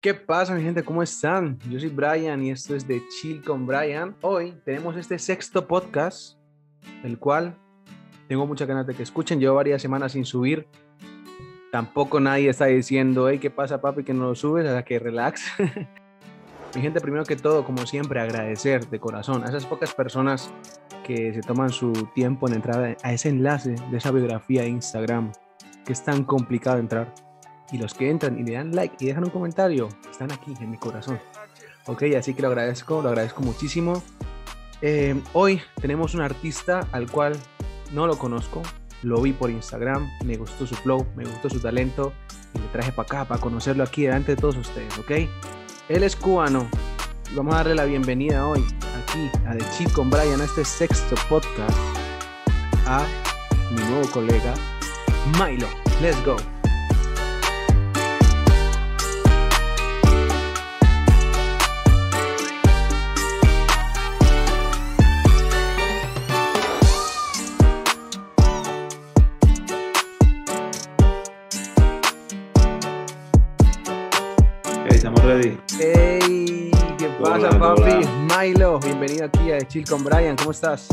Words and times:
¿Qué 0.00 0.14
pasa, 0.14 0.54
mi 0.54 0.62
gente? 0.62 0.84
¿Cómo 0.84 1.02
están? 1.02 1.58
Yo 1.68 1.80
soy 1.80 1.88
Brian 1.88 2.40
y 2.44 2.52
esto 2.52 2.76
es 2.76 2.86
de 2.86 3.02
Chill 3.08 3.42
con 3.42 3.66
Brian. 3.66 4.14
Hoy 4.20 4.54
tenemos 4.64 4.94
este 4.96 5.18
sexto 5.18 5.66
podcast, 5.66 6.38
el 7.02 7.18
cual 7.18 7.58
tengo 8.28 8.46
muchas 8.46 8.68
ganas 8.68 8.86
de 8.86 8.94
que 8.94 9.02
escuchen. 9.02 9.40
Llevo 9.40 9.56
varias 9.56 9.82
semanas 9.82 10.12
sin 10.12 10.24
subir. 10.24 10.68
Tampoco 11.72 12.20
nadie 12.20 12.48
está 12.48 12.66
diciendo, 12.66 13.28
hey, 13.28 13.40
¿qué 13.40 13.50
pasa, 13.50 13.80
papi, 13.80 14.04
que 14.04 14.14
no 14.14 14.26
lo 14.26 14.34
subes? 14.36 14.64
Sea, 14.64 14.84
que 14.84 15.00
relax. 15.00 15.50
mi 16.76 16.80
gente, 16.80 17.00
primero 17.00 17.24
que 17.24 17.34
todo, 17.34 17.64
como 17.64 17.84
siempre, 17.84 18.20
agradecer 18.20 18.88
de 18.88 19.00
corazón 19.00 19.42
a 19.42 19.48
esas 19.48 19.66
pocas 19.66 19.92
personas 19.94 20.48
que 21.02 21.34
se 21.34 21.40
toman 21.40 21.70
su 21.70 21.92
tiempo 22.14 22.46
en 22.46 22.54
entrar 22.54 22.96
a 23.02 23.12
ese 23.12 23.30
enlace 23.30 23.74
de 23.90 23.96
esa 23.96 24.12
biografía 24.12 24.62
de 24.62 24.68
Instagram, 24.68 25.32
que 25.84 25.92
es 25.92 26.04
tan 26.04 26.22
complicado 26.22 26.78
entrar 26.78 27.12
y 27.72 27.78
los 27.78 27.94
que 27.94 28.10
entran 28.10 28.38
y 28.38 28.42
le 28.42 28.52
dan 28.52 28.74
like 28.74 28.96
y 29.00 29.06
dejan 29.06 29.24
un 29.24 29.30
comentario, 29.30 29.88
están 30.10 30.32
aquí 30.32 30.54
en 30.60 30.70
mi 30.70 30.76
corazón. 30.76 31.18
Ok, 31.86 32.04
así 32.18 32.34
que 32.34 32.42
lo 32.42 32.48
agradezco, 32.48 33.02
lo 33.02 33.08
agradezco 33.08 33.42
muchísimo. 33.42 34.02
Eh, 34.80 35.20
hoy 35.32 35.60
tenemos 35.80 36.14
un 36.14 36.20
artista 36.20 36.86
al 36.92 37.10
cual 37.10 37.36
no 37.92 38.06
lo 38.06 38.18
conozco, 38.18 38.62
lo 39.02 39.20
vi 39.20 39.32
por 39.32 39.50
Instagram, 39.50 40.08
me 40.24 40.36
gustó 40.36 40.66
su 40.66 40.74
flow, 40.74 41.06
me 41.16 41.24
gustó 41.24 41.50
su 41.50 41.60
talento 41.60 42.12
y 42.54 42.58
me 42.58 42.66
traje 42.68 42.92
para 42.92 43.06
acá 43.06 43.24
para 43.24 43.40
conocerlo 43.40 43.84
aquí 43.84 44.02
delante 44.02 44.34
de 44.34 44.40
todos 44.40 44.56
ustedes, 44.56 44.96
¿ok? 44.98 45.10
Él 45.88 46.02
es 46.02 46.16
cubano. 46.16 46.68
Vamos 47.34 47.54
a 47.54 47.58
darle 47.58 47.74
la 47.74 47.84
bienvenida 47.84 48.46
hoy 48.46 48.64
aquí 49.02 49.30
a 49.46 49.56
The 49.56 49.64
Chill 49.76 49.92
con 49.92 50.08
Brian 50.08 50.40
a 50.40 50.44
este 50.44 50.64
sexto 50.64 51.14
podcast 51.28 51.76
a 52.86 53.04
mi 53.70 53.82
nuevo 53.82 54.08
colega 54.10 54.54
Milo. 55.38 55.68
Let's 56.00 56.24
go. 56.24 56.57
Ready. 75.38 75.58
Hey, 75.78 76.70
¿qué 76.98 77.08
pasa, 77.22 77.48
Hola, 77.48 77.58
papi? 77.58 77.82
hola. 77.82 78.38
Milo, 78.42 78.80
bienvenido 78.80 79.26
aquí 79.26 79.52
a 79.52 79.58
Chill 79.58 79.84
con 79.88 80.02
Brian. 80.04 80.36
¿Cómo 80.36 80.50
estás? 80.50 80.88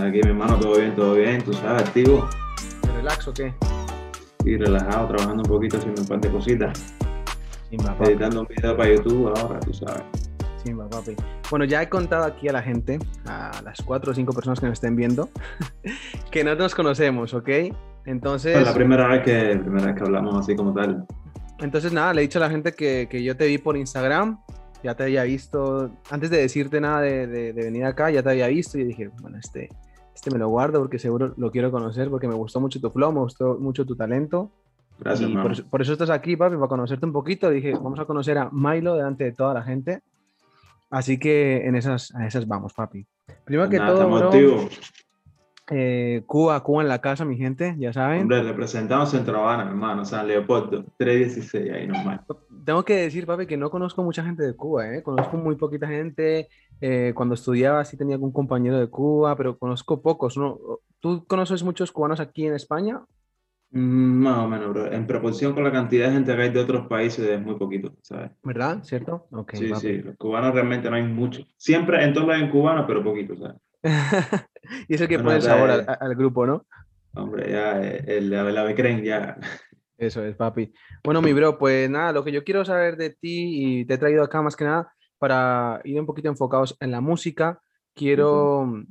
Aquí, 0.00 0.20
mi 0.22 0.30
hermano, 0.30 0.58
todo 0.58 0.78
bien, 0.78 0.94
todo 0.94 1.14
bien, 1.14 1.42
tú 1.42 1.52
sabes, 1.52 1.82
activo 1.82 2.26
¿Te 2.80 2.92
relax 2.92 3.28
o 3.28 3.34
qué? 3.34 3.54
y 4.44 4.56
relajado, 4.56 5.08
trabajando 5.08 5.42
un 5.44 5.48
poquito, 5.48 5.76
haciendo 5.76 6.02
un 6.02 6.08
par 6.08 6.20
de 6.20 6.30
cositas, 6.30 6.96
Simba, 7.70 7.94
papi. 7.96 8.10
editando 8.10 8.40
un 8.40 8.46
video 8.48 8.76
para 8.76 8.88
YouTube 8.92 9.32
ahora, 9.36 9.60
tú 9.60 9.72
sabes. 9.74 10.02
Simba, 10.64 10.88
papi. 10.88 11.14
Bueno, 11.50 11.64
ya 11.66 11.82
he 11.82 11.88
contado 11.88 12.24
aquí 12.24 12.48
a 12.48 12.52
la 12.52 12.62
gente, 12.62 12.98
a 13.26 13.50
las 13.62 13.82
cuatro 13.82 14.12
o 14.12 14.14
cinco 14.14 14.32
personas 14.32 14.58
que 14.58 14.66
nos 14.66 14.74
estén 14.74 14.96
viendo, 14.96 15.28
que 16.30 16.42
no 16.42 16.54
nos 16.54 16.74
conocemos, 16.74 17.34
¿ok? 17.34 17.48
Entonces, 18.06 18.56
Es 18.56 18.64
la 18.64 18.74
primera 18.74 19.06
vez 19.08 19.22
que, 19.22 19.56
primera 19.62 19.86
vez 19.88 19.96
que 19.96 20.02
hablamos 20.02 20.38
así 20.40 20.56
como 20.56 20.72
tal. 20.72 21.06
Entonces 21.62 21.92
nada, 21.92 22.12
le 22.12 22.20
he 22.20 22.22
dicho 22.22 22.38
a 22.38 22.42
la 22.42 22.50
gente 22.50 22.72
que, 22.72 23.06
que 23.10 23.22
yo 23.22 23.36
te 23.36 23.46
vi 23.46 23.58
por 23.58 23.76
Instagram, 23.76 24.38
ya 24.82 24.94
te 24.94 25.04
había 25.04 25.22
visto, 25.22 25.90
antes 26.10 26.28
de 26.30 26.38
decirte 26.38 26.80
nada 26.80 27.00
de, 27.00 27.26
de- 27.26 27.52
de 27.52 27.62
venir 27.64 27.84
acá, 27.84 28.10
ya 28.10 28.22
te 28.22 28.30
había 28.30 28.48
visto 28.48 28.78
y 28.78 28.84
dije, 28.84 29.08
bueno, 29.20 29.38
este, 29.38 29.68
este 30.14 30.30
me 30.30 30.38
lo 30.38 30.48
guardo 30.48 30.80
porque 30.80 30.98
seguro 30.98 31.34
lo 31.36 31.50
quiero 31.50 31.70
conocer, 31.70 32.10
porque 32.10 32.26
me 32.28 32.34
gustó 32.34 32.60
mucho 32.60 32.80
tu 32.80 32.90
flow, 32.90 33.12
me 33.12 33.20
gustó 33.20 33.56
mucho 33.58 33.84
tu 33.86 33.94
talento. 33.96 34.50
Gracias, 34.98 35.30
y 35.30 35.34
por, 35.36 35.52
eso- 35.52 35.64
por 35.70 35.82
eso 35.82 35.92
estás 35.92 36.10
aquí, 36.10 36.36
papi, 36.36 36.56
para 36.56 36.68
conocerte 36.68 37.06
un 37.06 37.12
poquito. 37.12 37.48
Dije, 37.50 37.72
vamos 37.72 37.98
a 37.98 38.04
conocer 38.04 38.38
a 38.38 38.50
Milo 38.52 38.94
delante 38.94 39.24
de 39.24 39.32
toda 39.32 39.54
la 39.54 39.62
gente. 39.62 40.00
Así 40.90 41.18
que 41.18 41.66
en 41.66 41.74
esas, 41.74 42.14
a 42.14 42.26
esas 42.26 42.46
vamos, 42.46 42.72
papi. 42.74 43.06
Primero 43.44 43.68
que 43.70 43.78
Nada, 43.78 43.94
todo, 43.94 44.08
bro. 44.10 44.30
Eh, 45.74 46.22
Cuba, 46.26 46.62
Cuba 46.62 46.82
en 46.82 46.88
la 46.88 47.00
casa, 47.00 47.24
mi 47.24 47.36
gente, 47.36 47.74
ya 47.78 47.92
saben. 47.92 48.22
Hombre, 48.22 48.42
representamos 48.42 49.10
Centro 49.10 49.38
Habana, 49.40 49.68
hermano, 49.70 50.04
San 50.04 50.26
Leopoldo, 50.28 50.84
316, 50.98 51.72
ahí 51.72 51.86
normal. 51.86 52.20
Tengo 52.64 52.84
que 52.84 52.94
decir, 52.96 53.26
papi, 53.26 53.46
que 53.46 53.56
no 53.56 53.70
conozco 53.70 54.02
mucha 54.02 54.22
gente 54.24 54.42
de 54.44 54.54
Cuba, 54.54 54.94
¿eh? 54.94 55.02
Conozco 55.02 55.36
muy 55.36 55.56
poquita 55.56 55.86
gente. 55.88 56.48
eh, 56.80 57.12
cuando 57.14 57.34
estudiaba 57.34 57.84
sí 57.84 57.96
tenía 57.96 58.16
algún 58.16 58.32
compañero 58.32 58.78
de 58.78 58.88
Cuba, 58.88 59.36
pero 59.36 59.56
conozco 59.58 60.02
pocos, 60.02 60.36
¿no? 60.36 60.58
¿Tú 61.00 61.24
conoces 61.26 61.62
muchos 61.62 61.92
cubanos 61.92 62.20
aquí 62.20 62.46
en 62.46 62.54
España? 62.54 63.00
Mm, 63.70 64.22
Más 64.22 64.38
o 64.38 64.48
menos, 64.48 64.68
bro. 64.70 64.92
En 64.92 65.06
proporción 65.06 65.54
con 65.54 65.64
la 65.64 65.72
cantidad 65.72 66.08
de 66.08 66.12
gente 66.14 66.34
que 66.36 66.42
hay 66.42 66.50
de 66.50 66.60
otros 66.60 66.86
países, 66.88 67.26
es 67.26 67.40
muy 67.40 67.54
poquito, 67.56 67.94
¿sabes? 68.02 68.30
¿Verdad? 68.42 68.82
¿Cierto? 68.84 69.26
Ok, 69.32 69.52
sí, 69.54 69.68
papi. 69.68 69.80
sí, 69.80 69.98
los 70.02 70.16
cubanos 70.16 70.52
realmente 70.54 70.90
no 70.90 70.96
hay 70.96 71.04
mucho. 71.04 71.42
Siempre 71.56 72.04
en 72.04 72.12
todos 72.12 72.26
lados 72.28 72.42
hay 72.42 72.50
cubanos, 72.50 72.84
pero 72.86 73.02
poquito, 73.02 73.36
¿sabes? 73.36 73.56
y 74.88 74.94
es 74.94 75.00
el 75.00 75.08
que 75.08 75.16
Bueno, 75.16 75.30
pone 75.30 75.36
el 75.36 75.42
sabor 75.42 75.70
al, 75.70 75.98
al 76.00 76.14
grupo, 76.14 76.46
¿no? 76.46 76.66
Hombre, 77.14 77.50
ya 77.50 77.82
eh, 77.82 78.04
el, 78.06 78.32
el, 78.32 78.56
ave 78.56 78.74
creen 78.74 79.02
ya. 79.02 79.36
Eso 79.98 80.24
es, 80.24 80.34
papi. 80.34 80.72
Bueno, 81.04 81.20
mi 81.20 81.32
bro, 81.32 81.58
pues 81.58 81.88
nada, 81.88 82.12
lo 82.12 82.24
que 82.24 82.32
yo 82.32 82.42
quiero 82.42 82.64
saber 82.64 82.96
de 82.96 83.10
ti 83.10 83.80
y 83.80 83.84
te 83.84 83.94
he 83.94 83.98
traído 83.98 84.24
acá 84.24 84.40
más 84.42 84.56
que 84.56 84.64
nada 84.64 84.92
para 85.18 85.80
ir 85.84 86.00
un 86.00 86.06
poquito 86.06 86.28
enfocados 86.28 86.76
en 86.80 86.90
la 86.90 87.00
música. 87.00 87.60
Quiero 87.94 88.82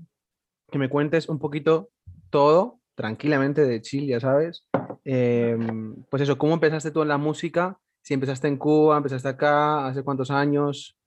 que 0.71 0.77
me 0.77 0.89
cuentes 0.89 1.27
un 1.27 1.39
poquito 1.39 1.89
todo, 2.29 2.79
tranquilamente 2.95 3.65
de 3.65 3.81
chill, 3.81 4.07
ya 4.07 4.19
sabes. 4.19 4.65
Em, 5.03 5.95
pues 6.09 6.21
eso, 6.21 6.37
¿cómo 6.37 6.53
empezaste 6.53 6.91
tú 6.91 7.01
en 7.01 7.09
la 7.09 7.17
música? 7.17 7.77
Si 8.03 8.13
empezaste 8.13 8.47
en 8.47 8.57
Cuba, 8.57 8.97
empezaste 8.97 9.27
acá, 9.27 9.87
¿hace 9.87 10.03
cuántos 10.03 10.31
años? 10.31 10.97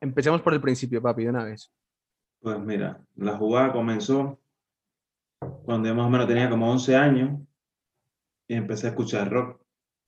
Empecemos 0.00 0.42
por 0.42 0.54
el 0.54 0.60
principio, 0.60 1.00
papi, 1.00 1.24
de 1.24 1.30
una 1.30 1.44
vez. 1.44 1.70
Pues 2.42 2.58
mira, 2.58 3.00
la 3.16 3.36
jugada 3.36 3.72
comenzó 3.72 4.38
cuando 5.64 5.88
yo 5.88 5.94
más 5.94 6.06
o 6.06 6.10
menos 6.10 6.26
tenía 6.26 6.50
como 6.50 6.70
11 6.70 6.96
años 6.96 7.40
y 8.48 8.54
empecé 8.54 8.88
a 8.88 8.90
escuchar 8.90 9.30
rock. 9.30 9.60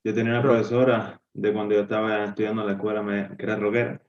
Yo 0.03 0.13
tenía 0.13 0.33
una 0.33 0.41
profesora 0.41 1.19
de 1.33 1.53
cuando 1.53 1.75
yo 1.75 1.81
estaba 1.81 2.25
estudiando 2.25 2.61
en 2.61 2.67
la 2.67 2.73
escuela, 2.73 3.01
me- 3.01 3.35
que 3.37 3.43
era 3.45 3.55
rockera, 3.55 4.01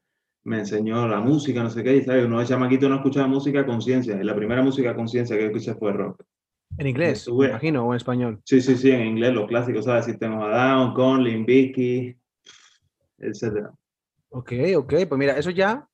me 0.44 0.59
enseñó 0.59 1.06
la 1.09 1.20
música, 1.20 1.62
no 1.62 1.70
sé 1.70 1.82
qué, 1.82 1.97
y 1.97 2.03
sabes, 2.03 2.26
uno 2.26 2.41
de 2.41 2.47
chamaquito 2.47 2.88
no 2.88 2.97
escuchaba 2.97 3.26
música 3.28 3.65
conciencia, 3.65 4.20
y 4.20 4.25
la 4.25 4.34
primera 4.34 4.62
música 4.62 4.94
conciencia 4.94 5.36
que 5.36 5.42
yo 5.42 5.48
escuché 5.48 5.75
fue 5.75 5.92
rock. 5.92 6.22
En 6.78 6.86
inglés, 6.88 7.19
Estuve- 7.20 7.47
me 7.47 7.50
imagino, 7.53 7.86
o 7.86 7.92
en 7.92 7.97
español. 7.97 8.41
Sí, 8.44 8.60
sí, 8.60 8.76
sí, 8.76 8.91
en 8.91 9.06
inglés, 9.06 9.32
los 9.32 9.47
clásicos, 9.48 9.84
¿sabes? 9.86 10.04
System 10.04 10.34
of 10.36 10.42
a 10.44 10.48
Down, 10.48 10.94
Conley, 10.94 11.42
Vicky, 11.44 12.16
etcétera. 13.19 13.72
Ok, 14.31 14.53
ok, 14.76 14.94
pues 15.09 15.19
mira, 15.19 15.38
eso 15.38 15.50
ya, 15.50 15.88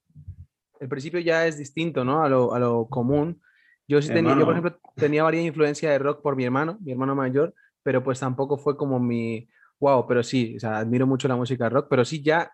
el 0.83 0.89
principio 0.89 1.21
ya 1.21 1.47
es 1.47 1.59
distinto, 1.59 2.05
¿no? 2.05 2.25
A 2.25 2.29
lo, 2.29 2.53
a 2.55 2.59
lo 2.59 2.89
común. 2.89 3.41
Yo 3.87 4.03
sí 4.03 4.09
tenía, 4.13 4.37
yo 4.37 4.45
por 4.45 4.55
ejemplo, 4.55 4.81
tenía 4.97 5.23
varias 5.23 5.45
influencia 5.45 5.93
de 5.93 5.99
rock 6.01 6.23
por 6.23 6.35
mi 6.35 6.45
hermano, 6.45 6.77
mi 6.81 6.91
hermano 6.91 7.15
mayor, 7.15 7.55
pero 7.85 8.03
pues 8.03 8.19
tampoco 8.19 8.59
fue 8.59 8.77
como 8.77 8.99
mi, 8.99 9.49
wow, 9.79 10.07
pero 10.09 10.25
sí, 10.25 10.57
o 10.57 10.61
sea, 10.61 10.79
admiro 10.79 11.07
mucho 11.07 11.29
la 11.29 11.37
música 11.37 11.69
rock, 11.69 11.87
pero 11.89 12.05
sí 12.05 12.21
ya, 12.21 12.51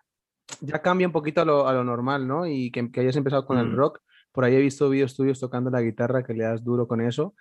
ya 0.61 0.79
cambia 0.79 1.07
un 1.07 1.13
poquito 1.13 1.41
a 1.41 1.45
lo, 1.45 1.67
a 1.67 1.73
lo 1.73 1.83
normal, 1.83 2.27
¿no? 2.27 2.45
Y 2.45 2.69
que, 2.69 2.91
que 2.91 2.99
hayas 2.99 3.15
empezado 3.15 3.47
con 3.47 3.57
el 3.57 3.67
Mm. 3.71 3.75
rock, 3.75 3.99
por 4.31 4.43
ahí 4.43 4.53
he 4.55 4.59
visto 4.59 4.89
videos 4.89 5.15
tuyos 5.15 5.39
tocando 5.39 5.71
la 5.71 5.81
guitarra, 5.81 6.23
que 6.23 6.35
le 6.35 6.43
das 6.43 6.63
duro 6.63 6.87
con 6.87 7.01
eso, 7.01 7.33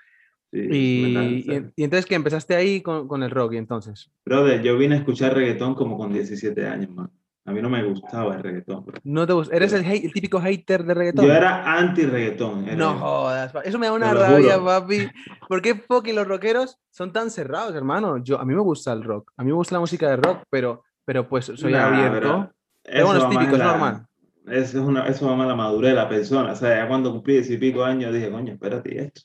y 0.50 1.44
entonces 1.76 2.06
que 2.06 2.14
empezaste 2.14 2.54
ahí 2.54 2.80
con, 2.80 3.06
con 3.08 3.22
el 3.22 3.30
rock, 3.30 3.52
y 3.54 3.56
entonces, 3.58 4.10
Brother, 4.24 4.62
yo 4.62 4.78
vine 4.78 4.94
a 4.94 4.98
escuchar 4.98 5.34
reggaetón 5.34 5.74
como 5.74 5.98
con 5.98 6.14
17 6.14 6.66
años, 6.66 6.90
man. 6.90 7.10
A 7.48 7.52
mí 7.52 7.62
no 7.62 7.70
me 7.70 7.82
gustaba 7.82 8.36
el 8.36 8.42
reggaetón, 8.42 8.84
bro. 8.84 8.98
¿no 9.04 9.26
te 9.26 9.32
gust- 9.32 9.50
¿Eres 9.52 9.72
el, 9.72 9.82
hate- 9.84 10.04
el 10.04 10.12
típico 10.12 10.38
hater 10.38 10.84
de 10.84 10.92
reggaetón? 10.92 11.24
Yo 11.24 11.32
era 11.32 11.64
anti-reggaetón. 11.78 12.66
No 12.76 12.92
yo. 12.92 12.98
jodas, 12.98 13.54
eso 13.64 13.78
me 13.78 13.86
da 13.86 13.92
una 13.94 14.12
rabia, 14.12 14.62
papi. 14.62 15.08
¿Por 15.48 15.62
qué 15.62 15.74
fucking 15.74 16.14
los 16.14 16.28
rockeros 16.28 16.76
son 16.90 17.10
tan 17.12 17.30
cerrados, 17.30 17.74
hermano? 17.74 18.18
Yo, 18.22 18.38
a 18.38 18.44
mí 18.44 18.54
me 18.54 18.60
gusta 18.60 18.92
el 18.92 19.02
rock, 19.02 19.32
a 19.36 19.42
mí 19.42 19.48
me 19.50 19.54
gusta 19.56 19.76
la 19.76 19.80
música 19.80 20.10
de 20.10 20.16
rock, 20.16 20.42
pero, 20.50 20.84
pero 21.06 21.26
pues 21.26 21.46
soy 21.46 21.72
Nah, 21.72 21.86
abierto. 21.86 22.52
Pero 22.82 23.06
bueno, 23.06 23.20
es 23.22 23.28
típico, 23.30 23.56
es 23.56 23.62
normal. 23.62 24.06
Eso, 24.46 24.78
es 24.78 24.84
una, 24.84 25.06
eso 25.08 25.26
va 25.26 25.36
más 25.36 25.48
la 25.48 25.54
madurez 25.56 25.90
de 25.90 25.96
la 25.96 26.08
persona. 26.08 26.52
O 26.52 26.56
sea, 26.56 26.82
ya 26.82 26.88
cuando 26.88 27.12
cumplí 27.12 27.34
diez 27.34 27.50
y 27.50 27.56
pico 27.56 27.82
años 27.82 28.12
dije, 28.12 28.30
coño, 28.30 28.52
espérate, 28.52 28.94
¿y 28.94 28.98
esto? 28.98 29.22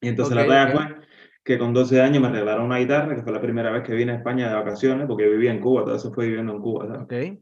Y 0.00 0.08
entonces 0.08 0.34
Ok, 0.36 0.42
la 0.42 0.46
talla 0.66 0.74
ok. 0.74 1.02
Que 1.48 1.58
con 1.58 1.72
12 1.72 2.02
años 2.02 2.22
me 2.22 2.28
regalaron 2.28 2.66
una 2.66 2.76
guitarra, 2.76 3.16
que 3.16 3.22
fue 3.22 3.32
la 3.32 3.40
primera 3.40 3.70
vez 3.70 3.82
que 3.82 3.94
vine 3.94 4.12
a 4.12 4.16
España 4.16 4.50
de 4.50 4.54
vacaciones, 4.54 5.06
porque 5.06 5.24
yo 5.24 5.30
vivía 5.30 5.50
en 5.50 5.62
Cuba, 5.62 5.82
todo 5.82 5.96
eso 5.96 6.12
fue 6.12 6.26
viviendo 6.26 6.52
en 6.52 6.60
Cuba, 6.60 6.86
¿sabes? 6.86 7.02
Ok, 7.04 7.40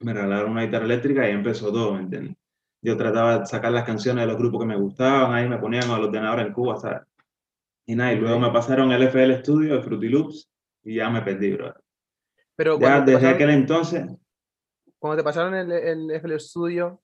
me 0.00 0.14
regalaron 0.14 0.52
una 0.52 0.62
guitarra 0.62 0.86
eléctrica 0.86 1.28
y 1.28 1.32
empezó 1.32 1.70
todo, 1.70 1.92
¿me 1.92 2.00
entiendes? 2.00 2.36
Yo 2.80 2.96
trataba 2.96 3.40
de 3.40 3.44
sacar 3.46 3.70
las 3.72 3.84
canciones 3.84 4.22
de 4.22 4.28
los 4.28 4.38
grupos 4.38 4.60
que 4.60 4.66
me 4.66 4.78
gustaban, 4.78 5.34
ahí 5.34 5.46
me 5.46 5.58
ponían 5.58 5.90
al 5.90 6.04
ordenador 6.04 6.40
en 6.40 6.54
Cuba, 6.54 6.78
¿sabes? 6.78 7.02
Y 7.84 7.94
nada, 7.94 8.14
y 8.14 8.18
luego 8.18 8.38
me 8.38 8.50
pasaron 8.50 8.90
el 8.92 9.02
FL 9.02 9.40
Studio 9.40 9.74
de 9.76 9.82
Fruity 9.82 10.08
Loops 10.08 10.50
y 10.82 10.94
ya 10.94 11.10
me 11.10 11.20
perdí, 11.20 11.52
bro. 11.52 11.74
pero 12.56 12.80
Ya 12.80 13.02
desde 13.02 13.12
pasaron, 13.12 13.34
aquel 13.34 13.50
entonces, 13.50 14.06
cuando 14.98 15.18
te 15.18 15.22
pasaron 15.22 15.54
el, 15.54 15.70
el 15.70 16.10
FL 16.12 16.40
Studio, 16.40 17.02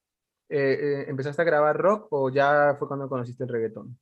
eh, 0.48 0.78
eh, 0.81 1.04
¿empezaste 1.06 1.43
a 1.43 1.44
grabar 1.44 1.76
rock 1.76 2.06
o 2.12 2.31
ya 2.31 2.76
fue 2.78 2.88
cuando 2.88 3.10
conociste 3.10 3.44
el 3.44 3.50
reggaetón? 3.50 3.98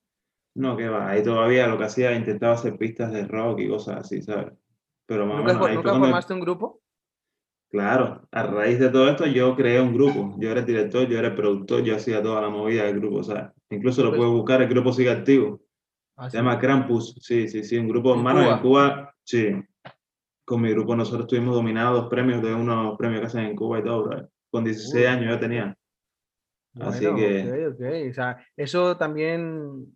No, 0.58 0.76
que 0.76 0.88
va, 0.88 1.08
ahí 1.10 1.22
todavía 1.22 1.66
lo 1.68 1.78
que 1.78 1.84
hacía, 1.84 2.14
intentaba 2.14 2.54
hacer 2.54 2.76
pistas 2.76 3.12
de 3.12 3.26
rock 3.26 3.60
y 3.60 3.68
cosas 3.68 3.98
así, 3.98 4.22
¿sabes? 4.22 4.52
Pero 5.06 5.24
más 5.26 5.36
o 5.36 5.38
¿Nunca, 5.38 5.52
menos 5.54 5.74
nunca 5.74 5.88
cuando- 5.90 6.06
formaste 6.06 6.34
un 6.34 6.40
grupo? 6.40 6.80
Claro, 7.70 8.26
a 8.32 8.42
raíz 8.44 8.78
de 8.78 8.88
todo 8.88 9.08
esto 9.10 9.26
yo 9.26 9.54
creé 9.54 9.78
un 9.80 9.92
grupo. 9.92 10.34
Yo 10.38 10.50
era 10.50 10.60
el 10.60 10.66
director, 10.66 11.06
yo 11.06 11.18
era 11.18 11.28
el 11.28 11.34
productor, 11.34 11.82
yo 11.82 11.96
hacía 11.96 12.22
toda 12.22 12.40
la 12.40 12.48
movida 12.48 12.84
del 12.84 12.98
grupo, 12.98 13.16
o 13.18 13.22
sea, 13.22 13.52
incluso 13.70 14.02
lo 14.02 14.08
Pues- 14.10 14.18
puedes 14.18 14.32
buscar, 14.32 14.62
el 14.62 14.68
grupo 14.68 14.92
sigue 14.92 15.10
activo. 15.10 15.60
Ah, 16.16 16.24
Se 16.24 16.30
sí. 16.32 16.36
llama 16.38 16.58
Krampus, 16.58 17.14
sí, 17.20 17.46
sí, 17.46 17.62
sí, 17.62 17.76
un 17.78 17.88
grupo 17.88 18.12
¿En 18.14 18.18
hermano 18.20 18.40
Cuba? 18.42 18.52
en 18.54 18.60
Cuba, 18.62 19.14
sí. 19.22 19.52
Con 20.44 20.62
mi 20.62 20.70
grupo 20.70 20.96
nosotros 20.96 21.26
tuvimos 21.28 21.54
dominados 21.54 22.08
premios 22.08 22.42
de 22.42 22.54
unos 22.54 22.96
premios 22.96 23.20
que 23.20 23.26
hacen 23.26 23.44
en 23.44 23.54
Cuba 23.54 23.78
y 23.80 23.84
todo, 23.84 24.04
bro. 24.04 24.28
Con 24.50 24.64
16 24.64 24.94
Uy. 25.04 25.06
años 25.06 25.30
yo 25.34 25.38
tenía. 25.38 25.76
Así 26.80 27.04
Bueno, 27.06 27.16
que- 27.18 27.68
ok, 27.68 27.74
ok. 27.74 28.10
O 28.10 28.14
sea, 28.14 28.36
eso 28.56 28.96
también 28.96 29.92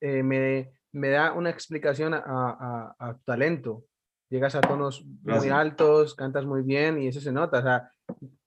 eh, 0.00 0.22
me, 0.22 0.72
me 0.92 1.08
da 1.10 1.32
una 1.32 1.50
explicación 1.50 2.14
a, 2.14 2.22
a- 2.26 2.96
a 2.98 3.14
tu 3.14 3.22
talento. 3.24 3.84
Llegas 4.30 4.54
a 4.54 4.60
tonos 4.60 5.04
muy 5.04 5.22
Gracias. 5.24 5.54
altos, 5.54 6.14
cantas 6.14 6.44
muy 6.44 6.62
bien 6.62 7.00
y 7.00 7.08
eso 7.08 7.20
se 7.20 7.32
nota. 7.32 7.58
O 7.60 7.62
sea, 7.62 7.90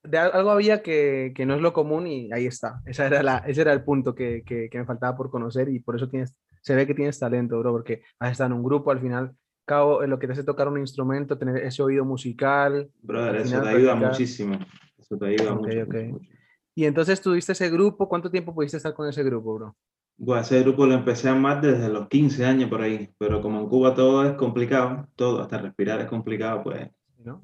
de 0.03 0.17
al- 0.17 0.31
algo 0.33 0.51
había 0.51 0.81
que, 0.83 1.31
que 1.35 1.45
no 1.45 1.55
es 1.55 1.61
lo 1.61 1.73
común 1.73 2.05
y 2.07 2.31
ahí 2.33 2.45
está. 2.45 2.81
Esa 2.85 3.07
era 3.07 3.23
la, 3.23 3.37
ese 3.39 3.61
era 3.61 3.73
el 3.73 3.83
punto 3.83 4.13
que, 4.13 4.43
que- 4.43 4.69
que 4.69 4.77
me 4.77 4.85
faltaba 4.85 5.17
por 5.17 5.29
conocer 5.31 5.69
y 5.69 5.79
por 5.79 5.95
eso 5.95 6.07
tienes, 6.09 6.35
se 6.61 6.75
ve 6.75 6.85
que 6.85 6.93
tienes 6.93 7.17
talento, 7.19 7.57
bro, 7.59 7.71
porque 7.71 8.03
has 8.19 8.31
estado 8.33 8.51
en 8.51 8.57
un 8.57 8.63
grupo, 8.63 8.91
al 8.91 8.99
final, 9.01 9.35
cabo, 9.65 10.03
en 10.03 10.09
lo 10.09 10.19
que 10.19 10.27
te 10.27 10.33
hace 10.33 10.43
tocar 10.43 10.67
un 10.67 10.77
instrumento, 10.79 11.37
tener 11.37 11.57
ese 11.57 11.81
oído 11.81 12.05
musical. 12.05 12.91
Brother, 13.01 13.35
eso 13.37 13.45
final 13.45 13.61
te 13.63 13.69
ayuda 13.69 13.91
practicar. 13.91 14.09
muchísimo. 14.11 14.59
Eso 14.97 15.17
te 15.17 15.25
ayuda 15.25 15.53
Ok, 15.53 15.65
mucho, 15.67 15.81
ok. 15.83 15.87
mucho, 15.93 16.05
mucho. 16.13 16.31
Y 16.75 16.85
entonces 16.85 17.21
tuviste 17.21 17.51
ese 17.53 17.69
grupo, 17.69 18.07
¿cuánto 18.07 18.29
tiempo 18.29 18.53
pudiste 18.53 18.77
estar 18.77 18.93
con 18.93 19.07
ese 19.09 19.23
grupo, 19.23 19.55
bro? 19.55 19.75
Bueno, 20.23 20.43
ese 20.43 20.61
grupo 20.61 20.85
lo 20.85 20.93
empecé 20.93 21.29
a 21.29 21.31
amar 21.31 21.61
desde 21.61 21.89
los 21.89 22.07
15 22.07 22.45
años 22.45 22.69
por 22.69 22.79
ahí, 22.83 23.09
pero 23.17 23.41
como 23.41 23.59
en 23.59 23.67
Cuba 23.67 23.95
todo 23.95 24.23
es 24.23 24.33
complicado, 24.33 25.07
todo, 25.15 25.41
hasta 25.41 25.57
respirar 25.57 25.99
es 25.99 26.05
complicado, 26.05 26.61
pues 26.61 26.87
¿No? 27.23 27.41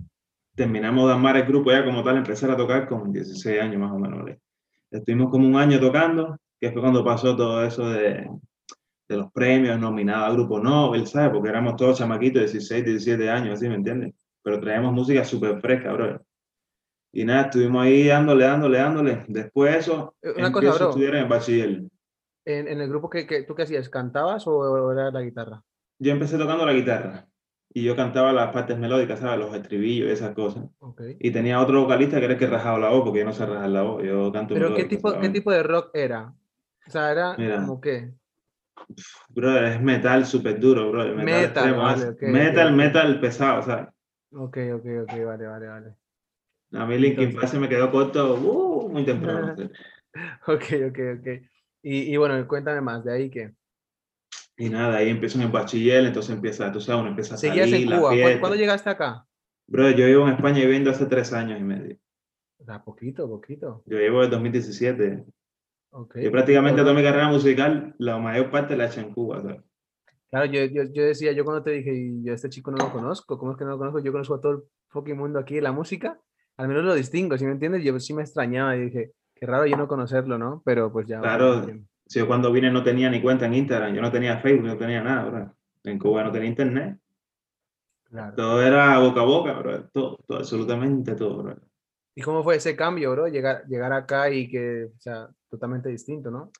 terminamos 0.56 1.08
de 1.08 1.14
amar 1.16 1.38
el 1.38 1.46
grupo 1.48 1.72
ya 1.72 1.84
como 1.84 2.04
tal, 2.04 2.18
empezar 2.18 2.52
a 2.52 2.56
tocar 2.56 2.88
con 2.88 3.12
16 3.12 3.60
años 3.62 3.82
más 3.82 3.92
o 3.92 3.98
menos. 3.98 4.20
¿vale? 4.20 4.40
Estuvimos 4.92 5.32
como 5.32 5.48
un 5.48 5.56
año 5.56 5.80
tocando, 5.80 6.38
que 6.62 6.72
fue 6.72 6.82
cuando 6.82 7.04
pasó 7.04 7.36
todo 7.36 7.64
eso 7.64 7.90
de, 7.90 8.30
de 9.10 9.18
los 9.18 9.32
premios, 9.32 9.80
nominado 9.80 10.26
a 10.26 10.32
Grupo 10.34 10.60
Nobel, 10.60 11.08
¿sabes? 11.08 11.32
Porque 11.32 11.50
éramos 11.50 11.78
todos 11.78 11.98
chamaquitos 11.98 12.42
de 12.44 12.52
16, 12.52 12.86
17 12.86 13.28
años, 13.28 13.54
así, 13.56 13.68
¿me 13.68 13.76
entiendes? 13.76 14.14
Pero 14.44 14.60
traíamos 14.60 14.94
música 14.94 15.26
súper 15.26 15.60
fresca, 15.62 15.94
bro. 15.94 16.22
Y 17.12 17.26
nada, 17.26 17.44
estuvimos 17.44 17.84
ahí 17.84 18.06
dándole, 18.06 18.46
dándole, 18.46 18.78
dándole. 18.78 19.26
Después 19.28 19.74
de 19.74 19.80
eso, 19.80 20.16
Eh, 20.22 20.34
una 20.38 20.52
cosa, 20.52 20.68
empiezo 20.68 20.76
a 20.76 20.78
bro. 20.78 20.90
estudiar 20.90 21.16
en 21.16 21.24
el 21.24 21.28
bachiller. 21.28 21.82
En, 22.48 22.70
en 22.70 22.80
el 22.80 22.88
grupo 22.88 23.10
que, 23.10 23.28
que 23.28 23.44
tú 23.44 23.56
qué 23.56 23.64
hacías, 23.64 23.90
¿cantabas 23.90 24.48
o, 24.48 24.90
era 24.94 25.12
la 25.12 25.22
guitarra? 25.22 25.62
Yo 26.00 26.14
empecé 26.14 26.38
tocando 26.38 26.66
la 26.66 26.72
guitarra 26.72 27.28
y 27.74 27.84
yo 27.84 27.94
cantaba 27.94 28.32
las 28.32 28.54
partes 28.54 28.78
melódicas, 28.78 29.20
¿sabes? 29.20 29.38
Los 29.38 29.54
estribillos 29.54 30.08
y 30.08 30.14
esas 30.14 30.34
cosas. 30.34 30.64
Ok. 30.80 31.02
Y 31.20 31.32
tenía 31.32 31.60
otro 31.60 31.82
vocalista 31.82 32.20
que 32.20 32.24
era 32.24 32.36
el 32.36 32.40
que 32.40 32.48
rajaba 32.48 32.80
la 32.80 32.88
voz, 32.88 33.04
porque 33.04 33.20
yo 33.20 33.26
no 33.26 33.34
sé 33.34 33.46
rajar 33.46 33.70
la 33.70 33.82
voz, 33.82 34.02
yo 34.02 34.32
canto 34.32 34.54
Pero 34.54 34.74
¿qué 34.76 34.86
tipo, 34.86 35.20
qué 35.20 35.28
tipo 35.28 35.52
de 35.52 35.62
rock 35.62 35.90
era? 35.94 36.34
O 36.88 36.90
sea, 36.90 37.12
era 37.12 37.36
Mira. 37.38 37.58
como 37.58 37.82
qué? 37.82 38.14
Brother, 39.28 39.64
es 39.66 39.82
metal 39.82 40.26
súper 40.26 40.58
duro, 40.58 40.90
bro. 40.90 41.04
Metal, 41.04 41.26
Metal, 41.26 41.44
extremo, 41.44 41.82
vale, 41.82 42.04
es 42.04 42.10
ok, 42.10 42.16
ok, 42.16 42.22
metal, 42.22 42.68
ok. 42.68 42.78
metal 42.78 43.20
pesado, 43.20 43.62
¿sabes? 43.64 43.88
Ok, 44.32 44.58
ok, 44.74 44.86
ok, 45.04 45.26
vale, 45.26 45.48
vale, 45.48 45.68
vale. 45.68 45.96
A 46.72 46.86
mí 46.86 46.98
Linkin 46.98 47.34
Park 47.34 47.48
se 47.48 47.60
me 47.60 47.68
quedó 47.68 47.92
corto 47.92 48.36
uh, 48.36 48.90
muy 48.90 49.04
temprano. 49.04 49.54
Ok, 50.48 50.64
ok, 50.88 51.00
ok. 51.20 51.28
Y, 51.90 52.14
y 52.14 52.18
bueno, 52.18 52.46
cuéntame 52.50 52.82
más, 52.82 53.06
de 53.06 53.14
ahí 53.14 53.30
que 53.30 53.54
Y 54.58 54.70
nada, 54.70 54.98
ahí 54.98 55.10
empiezo 55.10 55.38
en 55.38 55.46
el 55.46 55.52
bachiller, 55.52 56.04
entonces 56.04 56.36
empieza, 56.36 56.70
tú 56.70 56.82
sabes, 56.82 57.00
uno 57.00 57.12
empieza 57.12 57.36
a 57.36 57.38
salir, 57.38 57.64
seguías 57.64 57.82
en 57.82 57.90
la 57.90 57.98
Cuba. 57.98 58.10
¿Cuándo, 58.10 58.40
cuándo 58.42 58.58
llegaste 58.58 58.90
acá? 58.90 59.26
Brother, 59.68 59.96
yo 59.96 60.06
vivo 60.06 60.28
en 60.28 60.34
España 60.34 60.60
viviendo 60.60 60.92
hace 60.92 61.06
tres 61.06 61.32
años 61.32 61.62
y 61.62 61.64
medio. 61.64 61.98
O 62.60 62.66
sea, 62.66 62.84
poquito, 62.84 63.30
poquito. 63.30 63.84
Yo 63.86 63.98
llevo 64.00 64.20
desde 64.20 64.32
2017. 64.32 65.24
Ok. 65.92 66.18
Yo 66.20 66.30
prácticamente 66.30 66.82
toda 66.82 66.94
mi 66.94 67.04
carrera 67.04 67.30
musical, 67.30 67.96
la 68.00 68.18
mayor 68.18 68.52
parte 68.52 68.76
la 68.76 68.84
he 68.84 68.88
hecho 68.88 69.00
en 69.00 69.14
Cuba, 69.14 69.42
¿sabes? 69.42 69.62
Claro, 70.30 70.46
yo, 70.48 70.66
yo, 70.66 70.84
yo 70.92 71.04
decía, 71.06 71.32
yo 71.32 71.46
cuando 71.46 71.64
te 71.64 71.72
dije, 71.72 71.94
yo 72.22 72.34
a 72.34 72.36
este 72.36 72.50
chico 72.50 72.70
no 72.70 72.78
lo 72.78 72.92
conozco, 72.92 73.38
¿cómo 73.38 73.54
es 73.54 73.58
que 73.58 73.64
no 73.64 73.72
lo 73.72 73.78
conozco? 73.78 74.00
Yo 74.00 74.12
conozco 74.12 74.36
a 74.36 74.42
todo 74.42 74.52
el 74.52 74.64
fucking 74.90 75.16
mundo 75.16 75.40
aquí 75.40 75.56
de 75.56 75.62
la 75.62 75.72
música, 75.72 76.20
al 76.58 76.68
menos 76.68 76.84
lo 76.84 76.94
distingo, 76.96 77.38
¿sí 77.38 77.46
me 77.46 77.54
entiendes? 77.54 77.82
Yo 77.86 77.98
sí 77.98 78.14
me 78.14 78.24
extrañaba 78.24 78.76
y 78.76 78.82
dije, 78.82 79.14
qué 79.40 79.46
raro 79.46 79.66
yo 79.66 79.78
no 79.78 79.88
conocerlo, 79.88 80.38
¿no? 80.38 80.62
Pero 80.66 80.92
pues 80.92 81.08
ya. 81.08 81.20
Claro. 81.20 81.62
bueno. 81.62 81.86
Si 82.06 82.20
yo 82.20 82.28
cuando 82.28 82.52
vine 82.52 82.72
no 82.72 82.84
tenía 82.84 83.10
ni 83.10 83.22
cuenta 83.22 83.46
en 83.46 83.54
Instagram, 83.54 83.94
yo 83.94 84.02
no 84.02 84.12
tenía 84.12 84.38
Facebook, 84.38 84.68
no 84.68 84.78
tenía 84.78 85.02
nada, 85.02 85.26
bro. 85.26 85.56
En 85.84 86.00
Cuba 86.00 86.24
no 86.24 86.32
tenía 86.32 86.48
internet. 86.48 86.98
Claro. 88.06 88.36
Todo 88.36 88.62
era 88.62 88.98
boca 89.00 89.22
a 89.22 89.26
boca, 89.26 89.54
bro. 89.54 89.84
Todo, 89.90 90.18
todo, 90.26 90.38
absolutamente 90.38 91.16
todo, 91.16 91.44
bro. 91.44 91.56
¿Y 92.16 92.22
cómo 92.22 92.44
fue 92.44 92.56
ese 92.56 92.76
cambio, 92.76 93.12
bro? 93.12 93.28
Llegar, 93.28 93.66
llegar 93.68 93.92
acá 93.92 94.30
y 94.30 94.50
que, 94.50 94.86
o 94.86 95.00
sea, 95.00 95.30
totalmente 95.50 95.90
distinto, 95.90 96.32
¿no? 96.32 96.52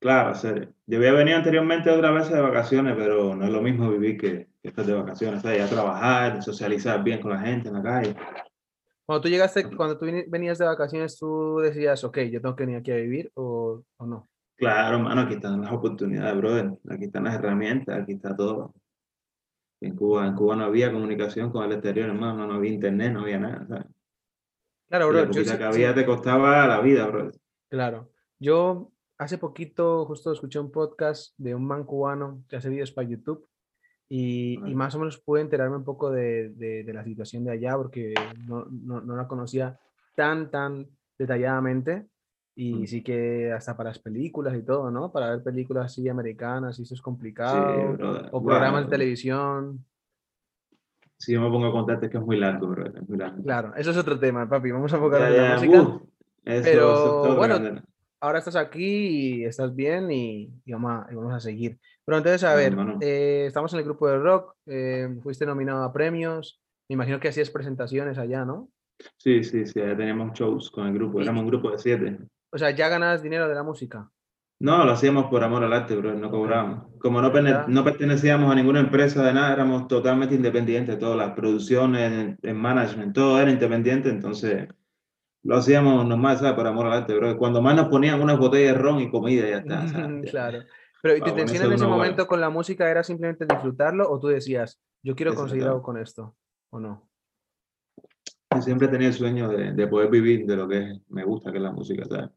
Claro, 0.00 0.34
serio. 0.34 0.72
Yo 0.86 0.98
había 0.98 1.12
venido 1.12 1.36
anteriormente 1.36 1.90
otras 1.90 2.14
veces 2.14 2.32
de 2.32 2.40
vacaciones, 2.40 2.94
pero 2.96 3.34
no 3.34 3.44
es 3.44 3.50
lo 3.50 3.62
mismo 3.62 3.90
vivir 3.90 4.18
que, 4.18 4.48
que 4.62 4.68
estar 4.68 4.84
de 4.84 4.94
vacaciones. 4.94 5.42
¿sabes? 5.42 5.58
Ir 5.58 5.64
a 5.64 5.68
trabajar, 5.68 6.42
socializar 6.42 7.02
bien 7.04 7.20
con 7.20 7.32
la 7.32 7.38
gente 7.38 7.68
en 7.68 7.74
la 7.74 7.82
calle. 7.82 8.16
Cuando 9.06 9.22
tú 9.22 9.28
llegaste, 9.28 9.64
cuando 9.76 9.96
tú 9.98 10.06
venías 10.26 10.58
de 10.58 10.64
vacaciones, 10.66 11.16
tú 11.18 11.58
decías, 11.60 12.02
ok, 12.04 12.18
yo 12.30 12.40
tengo 12.40 12.56
que 12.56 12.64
venir 12.64 12.80
aquí 12.80 12.90
a 12.90 12.96
vivir 12.96 13.30
o, 13.34 13.82
o 13.98 14.06
no. 14.06 14.28
Claro, 14.56 14.96
hermano, 14.96 15.20
aquí 15.22 15.34
están 15.34 15.60
las 15.60 15.72
oportunidades, 15.72 16.36
brother. 16.36 16.72
Aquí 16.90 17.04
están 17.04 17.24
las 17.24 17.34
herramientas, 17.34 18.02
aquí 18.02 18.12
está 18.14 18.34
todo. 18.34 18.74
En 19.80 19.94
Cuba, 19.94 20.26
en 20.26 20.34
Cuba 20.34 20.56
no 20.56 20.64
había 20.64 20.90
comunicación 20.92 21.52
con 21.52 21.64
el 21.64 21.72
exterior, 21.72 22.08
hermano, 22.08 22.46
no 22.46 22.54
había 22.54 22.72
internet, 22.72 23.12
no 23.12 23.20
había 23.20 23.38
nada. 23.38 23.66
¿sabes? 23.68 23.86
Claro, 24.88 25.08
bro, 25.08 25.18
la 25.20 25.26
yo 25.26 25.32
sí- 25.44 25.50
que 25.50 25.56
sí- 25.56 25.62
había 25.62 25.94
te 25.94 26.06
costaba 26.06 26.66
la 26.66 26.80
vida, 26.80 27.06
brother. 27.06 27.34
Claro. 27.68 28.10
Yo 28.38 28.90
hace 29.18 29.38
poquito 29.38 30.04
justo 30.06 30.32
escuché 30.32 30.58
un 30.58 30.70
podcast 30.72 31.34
de 31.38 31.54
un 31.54 31.66
man 31.66 31.84
cubano 31.84 32.42
que 32.48 32.56
hace 32.56 32.68
videos 32.70 32.90
para 32.92 33.08
YouTube 33.08 33.46
y, 34.08 34.54
y 34.64 34.74
más 34.74 34.94
o 34.94 34.98
menos 34.98 35.18
pude 35.20 35.40
enterarme 35.40 35.76
un 35.76 35.84
poco 35.84 36.10
de, 36.10 36.50
de- 36.50 36.84
de 36.84 36.92
la 36.92 37.04
situación 37.04 37.44
de 37.44 37.52
allá 37.52 37.76
porque 37.76 38.30
no, 38.46 38.64
no- 38.70 39.00
no 39.00 39.16
la 39.16 39.26
conocía 39.26 39.78
tan, 40.14 40.50
tan 40.50 40.86
detalladamente. 41.18 42.06
Y 42.58 42.72
Mm. 42.74 42.86
sí 42.86 43.02
que 43.02 43.52
hasta 43.52 43.76
para 43.76 43.90
las 43.90 43.98
películas 43.98 44.56
y 44.56 44.62
todo, 44.62 44.90
¿no? 44.90 45.12
Para 45.12 45.30
ver 45.30 45.42
películas 45.42 45.86
así 45.86 46.08
americanas 46.08 46.78
y 46.78 46.82
eso 46.84 46.94
es 46.94 47.00
Sí, 47.00 47.02
complicado. 47.04 47.92
brother. 47.98 48.28
o 48.32 48.40
Wow, 48.40 48.44
programas 48.48 48.84
de 48.84 48.90
televisión. 48.90 49.84
Si 51.18 51.32
yo 51.32 51.40
me 51.40 51.50
pongo 51.50 51.66
a 51.66 51.72
contarte 51.72 52.08
que 52.08 52.16
es 52.18 52.24
muy 52.24 52.36
largo, 52.38 52.68
brother. 52.68 52.96
Es 53.02 53.08
muy 53.08 53.18
largo. 53.18 53.42
Claro, 53.42 53.74
eso 53.76 53.90
es 53.90 53.96
otro 53.96 54.18
tema, 54.18 54.48
papi. 54.48 54.70
Vamos 54.70 54.92
a 54.92 54.96
Ya, 54.96 55.02
enfocarnos 55.02 55.30
en 55.30 55.36
la 55.36 55.54
música. 55.54 55.82
uh, 55.82 56.08
eso, 56.44 56.62
pero, 56.64 56.92
eso 56.92 57.28
es 57.30 57.36
bueno, 57.36 57.58
grande. 57.60 57.82
Ahora 58.26 58.40
estás 58.40 58.56
aquí 58.56 59.40
y 59.40 59.44
estás 59.44 59.74
bien 59.74 60.10
y, 60.10 60.50
y 60.64 60.72
vamos, 60.72 60.92
a, 60.92 61.12
y 61.12 61.14
vamos 61.14 61.32
a 61.32 61.40
seguir. 61.40 61.78
Pero 62.04 62.18
entonces, 62.18 62.44
a 62.44 62.54
ver, 62.54 62.72
hermano. 62.72 62.98
eh, 63.00 63.44
estamos 63.46 63.72
en 63.72 63.78
el 63.78 63.84
grupo 63.84 64.08
de 64.08 64.18
rock, 64.18 64.54
eh, 64.66 65.08
fuiste 65.22 65.46
nominado 65.46 65.82
a 65.84 65.92
premios, 65.92 66.60
me 66.88 66.94
imagino 66.94 67.18
que 67.18 67.28
hacías 67.28 67.50
presentaciones 67.50 68.18
allá, 68.18 68.44
¿no? 68.44 68.68
Sí, 69.18 69.44
sí, 69.44 69.66
sí, 69.66 69.78
ya 69.80 69.96
teníamos 69.96 70.38
shows 70.38 70.70
con 70.70 70.86
el 70.86 70.94
grupo, 70.94 71.20
éramos 71.20 71.42
un 71.42 71.48
grupo 71.48 71.70
de 71.70 71.78
siete. 71.78 72.18
O 72.50 72.58
sea, 72.58 72.70
ya 72.70 72.88
ganabas 72.88 73.22
dinero 73.22 73.48
de 73.48 73.54
la 73.54 73.62
música. 73.62 74.10
No, 74.58 74.84
lo 74.86 74.92
hacíamos 74.92 75.26
por 75.26 75.44
amor 75.44 75.62
al 75.64 75.72
arte, 75.74 75.94
bro, 75.96 76.14
no 76.14 76.30
cobrábamos. 76.30 76.86
Como 76.98 77.20
no, 77.20 77.30
no 77.68 77.84
pertenecíamos 77.84 78.50
a 78.50 78.54
ninguna 78.54 78.80
empresa 78.80 79.22
de 79.22 79.34
nada, 79.34 79.52
éramos 79.52 79.86
totalmente 79.86 80.34
independientes, 80.34 80.98
todas 80.98 81.18
las 81.18 81.32
producciones, 81.32 82.36
el 82.40 82.54
management, 82.54 83.14
todo 83.14 83.38
era 83.38 83.50
independiente, 83.50 84.08
entonces 84.08 84.66
lo 85.46 85.56
hacíamos 85.56 86.06
nomás, 86.06 86.40
¿sabes? 86.40 86.54
Por 86.54 86.66
amor 86.66 86.86
al 86.86 87.02
arte, 87.02 87.14
bro. 87.14 87.36
Cuando 87.38 87.62
más 87.62 87.76
nos 87.76 87.88
ponían 87.88 88.20
unas 88.20 88.38
botellas 88.38 88.74
de 88.74 88.78
ron 88.78 89.00
y 89.00 89.10
comida, 89.10 89.48
ya 89.48 89.58
está, 89.58 89.86
¿sabes? 89.88 90.30
Claro. 90.30 90.62
Pero 91.02 91.16
¿y 91.16 91.20
tu 91.20 91.28
intención 91.28 91.64
en 91.64 91.72
ese 91.72 91.84
uno, 91.84 91.94
bueno. 91.94 92.02
momento 92.02 92.26
con 92.26 92.40
la 92.40 92.50
música 92.50 92.90
era 92.90 93.04
simplemente 93.04 93.46
disfrutarlo 93.46 94.10
o 94.10 94.18
tú 94.18 94.26
decías, 94.26 94.80
yo 95.02 95.14
quiero 95.14 95.34
conseguir 95.34 95.64
algo 95.64 95.82
con 95.82 95.98
esto 95.98 96.34
o 96.70 96.80
no? 96.80 97.08
Yo 98.54 98.62
siempre 98.62 98.88
tenía 98.88 99.08
el 99.08 99.14
sueño 99.14 99.48
de, 99.48 99.72
de 99.72 99.86
poder 99.86 100.10
vivir 100.10 100.46
de 100.46 100.56
lo 100.56 100.66
que 100.66 101.00
me 101.08 101.22
gusta, 101.22 101.52
que 101.52 101.58
es 101.58 101.62
la 101.62 101.70
música, 101.70 102.04
¿sabes? 102.06 102.30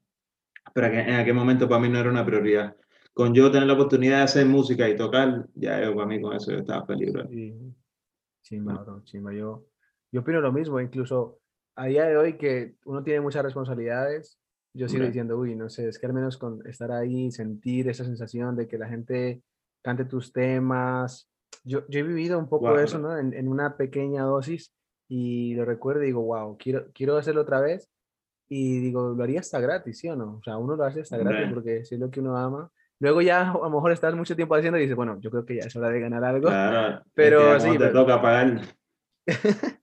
Pero 0.73 0.91
que 0.91 0.99
en 0.99 1.15
aquel 1.15 1.33
momento 1.33 1.67
para 1.67 1.81
mí 1.81 1.89
no 1.89 1.99
era 1.99 2.11
una 2.11 2.25
prioridad. 2.25 2.75
Con 3.13 3.33
yo 3.33 3.49
tener 3.49 3.67
la 3.67 3.73
oportunidad 3.73 4.17
de 4.17 4.23
hacer 4.23 4.45
música 4.45 4.87
y 4.87 4.95
tocar, 4.95 5.47
ya 5.55 5.83
yo 5.83 5.95
para 5.95 6.07
mí 6.07 6.21
con 6.21 6.35
eso 6.35 6.51
yo 6.51 6.59
estaba 6.59 6.85
feliz, 6.85 7.11
bro. 7.11 7.27
Sí, 7.27 7.55
chimba, 8.43 8.73
bro, 8.83 9.01
chimba. 9.03 9.33
Yo, 9.33 9.65
yo 10.11 10.21
opino 10.21 10.41
lo 10.41 10.51
mismo, 10.51 10.79
incluso 10.79 11.39
a 11.79 11.86
día 11.86 12.05
de 12.05 12.17
hoy 12.17 12.38
que 12.38 12.75
uno 12.86 13.03
tiene 13.03 13.21
muchas 13.21 13.43
responsabilidades, 13.43 14.38
yo 14.74 14.88
sigo 14.88 15.05
diciendo, 15.05 15.38
uy, 15.38 15.55
no 15.55 15.69
sé, 15.69 15.88
es 15.88 15.98
que 15.98 16.05
al 16.05 16.13
menos 16.13 16.38
con 16.38 16.65
estar 16.67 16.91
ahí, 16.91 17.31
sentir 17.31 17.89
esa 17.89 18.03
sensación 18.05 18.55
de 18.55 18.67
que 18.67 18.77
la 18.77 18.88
gente 18.88 19.41
cante 19.81 20.05
tus 20.05 20.31
temas. 20.31 21.29
Yo, 21.63 21.88
yo 21.88 22.00
he 22.00 22.03
vivido 22.03 22.38
un 22.38 22.48
poco 22.48 22.65
Guau, 22.69 22.77
eso, 22.79 23.00
¿no? 23.00 23.17
En, 23.17 23.33
en 23.33 23.48
una 23.48 23.77
pequeña 23.77 24.24
dosis 24.24 24.74
y 25.09 25.55
lo 25.55 25.65
recuerdo 25.65 26.03
y 26.03 26.07
digo, 26.07 26.21
wow, 26.21 26.57
quiero, 26.57 26.88
quiero 26.93 27.17
hacerlo 27.17 27.41
otra 27.41 27.59
vez. 27.62 27.89
Y 28.48 28.79
digo, 28.79 29.13
lo 29.15 29.24
haría 29.24 29.39
hasta 29.39 29.59
gratis, 29.59 30.00
¿sí 30.00 30.09
o 30.09 30.15
no? 30.15 30.38
O 30.38 30.43
sea, 30.43 30.57
uno 30.57 30.75
lo 30.75 30.83
hace 30.83 31.01
hasta 31.01 31.17
gratis 31.17 31.50
porque 31.53 31.77
es 31.77 31.91
lo 31.93 32.09
que 32.12 32.19
uno 32.19 32.36
ama. 32.38 32.71
Luego 33.00 33.21
ya 33.21 33.51
a 33.51 33.53
lo 33.57 33.69
mejor 33.69 33.91
estás 33.91 34.13
mucho 34.15 34.36
tiempo 34.36 34.55
haciendo 34.55 34.77
y 34.77 34.81
dices, 34.81 34.95
bueno, 34.95 35.17
yo 35.21 35.31
creo 35.31 35.45
que 35.45 35.55
ya 35.55 35.63
es 35.63 35.75
hora 35.75 35.89
de 35.89 36.00
ganar 36.01 36.24
algo. 36.24 36.48
Claro, 36.50 36.98
es 36.98 37.03
que 37.05 37.09
Pero 37.15 37.59
sí, 37.59 37.71
te 37.71 37.77
pero- 37.79 37.93
toca 37.93 38.21
pagar. 38.21 38.62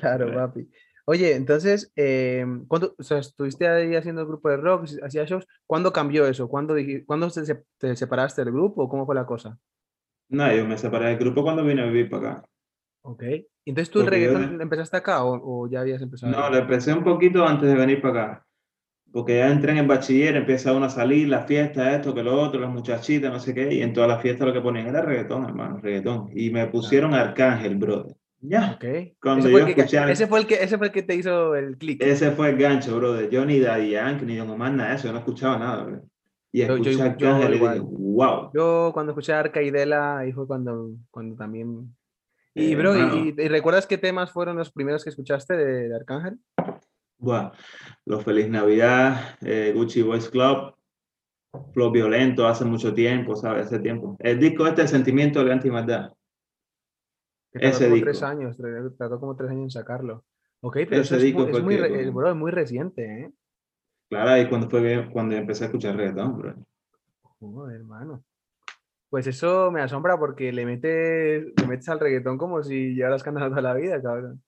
Claro, 0.00 0.32
papi. 0.32 0.68
Oye, 1.08 1.36
entonces, 1.36 1.92
eh, 1.94 2.44
¿cuándo, 2.66 2.96
o 2.98 3.02
sea, 3.04 3.18
estuviste 3.18 3.68
ahí 3.68 3.94
haciendo 3.94 4.22
el 4.22 4.26
grupo 4.26 4.48
de 4.48 4.56
rock, 4.56 4.88
hacía 5.04 5.24
shows? 5.24 5.46
¿Cuándo 5.64 5.92
cambió 5.92 6.26
eso? 6.26 6.48
¿Cuándo, 6.48 6.74
¿cuándo 7.06 7.30
te, 7.30 7.64
te 7.78 7.94
separaste 7.94 8.44
del 8.44 8.52
grupo 8.52 8.82
o 8.82 8.88
cómo 8.88 9.06
fue 9.06 9.14
la 9.14 9.24
cosa? 9.24 9.56
No, 10.28 10.52
yo 10.52 10.66
me 10.66 10.76
separé 10.76 11.10
del 11.10 11.18
grupo 11.18 11.44
cuando 11.44 11.64
vine 11.64 11.82
a 11.82 11.86
vivir 11.86 12.10
para 12.10 12.30
acá. 12.30 12.48
Ok. 13.02 13.22
Entonces, 13.64 13.90
¿tú 13.90 14.00
el 14.00 14.08
reggaetón 14.08 14.60
empezaste 14.60 14.96
acá 14.96 15.22
o, 15.22 15.40
o, 15.42 15.70
ya 15.70 15.80
habías 15.80 16.02
empezado? 16.02 16.32
No, 16.32 16.50
lo 16.50 16.56
empecé 16.56 16.92
un 16.92 17.04
poquito 17.04 17.46
antes 17.46 17.68
de 17.68 17.76
venir 17.76 18.00
para 18.00 18.22
acá. 18.22 18.46
Porque 19.12 19.36
ya 19.36 19.48
entré 19.48 19.72
en 19.72 19.78
el 19.78 19.86
bachiller, 19.86 20.34
empieza 20.34 20.72
uno 20.72 20.86
a 20.86 20.90
salir, 20.90 21.28
la 21.28 21.44
fiesta, 21.44 21.94
esto, 21.94 22.12
que 22.12 22.24
lo 22.24 22.40
otro, 22.40 22.60
las 22.60 22.70
muchachitas, 22.70 23.32
no 23.32 23.38
sé 23.38 23.54
qué, 23.54 23.72
y 23.72 23.80
en 23.80 23.92
todas 23.92 24.08
las 24.08 24.20
fiestas 24.20 24.48
lo 24.48 24.52
que 24.52 24.60
ponían 24.60 24.88
era 24.88 25.02
reggaetón, 25.02 25.44
hermano, 25.44 25.78
reggaetón. 25.78 26.30
Y 26.34 26.50
me 26.50 26.66
pusieron 26.66 27.14
Arcángel, 27.14 27.76
brother. 27.76 28.16
Ya. 28.40 28.74
Okay. 28.76 29.16
Cuando 29.20 29.48
ese, 29.48 29.58
yo 29.58 29.64
fue 29.64 30.12
ese, 30.12 30.26
fue 30.26 30.40
el 30.40 30.46
que, 30.46 30.54
ese 30.62 30.78
fue 30.78 30.86
el 30.88 30.92
que 30.92 31.02
te 31.02 31.14
hizo 31.14 31.54
el 31.54 31.76
click. 31.78 32.02
Ese 32.02 32.30
fue 32.32 32.50
el 32.50 32.58
gancho, 32.58 32.96
brother. 32.96 33.28
Yo 33.30 33.44
ni 33.44 33.60
Daddy 33.60 33.90
Yankee, 33.90 34.24
ni 34.24 34.36
Don 34.36 34.50
Omar, 34.50 34.72
nada 34.72 34.90
de 34.90 34.96
eso. 34.96 35.06
Yo 35.08 35.12
no 35.12 35.18
escuchaba 35.18 35.58
nada, 35.58 35.84
bro. 35.84 36.02
Y 36.52 36.62
escuché 36.62 36.94
yo, 36.94 37.02
Arcángel 37.04 37.54
y 37.54 37.58
dije, 37.58 37.80
wow. 37.80 38.50
Yo 38.54 38.90
cuando 38.94 39.12
escuché 39.12 39.32
a 39.32 39.40
Arcaidela, 39.40 40.18
ahí 40.18 40.32
fue 40.32 40.46
cuando, 40.46 40.90
cuando 41.10 41.36
también... 41.36 41.94
Y, 42.54 42.72
eh, 42.72 42.76
bro, 42.76 42.96
y, 42.96 43.34
y, 43.36 43.48
recuerdas 43.48 43.86
qué 43.86 43.98
temas 43.98 44.32
fueron 44.32 44.56
los 44.56 44.72
primeros 44.72 45.04
que 45.04 45.10
escuchaste 45.10 45.54
de, 45.54 45.88
de 45.88 45.94
Arcángel? 45.94 46.38
Buah, 47.18 47.52
Los 48.06 48.24
Feliz 48.24 48.48
Navidad, 48.48 49.36
eh, 49.42 49.72
Gucci 49.74 50.02
Boys 50.02 50.30
Club, 50.30 50.74
Flow 51.72 51.90
Violento 51.90 52.46
hace 52.46 52.64
mucho 52.64 52.94
tiempo, 52.94 53.36
¿sabes? 53.36 53.66
Hace 53.66 53.78
tiempo. 53.80 54.16
El 54.20 54.38
disco 54.38 54.66
este, 54.66 54.82
El 54.82 54.88
Sentimiento 54.88 55.44
de 55.44 55.52
Antimaldad. 55.52 56.12
Ese 57.60 57.84
como 57.84 57.94
disco. 57.94 58.10
tres 58.10 58.22
años, 58.22 58.56
tardó 58.98 59.20
como 59.20 59.36
tres 59.36 59.50
años 59.50 59.62
en 59.62 59.70
sacarlo. 59.70 60.24
Ok, 60.60 60.78
pero 60.88 61.02
Ese 61.02 61.18
disco 61.18 61.46
es, 61.46 61.62
muy, 61.62 61.74
es, 61.74 62.12
muy, 62.12 62.34
muy 62.34 62.50
reciente, 62.50 63.04
¿eh? 63.04 63.32
Claro, 64.08 64.30
ahí 64.30 64.48
cuando 64.48 64.70
fue 64.70 65.08
cuando 65.12 65.34
empecé 65.34 65.64
a 65.64 65.66
escuchar 65.66 65.96
reggaetón, 65.96 66.38
bro. 66.38 66.54
Joder, 67.40 67.76
hermano. 67.76 68.24
Pues 69.10 69.26
eso 69.26 69.70
me 69.70 69.80
asombra 69.80 70.18
porque 70.18 70.52
le 70.52 70.64
metes, 70.64 71.46
le 71.56 71.66
metes 71.66 71.88
al 71.88 72.00
reggaetón 72.00 72.38
como 72.38 72.62
si 72.62 72.94
llevaras 72.94 73.22
cantando 73.22 73.50
toda 73.50 73.62
la 73.62 73.74
vida, 73.74 74.00
cabrón. 74.02 74.42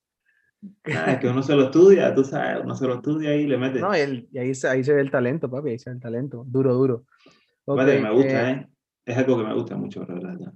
Ah, 0.85 1.13
es 1.13 1.19
que 1.19 1.27
uno 1.27 1.41
se 1.41 1.55
lo 1.55 1.65
estudia, 1.65 2.13
tú 2.13 2.23
sabes, 2.23 2.63
uno 2.63 2.75
se 2.75 2.85
lo 2.85 2.95
estudia 2.95 3.35
y 3.35 3.47
le 3.47 3.57
mete. 3.57 3.79
No, 3.79 3.95
y, 3.95 3.99
ahí, 3.99 4.27
ahí 4.33 4.83
se 4.83 4.93
ve 4.93 5.01
el 5.01 5.11
talento, 5.11 5.49
papi, 5.49 5.69
ahí 5.69 5.79
se 5.79 5.89
ve 5.89 5.95
el 5.95 6.01
talento, 6.01 6.43
duro, 6.45 6.73
duro. 6.73 7.05
vale, 7.65 8.01
me 8.01 8.11
gusta, 8.11 8.51
eh, 8.51 8.53
¿eh? 8.53 8.67
Es 9.05 9.17
algo 9.17 9.37
que 9.37 9.43
me 9.43 9.53
gusta 9.53 9.77
mucho, 9.77 10.05
la 10.05 10.13
verdad. 10.15 10.53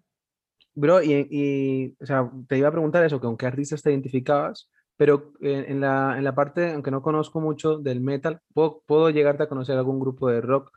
Bro, 0.75 1.03
y, 1.03 1.27
y, 1.29 1.95
o 2.01 2.05
sea, 2.05 2.31
te 2.47 2.57
iba 2.57 2.67
a 2.67 2.71
preguntar 2.71 3.03
eso, 3.03 3.19
con 3.19 3.37
qué 3.37 3.45
artistas 3.45 3.83
te 3.83 3.91
identificabas, 3.91 4.69
pero 4.97 5.33
en, 5.41 5.81
la, 5.81 6.17
en 6.17 6.23
la 6.23 6.33
parte, 6.35 6.71
aunque 6.71 6.91
no 6.91 7.01
conozco 7.01 7.39
mucho 7.39 7.77
del 7.77 8.01
metal, 8.01 8.39
puedo, 8.53 8.81
puedo 8.85 9.09
llegarte 9.09 9.43
a 9.43 9.49
conocer 9.49 9.77
algún 9.77 9.99
grupo 9.99 10.29
de 10.29 10.41
rock, 10.41 10.71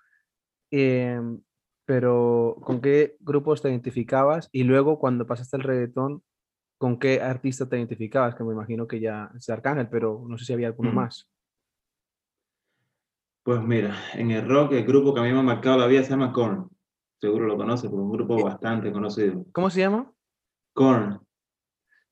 eh, 0.70 1.20
pero 1.86 2.56
¿con 2.62 2.80
qué 2.80 3.16
grupos 3.20 3.62
te 3.62 3.70
identificabas? 3.70 4.48
Y 4.52 4.64
luego 4.64 4.98
cuando 4.98 5.26
pasaste 5.26 5.56
al 5.56 5.62
reggaetón, 5.62 6.22
¿con 6.78 6.98
qué 6.98 7.22
artista 7.22 7.68
te 7.68 7.76
identificabas? 7.76 8.34
Que 8.34 8.44
me 8.44 8.52
imagino 8.52 8.86
que 8.86 9.00
ya 9.00 9.30
es 9.36 9.48
Arcángel, 9.48 9.88
pero 9.88 10.24
no 10.28 10.36
sé 10.36 10.44
si 10.44 10.52
había 10.52 10.66
alguno 10.66 10.92
más. 10.92 11.30
Pues 13.44 13.62
mira, 13.62 13.94
en 14.14 14.32
el 14.32 14.48
rock, 14.48 14.72
el 14.72 14.84
grupo 14.84 15.14
que 15.14 15.20
a 15.20 15.22
mí 15.22 15.30
me 15.30 15.38
ha 15.38 15.42
marcado 15.42 15.78
la 15.78 15.86
vida 15.86 16.02
se 16.02 16.10
llama 16.10 16.32
Korn. 16.32 16.68
Seguro 17.20 17.46
lo 17.46 17.56
conoces, 17.56 17.90
porque 17.90 18.02
es 18.02 18.10
un 18.10 18.12
grupo 18.12 18.42
bastante 18.42 18.92
conocido. 18.92 19.44
¿Cómo 19.52 19.70
se 19.70 19.80
llama? 19.80 20.12
Korn. 20.74 21.20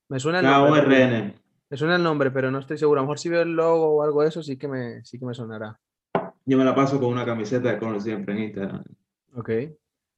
Me 0.09 0.19
suena 0.19 0.39
el 0.39 0.45
nombre. 0.45 1.35
Me 1.69 1.77
suena 1.77 1.95
el 1.95 2.03
nombre, 2.03 2.31
pero 2.31 2.51
no 2.51 2.59
estoy 2.59 2.77
seguro. 2.77 2.99
A 2.99 3.03
lo 3.03 3.07
mejor 3.07 3.19
si 3.19 3.29
veo 3.29 3.41
el 3.41 3.53
logo 3.53 3.97
o 3.97 4.03
algo 4.03 4.21
de 4.21 4.29
eso, 4.29 4.41
sí 4.43 4.57
que 4.57 4.67
me, 4.67 5.03
sí 5.03 5.19
que 5.19 5.25
me 5.25 5.33
sonará. 5.33 5.79
Yo 6.45 6.57
me 6.57 6.63
la 6.63 6.75
paso 6.75 6.99
con 6.99 7.09
una 7.09 7.25
camiseta 7.25 7.71
de 7.71 7.79
Korn 7.79 7.99
siempre 8.01 8.35
en 8.35 8.43
Instagram. 8.43 8.83
Ok 9.35 9.49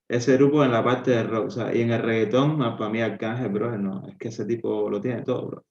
ese 0.07 0.37
grupo 0.37 0.63
en 0.63 0.71
la 0.71 0.83
parte 0.83 1.11
de 1.11 1.23
rock, 1.23 1.47
o 1.47 1.49
sea, 1.49 1.75
y 1.75 1.81
en 1.81 1.91
el 1.91 2.01
reggaetón, 2.01 2.61
ah, 2.61 2.77
para 2.77 2.89
mí 2.89 3.01
Arcángel, 3.01 3.49
bro, 3.49 3.77
no, 3.77 4.07
es 4.07 4.17
que 4.17 4.29
ese 4.29 4.45
tipo 4.45 4.89
lo 4.89 5.01
tiene 5.01 5.21
todo, 5.23 5.47
bro. 5.47 5.65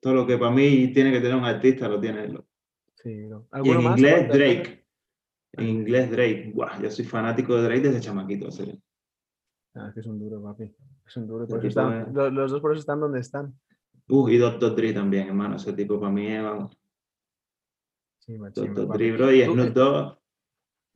Todo 0.00 0.14
lo 0.14 0.26
que 0.26 0.38
para 0.38 0.52
mí 0.52 0.92
tiene 0.92 1.12
que 1.12 1.20
tener 1.20 1.36
un 1.36 1.44
artista 1.44 1.88
lo 1.88 2.00
tiene 2.00 2.24
él. 2.24 2.40
Sí, 2.94 3.28
Y 3.64 3.70
en 3.70 3.80
inglés, 3.80 4.28
Drake. 4.28 4.79
En 5.52 5.66
inglés, 5.66 6.10
Drake. 6.10 6.52
Buah, 6.54 6.80
yo 6.80 6.90
soy 6.90 7.04
fanático 7.04 7.56
de 7.56 7.62
Drake 7.62 7.80
desde 7.80 8.00
chamaquito. 8.00 8.48
Ah, 9.74 9.88
es 9.88 9.94
que 9.94 10.00
es 10.00 10.06
un 10.06 10.18
duro, 10.18 10.42
papi. 10.42 10.74
Es 11.06 11.16
un 11.16 11.26
duro. 11.26 11.46
Por 11.46 11.64
están, 11.64 12.12
los, 12.12 12.50
dos 12.50 12.60
por 12.60 12.72
eso 12.72 12.80
están 12.80 13.00
donde 13.00 13.20
están. 13.20 13.54
Uh, 14.08 14.28
y 14.28 14.38
Dr. 14.38 14.74
Dre 14.74 14.92
también, 14.92 15.28
hermano. 15.28 15.56
Ese 15.56 15.72
tipo 15.72 15.98
para 15.98 16.12
mí 16.12 16.26
es, 16.26 16.42
vamos. 16.42 16.76
Sí, 18.18 18.36
Dr. 18.36 18.88
Dre, 18.88 19.12
bro, 19.12 19.32
y 19.32 19.44
Snoop 19.44 19.72
Dogg. 19.72 20.20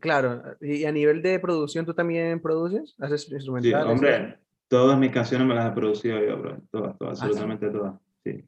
Claro, 0.00 0.42
y 0.61 0.84
a 0.84 0.92
nivel 0.92 1.23
de 1.23 1.38
producción, 1.38 1.87
¿tú 1.87 1.94
también 1.94 2.40
produces? 2.40 2.94
¿Haces 2.99 3.30
instrumentales? 3.32 3.87
Sí, 3.87 3.90
hombre, 3.90 4.38
todas 4.68 4.99
mis 4.99 5.11
canciones 5.11 5.46
me 5.46 5.54
las 5.54 5.73
he 5.73 5.75
producido 5.75 6.23
yo, 6.23 6.38
bro. 6.38 6.61
Todas, 6.70 6.99
todas, 6.99 7.23
¿Ah, 7.23 7.25
absolutamente 7.25 7.70
todas. 7.70 7.94
Sí. 8.23 8.44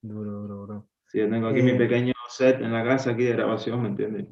Duro, 0.00 0.30
duro, 0.30 0.54
duro. 0.54 0.88
Sí, 1.06 1.18
yo 1.18 1.28
tengo 1.28 1.48
aquí 1.48 1.62
mi 1.62 1.72
eh, 1.72 1.76
pequeño 1.76 2.12
set 2.28 2.60
en 2.60 2.72
la 2.72 2.84
casa 2.84 3.10
aquí 3.10 3.24
de 3.24 3.32
grabación, 3.32 3.82
¿me 3.82 3.88
entiendes? 3.88 4.26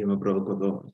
Y 0.00 0.04
me 0.04 0.16
produzco 0.16 0.58
todo. 0.58 0.92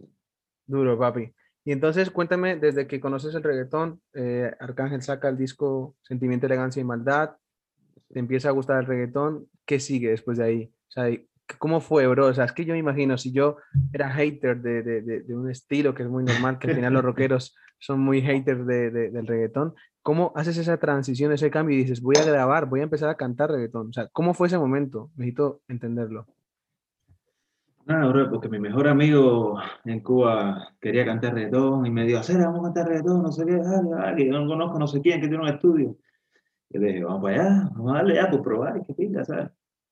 Duro, 0.66 0.98
papi. 0.98 1.32
Y 1.64 1.72
entonces, 1.72 2.10
cuéntame, 2.10 2.56
desde 2.56 2.86
que 2.86 3.00
conoces 3.00 3.34
el 3.34 3.42
reggaetón, 3.42 4.00
eh, 4.12 4.52
Arcángel 4.60 5.02
saca 5.02 5.28
el 5.28 5.38
disco 5.38 5.96
Sentimiento, 6.02 6.46
Elegancia 6.46 6.80
y 6.80 6.84
Maldad, 6.84 7.36
te 8.12 8.18
empieza 8.18 8.48
a 8.48 8.52
gustar 8.52 8.80
el 8.80 8.86
reggaetón, 8.86 9.48
¿qué 9.64 9.80
sigue 9.80 10.10
después 10.10 10.38
de 10.38 10.44
ahí? 10.44 10.72
O 10.88 10.90
sea, 10.90 11.08
¿Cómo 11.58 11.80
fue, 11.80 12.06
bro? 12.06 12.26
O 12.26 12.34
sea, 12.34 12.46
es 12.46 12.52
que 12.52 12.64
yo 12.64 12.72
me 12.72 12.78
imagino, 12.78 13.18
si 13.18 13.30
yo 13.32 13.58
era 13.92 14.10
hater 14.10 14.62
de, 14.62 14.82
de, 14.82 15.02
de, 15.02 15.36
un 15.36 15.50
estilo 15.50 15.94
que 15.94 16.02
es 16.02 16.08
muy 16.08 16.24
normal, 16.24 16.58
que 16.58 16.68
al 16.68 16.76
final 16.76 16.92
los 16.94 17.04
rockeros 17.04 17.54
son 17.78 18.00
muy 18.00 18.22
haters 18.22 18.66
del 18.66 19.26
reggaetón, 19.26 19.74
¿cómo 20.02 20.32
haces 20.36 20.56
esa 20.56 20.78
transición, 20.78 21.32
ese 21.32 21.50
cambio 21.50 21.76
y 21.76 21.80
dices, 21.82 22.00
voy 22.00 22.16
a 22.16 22.24
grabar, 22.24 22.66
voy 22.66 22.80
a 22.80 22.84
empezar 22.84 23.10
a 23.10 23.16
cantar 23.16 23.50
reggaetón? 23.50 23.88
O 23.90 23.92
sea, 23.92 24.08
¿cómo 24.12 24.32
fue 24.32 24.46
ese 24.46 24.58
momento? 24.58 25.10
Necesito 25.16 25.60
entenderlo. 25.68 26.26
Nada, 27.86 28.06
bro, 28.06 28.30
porque 28.30 28.48
mi 28.48 28.58
mejor 28.58 28.88
amigo 28.88 29.58
en 29.84 30.00
Cuba 30.00 30.74
quería 30.80 31.04
cantar 31.04 31.34
reggaetón 31.34 31.84
y 31.84 31.90
me 31.90 32.06
dijo, 32.06 32.20
hacer, 32.20 32.38
vamos 32.38 32.60
a 32.60 32.62
cantar 32.64 32.88
reggaetón, 32.88 33.22
no 33.22 33.30
sé 33.30 33.44
qué, 33.44 33.56
dale, 33.56 33.90
dale, 33.90 34.26
yo 34.26 34.32
no 34.32 34.46
conozco 34.46 34.78
no 34.78 34.86
sé 34.86 35.02
quién 35.02 35.20
que 35.20 35.28
tiene 35.28 35.42
un 35.42 35.50
estudio. 35.50 35.96
Y 36.70 36.78
le 36.78 36.86
dije, 36.86 37.04
vamos 37.04 37.22
para 37.22 37.42
allá, 37.42 37.70
vamos 37.74 37.92
a 37.92 37.96
darle 37.96 38.14
ya, 38.14 38.30
por 38.30 38.42
probar, 38.42 38.82
qué 38.86 38.94
pinta, 38.94 39.24
¿sabes? 39.24 39.50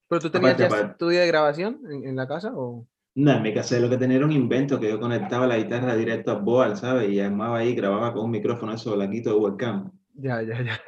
¿Pero 0.08 0.20
tú 0.20 0.30
tenías 0.30 0.56
ya 0.56 0.66
estudio 0.66 1.20
de 1.20 1.26
grabación 1.26 1.80
en, 1.90 2.08
en, 2.08 2.16
la 2.16 2.26
casa 2.26 2.52
o...? 2.54 2.86
No, 3.14 3.32
en 3.32 3.42
mi 3.42 3.52
casa 3.52 3.78
lo 3.78 3.90
que 3.90 3.98
tenía 3.98 4.16
era 4.16 4.26
un 4.26 4.32
invento 4.32 4.80
que 4.80 4.88
yo 4.88 4.98
conectaba 4.98 5.46
la 5.46 5.58
guitarra 5.58 5.94
directo 5.94 6.30
a 6.30 6.34
Boal, 6.36 6.76
¿sabes? 6.78 7.10
Y 7.10 7.20
armaba 7.20 7.58
ahí, 7.58 7.74
grababa 7.74 8.14
con 8.14 8.24
un 8.24 8.30
micrófono 8.30 8.72
eso, 8.72 8.96
laquito 8.96 9.30
de 9.30 9.36
webcam. 9.36 9.90
Ya, 10.14 10.40
ya, 10.40 10.62
ya. 10.62 10.80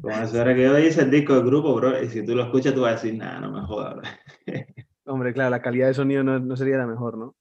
Como 0.00 0.14
ahora 0.14 0.54
que 0.54 0.62
yo 0.62 0.78
hice 0.78 1.02
el 1.02 1.10
disco 1.10 1.34
del 1.34 1.46
grupo, 1.46 1.74
bro, 1.74 2.02
y 2.02 2.08
si 2.08 2.24
tú 2.24 2.34
lo 2.34 2.44
escuchas 2.44 2.74
tú 2.74 2.82
vas 2.82 2.90
a 2.90 2.94
decir, 2.94 3.16
nada, 3.16 3.40
no 3.40 3.52
me 3.52 3.60
jodas, 3.62 3.96
bro. 3.96 4.04
Hombre, 5.08 5.32
claro, 5.32 5.50
la 5.50 5.62
calidad 5.62 5.88
de 5.88 5.94
sonido 5.94 6.22
no, 6.22 6.38
no, 6.38 6.56
sería 6.56 6.76
la 6.76 6.86
mejor, 6.86 7.16
¿no? 7.16 7.34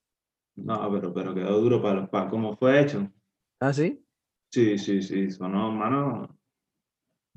No, 0.55 0.91
pero, 0.91 1.13
pero 1.13 1.35
quedó 1.35 1.59
duro 1.61 1.81
para, 1.81 2.07
para 2.09 2.29
cómo 2.29 2.55
fue 2.57 2.81
hecho. 2.81 3.07
¿Ah, 3.59 3.73
sí? 3.73 4.03
Sí, 4.51 4.77
sí, 4.77 5.01
sí, 5.01 5.29
sonó, 5.29 5.71
mano, 5.71 6.37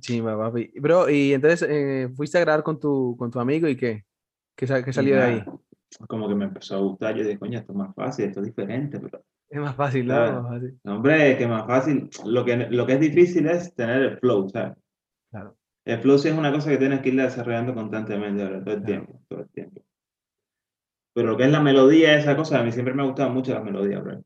Sí, 0.01 0.21
papi. 0.23 0.73
Bro, 0.81 1.11
y 1.11 1.35
entonces 1.35 1.69
eh, 1.71 2.09
fuiste 2.15 2.39
a 2.39 2.41
grabar 2.41 2.63
con 2.63 2.81
tu, 2.81 3.17
con 3.19 3.31
tu 3.31 3.39
amigo 3.39 3.69
y 3.69 3.77
qué? 3.77 4.05
¿Qué, 4.57 4.67
qué 4.67 4.93
salió 4.93 5.17
de 5.17 5.23
ahí? 5.23 5.45
Como 6.09 6.29
que 6.29 6.35
me 6.35 6.47
empezó 6.47 6.77
a 6.77 6.81
gustar. 6.81 7.15
Yo 7.17 7.25
dije, 7.25 7.39
coño, 7.39 7.59
esto 7.59 7.73
es 7.73 7.79
más 7.79 7.95
fácil, 7.95 8.27
esto 8.27 8.41
es 8.41 8.47
diferente. 8.47 8.99
Pero... 8.99 9.23
Es 9.49 9.61
más 9.61 9.75
fácil, 9.75 10.07
¿no? 10.07 10.49
Hombre, 10.85 11.37
que 11.37 11.47
más 11.47 11.67
fácil. 11.67 12.09
Lo 12.25 12.45
que, 12.45 12.57
lo 12.57 12.87
que 12.87 12.95
es 12.95 13.01
difícil 13.01 13.47
es 13.47 13.75
tener 13.75 14.03
el 14.03 14.19
flow, 14.19 14.49
¿sabes? 14.49 14.77
Claro. 15.31 15.57
El 15.85 15.99
flow 16.01 16.19
sí 16.19 16.29
es 16.29 16.35
una 16.35 16.53
cosa 16.53 16.71
que 16.71 16.79
tienes 16.79 17.01
que 17.01 17.09
ir 17.09 17.17
desarrollando 17.17 17.75
constantemente, 17.75 18.47
todo 18.61 18.75
el 18.75 18.85
tiempo, 18.85 19.21
todo 19.29 19.41
el 19.41 19.49
tiempo. 19.49 19.80
Pero 21.13 21.29
lo 21.29 21.37
que 21.37 21.45
es 21.45 21.51
la 21.51 21.61
melodía, 21.61 22.17
esa 22.17 22.37
cosa, 22.37 22.61
a 22.61 22.63
mí 22.63 22.73
siempre 22.73 22.95
me 22.95 23.03
ha 23.03 23.07
gustado 23.07 23.31
mucho 23.31 23.53
la 23.53 23.63
melodía, 23.63 24.01
bro. 24.01 24.23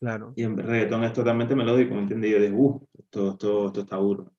Claro. 0.00 0.32
Y 0.36 0.44
en 0.44 0.56
reggaetón 0.56 1.04
es 1.04 1.12
totalmente 1.12 1.54
melódico, 1.54 1.94
¿me 1.94 2.02
entiendes? 2.02 2.30
Yo 2.30 2.40
dije, 2.40 2.52
uh, 2.52 2.88
esto, 2.98 3.30
esto, 3.32 3.66
esto 3.66 3.80
está 3.80 3.96
duro. 3.96 4.32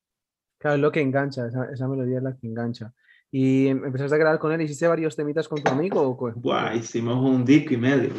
Claro, 0.58 0.76
es 0.76 0.82
lo 0.82 0.92
que 0.92 1.02
engancha, 1.02 1.48
esa, 1.48 1.66
esa, 1.72 1.88
melodía 1.88 2.18
es 2.18 2.24
la 2.24 2.36
que 2.36 2.48
engancha. 2.48 2.94
¿Y 3.32 3.68
em, 3.68 3.86
empezaste 3.86 4.16
a 4.16 4.20
grabar 4.20 4.40
con 4.40 4.52
él? 4.52 4.62
¿Hiciste 4.62 4.88
varios 4.88 5.16
temitas 5.16 5.48
con 5.48 5.62
tu 5.62 5.72
amigo? 5.72 6.02
O 6.02 6.32
Buah, 6.36 6.76
hicimos 6.76 7.18
un 7.24 7.46
disco 7.46 7.74
y 7.74 7.78
medio. 7.78 8.12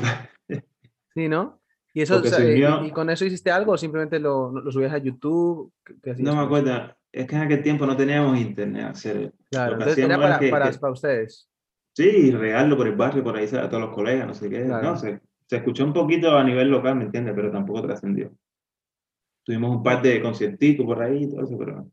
sí, 1.14 1.28
¿no? 1.28 1.60
¿Y, 1.94 2.02
eso, 2.02 2.18
o 2.18 2.24
sea, 2.24 2.84
y, 2.84 2.90
con 2.90 3.10
eso 3.10 3.24
hiciste 3.24 3.50
algo 3.50 3.72
o 3.72 3.76
simplemente 3.76 4.18
lo, 4.18 4.50
lo 4.50 4.72
subías 4.72 4.94
a 4.94 4.98
YouTube? 4.98 5.70
no 6.18 6.36
me 6.36 6.42
acuerdo, 6.42 6.96
es 7.12 7.26
que 7.26 7.36
en 7.36 7.42
aquel 7.42 7.62
tiempo 7.62 7.86
no 7.86 7.96
teníamos 7.96 8.38
internet. 8.38 8.86
Hacer, 8.86 9.34
claro, 9.50 9.74
entonces 9.74 9.98
era 9.98 10.18
para, 10.18 10.38
para, 10.50 10.72
para, 10.72 10.92
ustedes. 10.92 11.50
Sí, 11.94 12.30
regarlo 12.30 12.76
por 12.76 12.86
el 12.86 12.96
barrio, 12.96 13.22
por 13.22 13.36
ahí 13.36 13.46
a 13.46 13.68
todos 13.68 13.82
los 13.82 13.94
colegas, 13.94 14.26
no 14.26 14.34
sé 14.34 14.48
qué. 14.48 14.64
No, 14.64 14.96
se, 14.96 15.20
se 15.46 15.56
escuchó 15.56 15.84
un 15.84 15.92
poquito 15.92 16.36
a 16.36 16.44
nivel 16.44 16.70
local, 16.70 16.96
¿me 16.96 17.04
entiendes? 17.04 17.34
Pero 17.34 17.50
tampoco 17.50 17.82
trascendió. 17.82 18.32
Tuvimos 19.44 19.76
un 19.76 19.82
par 19.82 20.00
de 20.00 20.22
conciertitos 20.22 20.86
por 20.86 21.02
ahí 21.02 21.24
y 21.24 21.30
todo 21.30 21.42
eso, 21.44 21.58
pero 21.58 21.90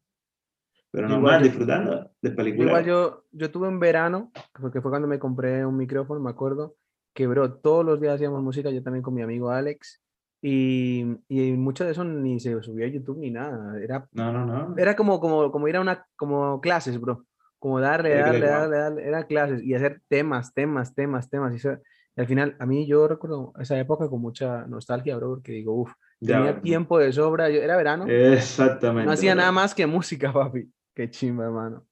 Pero 0.92 1.10
normal, 1.10 1.44
disfrutando 1.44 2.12
de 2.22 2.32
películas. 2.32 2.68
Igual 2.68 2.86
yo, 2.86 3.24
yo 3.32 3.52
tuve 3.52 3.68
en 3.68 3.80
verano, 3.80 4.32
porque 4.60 4.82
fue 4.82 4.92
cuando 4.92 5.08
me 5.08 5.20
compré 5.20 5.66
un 5.66 5.76
micrófono, 5.76 6.20
me 6.20 6.30
acuerdo, 6.30 6.76
que 7.14 7.28
bro, 7.28 7.56
todos 7.56 7.84
los 7.84 8.00
días 8.00 8.16
hacíamos 8.16 8.42
música, 8.42 8.70
yo 8.70 8.84
también 8.84 9.04
con 9.04 9.14
mi 9.14 9.22
amigo 9.22 9.50
Alex, 9.50 10.02
y, 10.42 11.06
y 11.28 11.52
mucho 11.54 11.84
de 11.84 11.92
eso 11.92 12.06
ni 12.06 12.40
se 12.40 12.62
subía 12.62 12.86
a 12.86 12.90
YouTube 12.90 13.18
ni 13.18 13.32
nada, 13.32 13.78
era, 13.82 14.08
No, 14.14 14.32
no, 14.32 14.46
no. 14.46 14.76
era 14.78 14.96
como, 14.96 15.20
como, 15.20 15.52
como 15.52 15.68
ir 15.68 15.76
a 15.76 15.82
una, 15.82 16.08
como 16.16 16.62
clases, 16.62 17.00
bro, 17.02 17.26
como 17.60 17.80
darle, 17.80 18.16
darle, 18.16 18.40
le- 18.40 18.48
darle, 18.48 18.78
darle, 18.78 19.08
era 19.08 19.28
clases, 19.28 19.62
y 19.64 19.74
hacer 19.76 20.02
temas, 20.08 20.54
temas, 20.54 20.96
temas, 20.96 21.30
temas, 21.30 21.54
y, 21.54 21.58
eso- 21.58 21.78
y 22.16 22.22
al 22.22 22.28
final, 22.28 22.56
a 22.60 22.66
mí 22.66 22.88
yo 22.88 23.08
recuerdo 23.08 23.54
esa 23.60 23.78
época 23.78 24.10
con 24.10 24.22
mucha 24.22 24.66
nostalgia, 24.66 25.16
bro, 25.18 25.30
porque 25.36 25.52
digo, 25.52 25.74
uff, 25.74 25.92
Ya, 26.22 26.38
tenía 26.38 26.52
bueno. 26.52 26.62
tiempo 26.62 26.98
de 27.00 27.12
sobra, 27.14 27.50
yo, 27.50 27.62
era 27.62 27.78
verano, 27.78 28.06
Exactamente. 28.08 29.06
no 29.06 29.12
hacía 29.12 29.34
bro. 29.34 29.40
nada 29.42 29.52
más 29.52 29.76
que 29.76 29.86
música, 29.88 30.32
papi. 30.34 30.72
Qué 30.96 31.10
chimba, 31.10 31.46
hermano. 31.46 31.86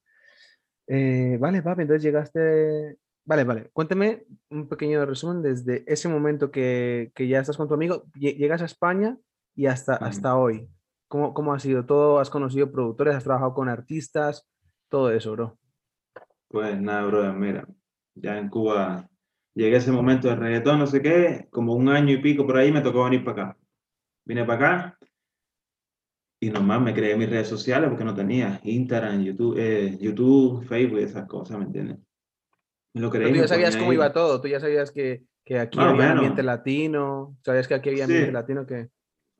Eh, 0.88 1.38
vale, 1.40 1.62
papi, 1.62 1.82
entonces 1.84 2.04
llegaste. 2.04 2.98
Vale, 3.26 3.44
vale. 3.44 3.70
Cuéntame 3.74 4.26
un 4.50 4.70
pequeño 4.70 5.06
resumen 5.06 5.42
desde 5.42 5.84
ese 5.92 6.08
momento 6.08 6.50
que, 6.50 7.12
que 7.14 7.28
ya 7.28 7.42
estás 7.42 7.58
con 7.58 7.68
tu 7.68 7.74
amigo, 7.74 8.06
lle- 8.16 8.38
llegas 8.38 8.62
a 8.62 8.66
España 8.66 9.18
y 9.54 9.66
hasta, 9.66 9.96
hasta 9.96 10.38
hoy. 10.38 10.70
¿Cómo, 11.10 11.34
¿Cómo 11.34 11.54
ha 11.54 11.60
sido 11.60 11.86
todo? 11.86 12.20
¿Has 12.20 12.30
conocido 12.30 12.72
productores? 12.72 13.16
¿Has 13.16 13.24
trabajado 13.26 13.54
con 13.54 13.68
artistas? 13.68 14.48
Todo 14.90 15.12
eso, 15.12 15.32
bro. 15.34 15.58
Pues 16.48 16.80
nada, 16.80 17.06
brother, 17.06 17.34
mira, 17.34 17.68
ya 18.16 18.38
en 18.38 18.50
Cuba 18.50 19.10
llegué 19.54 19.76
a 19.76 19.80
ese 19.80 19.92
momento 19.92 20.28
de 20.30 20.36
reggaetón, 20.36 20.80
no 20.80 20.88
sé 20.88 21.02
qué, 21.02 21.48
como 21.50 21.74
un 21.74 21.90
año 21.90 22.14
y 22.14 22.22
pico 22.22 22.46
por 22.46 22.58
ahí 22.58 22.72
me 22.72 22.82
tocó 22.82 23.04
venir 23.04 23.24
para 23.24 23.42
acá. 23.50 23.58
Vine 24.26 24.46
para 24.46 24.78
acá 24.88 24.98
y 26.40 26.50
nomás 26.50 26.82
me 26.82 26.94
creé 26.94 27.16
mis 27.18 27.30
redes 27.30 27.48
sociales 27.48 27.90
porque 27.90 28.04
no 28.06 28.14
tenía 28.14 28.60
Instagram, 28.64 29.24
YouTube, 29.24 29.56
eh, 29.58 29.98
YouTube, 30.00 30.66
Facebook 30.66 31.00
y 31.00 31.04
esas 31.04 31.28
cosas, 31.28 31.58
¿me 31.58 31.66
entiendes? 31.66 31.98
Me 32.94 33.02
lo 33.02 33.10
creé 33.10 33.24
Pero 33.26 33.36
tú 33.36 33.42
ya 33.42 33.48
sabías 33.48 33.76
cómo 33.76 33.92
ahí. 33.92 33.96
iba 33.98 34.14
todo. 34.14 34.40
Tú 34.42 34.48
ya 34.48 34.60
sabías 34.60 34.92
que, 34.92 35.24
que 35.44 35.60
aquí 35.60 35.78
Más 35.78 35.88
o 35.88 35.90
había 35.90 36.02
menos. 36.04 36.16
ambiente 36.18 36.44
latino. 36.44 37.38
Sabías 37.44 37.68
que 37.68 37.74
aquí 37.76 37.90
había 37.90 38.06
Sí. 38.06 38.12
ambiente 38.12 38.32
latino 38.32 38.66
que. 38.66 38.90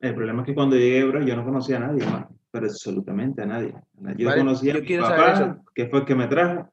El 0.00 0.14
problema 0.14 0.42
es 0.42 0.46
que 0.46 0.54
cuando 0.54 0.76
llegué, 0.76 1.04
bro, 1.04 1.22
yo 1.22 1.34
no 1.34 1.44
conocía 1.44 1.76
a 1.78 1.80
nadie 1.80 2.04
más, 2.06 2.26
pero 2.50 2.66
absolutamente 2.66 3.42
a 3.42 3.46
nadie. 3.46 3.74
Yo 4.16 4.28
Vale, 4.28 4.40
conocía 4.40 4.72
yo 4.74 4.78
a 4.78 4.80
mi 4.82 4.86
quiero 4.86 5.04
saber 5.06 5.32
papá, 5.34 5.62
que 5.74 5.86
fue 5.88 5.98
el 6.00 6.04
que 6.04 6.14
me 6.14 6.26
trajo. 6.26 6.72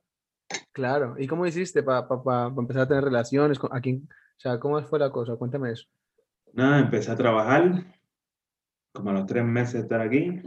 Claro. 0.71 1.15
¿Y 1.17 1.27
cómo 1.27 1.45
hiciste 1.45 1.83
para 1.83 2.07
empezar 2.57 2.83
a 2.83 2.87
tener 2.87 3.03
relaciones? 3.03 3.59
con- 3.59 3.75
¿A 3.75 3.81
quién? 3.81 4.07
O 4.07 4.39
sea, 4.39 4.59
¿cómo 4.59 4.81
fue 4.83 4.99
la 4.99 5.09
cosa? 5.09 5.35
Cuéntame 5.35 5.71
eso. 5.71 5.87
Nada, 6.53 6.79
empecé 6.79 7.11
a 7.11 7.15
trabajar, 7.15 7.83
como 8.93 9.09
a 9.09 9.13
los 9.13 9.25
tres 9.25 9.43
meses 9.43 9.73
de 9.73 9.79
estar 9.81 10.01
aquí. 10.01 10.41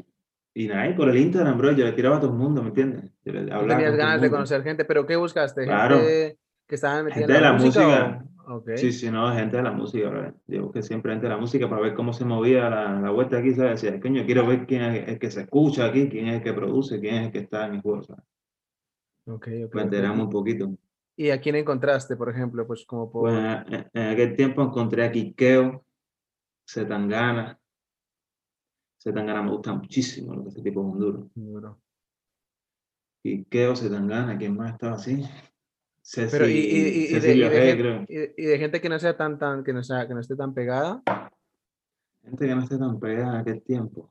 Y 0.55 0.67
nada, 0.69 0.95
por 0.97 1.09
el 1.09 1.17
Instagram, 1.19 1.57
bro, 1.59 1.73
yo 1.73 1.85
le 1.85 1.93
tiraba 1.93 2.17
a 2.17 2.21
todo 2.21 2.31
el 2.33 2.37
mundo, 2.39 2.63
¿me 2.63 2.69
entiendes? 2.69 3.11
Yo 3.25 3.33
le 3.33 3.41
hablaba 3.53 3.69
tenías 3.69 3.91
con 3.91 3.99
ganas 3.99 4.21
de 4.21 4.31
conocer 4.31 4.63
gente, 4.63 4.85
pero 4.85 5.07
¿qué 5.07 5.17
buscaste? 5.17 5.65
Claro. 5.65 5.97
¿Gente 5.99 6.39
que 6.67 6.75
estaba 6.75 7.03
metida 7.03 7.21
Gente 7.21 7.33
en 7.33 7.39
de 7.39 7.43
la, 7.43 7.53
la 7.53 7.59
música? 7.59 7.85
música. 7.87 8.25
O- 8.49 8.57
Ok. 8.57 8.71
Sí, 8.77 8.93
sí, 8.93 9.11
no, 9.11 9.33
gente 9.35 9.57
de 9.57 9.63
la 9.63 9.73
música, 9.73 10.09
bro. 10.09 10.35
Yo 10.47 10.63
busqué 10.65 10.83
siempre 10.83 11.13
gente 11.13 11.27
de 11.27 11.33
la 11.35 11.39
música 11.41 11.69
para 11.69 11.83
ver 11.83 11.95
cómo 11.95 12.13
se 12.13 12.25
movía 12.25 12.71
la, 12.71 13.01
la 13.01 13.11
vuelta 13.11 13.39
aquí, 13.39 13.53
¿sabes? 13.55 13.83
Decía, 13.83 14.01
coño, 14.01 14.25
quiero 14.25 14.47
ver 14.47 14.67
quién 14.67 14.83
es 14.83 15.09
el 15.09 15.19
que 15.19 15.31
se 15.31 15.43
escucha 15.43 15.87
aquí, 15.87 16.09
quién 16.09 16.29
es 16.29 16.37
el 16.37 16.43
que 16.43 16.53
produce, 16.53 17.01
quién 17.01 17.15
es 17.17 17.27
el 17.27 17.33
que 17.33 17.39
está 17.41 17.67
en 17.67 17.75
el 17.75 17.81
juego, 17.83 18.03
¿sabes? 18.05 18.25
ok, 19.27 19.49
ok, 19.67 19.73
Para 19.73 19.85
ok. 19.85 19.85
enterarme 19.85 20.23
un 20.23 20.31
poquito. 20.31 20.71
¿Y 21.17 21.31
a 21.31 21.41
quién 21.41 21.57
encontraste, 21.57 22.17
por 22.17 22.31
ejemplo? 22.31 22.67
Pues 22.67 22.85
como 22.87 23.11
por... 23.11 23.23
Pues 23.23 23.35
en, 23.37 23.91
en 23.93 24.07
aquel 24.13 24.37
tiempo 24.37 24.63
encontré 24.63 25.05
a 25.05 25.11
Kikeo, 25.11 25.85
Zetangana. 26.69 27.59
Zetangana 29.03 29.43
me 29.43 29.51
gusta 29.51 29.73
muchísimo, 29.75 30.35
lo 30.35 30.43
que 30.45 30.51
ese 30.51 30.63
tipo 30.63 30.81
es 30.81 30.87
un 30.87 30.99
duro. 31.01 31.31
Bro. 31.35 31.81
Kikeo, 33.23 33.75
Zetangana, 33.77 34.39
¿quién 34.39 34.57
más 34.57 34.73
estaba 34.73 34.95
así? 34.95 35.23
Ceci, 36.11 36.31
Pero 36.31 36.49
y, 36.49 36.53
y- 36.53 36.57
y- 36.57 37.21
de, 37.21 37.35
y 37.35 37.39
de 37.39 37.49
G, 37.51 37.53
gen- 37.53 37.79
creo. 37.79 38.05
y 38.39 38.45
de- 38.47 38.59
gente 38.59 38.81
que 38.81 38.89
no 38.89 38.99
sea 38.99 39.15
tan, 39.15 39.39
tan, 39.39 39.63
que 39.63 39.75
no 39.75 39.83
sea, 39.83 40.09
que 40.09 40.15
no 40.15 40.21
esté 40.21 40.37
tan 40.37 40.55
pegada, 40.55 41.03
Gente 42.23 42.47
que 42.47 42.55
no 42.55 42.63
esté 42.63 42.79
tan 42.79 42.99
pegada 42.99 43.35
en 43.35 43.41
aquel 43.43 43.63
tiempo. 43.63 44.11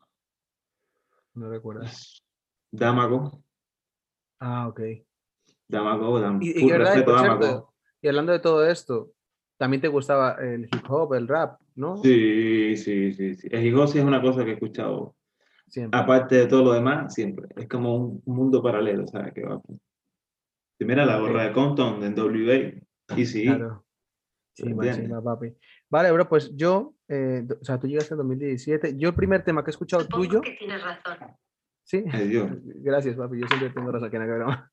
no 1.33 1.49
recuerdas. 1.49 2.21
Damaco, 2.71 3.41
Ah, 4.39 4.67
ok. 4.67 4.79
Damaco, 5.67 6.19
Dam, 6.19 6.39
Y, 6.39 6.65
y 6.65 6.69
verdad, 6.69 6.93
respeto 6.93 7.15
a 7.15 7.19
cierto, 7.19 7.73
y 7.99 8.07
hablando 8.07 8.31
de 8.31 8.39
todo 8.39 8.63
esto, 8.67 9.13
también 9.57 9.81
te 9.81 9.87
gustaba 9.87 10.33
el 10.33 10.65
hip 10.65 10.85
hop, 10.89 11.15
el 11.15 11.27
rap, 11.27 11.59
¿no? 11.73 11.97
Sí, 11.97 12.77
sí, 12.77 13.11
sí, 13.11 13.33
sí. 13.33 13.47
El 13.49 13.65
hip 13.65 13.75
hop 13.75 13.87
sí 13.87 13.97
es 13.97 14.05
una 14.05 14.21
cosa 14.21 14.43
que 14.45 14.51
he 14.51 14.53
escuchado. 14.53 15.15
Siempre. 15.67 15.99
Aparte 15.99 16.35
de 16.35 16.45
todo 16.45 16.63
lo 16.63 16.73
demás, 16.73 17.11
siempre. 17.11 17.47
Es 17.55 17.67
como 17.67 17.95
un 17.95 18.21
mundo 18.25 18.61
paralelo, 18.61 19.07
¿sabes? 19.07 19.33
Que 19.33 19.43
va. 19.43 19.59
Primera 20.77 21.05
la 21.05 21.19
gorra 21.19 21.43
de 21.45 21.51
Compton 21.53 22.03
en 22.03 22.13
WA. 22.17 23.17
Y 23.17 23.25
sí, 23.25 23.45
Claro. 23.45 23.85
chimba, 24.53 25.21
papi. 25.23 25.53
Vale, 25.89 26.11
bro, 26.11 26.27
pues 26.27 26.51
yo, 26.55 26.93
eh, 27.07 27.43
o 27.59 27.63
sea, 27.63 27.79
tú 27.79 27.87
llegaste 27.87 28.13
en 28.13 28.17
2017. 28.19 28.97
Yo 28.97 29.09
el 29.09 29.15
primer 29.15 29.43
tema 29.43 29.63
que 29.63 29.69
he 29.69 29.71
escuchado 29.71 30.03
Supongo 30.03 30.23
tuyo, 30.25 30.41
que 30.41 30.51
tienes 30.51 30.83
razón. 30.83 31.17
sí, 31.83 32.03
Ay, 32.11 32.27
Dios. 32.27 32.49
gracias, 32.83 33.15
papi, 33.15 33.39
yo 33.39 33.47
siempre 33.47 33.69
tengo 33.69 33.91
razón 33.91 34.09
que 34.11 34.19
¿no? 34.19 34.69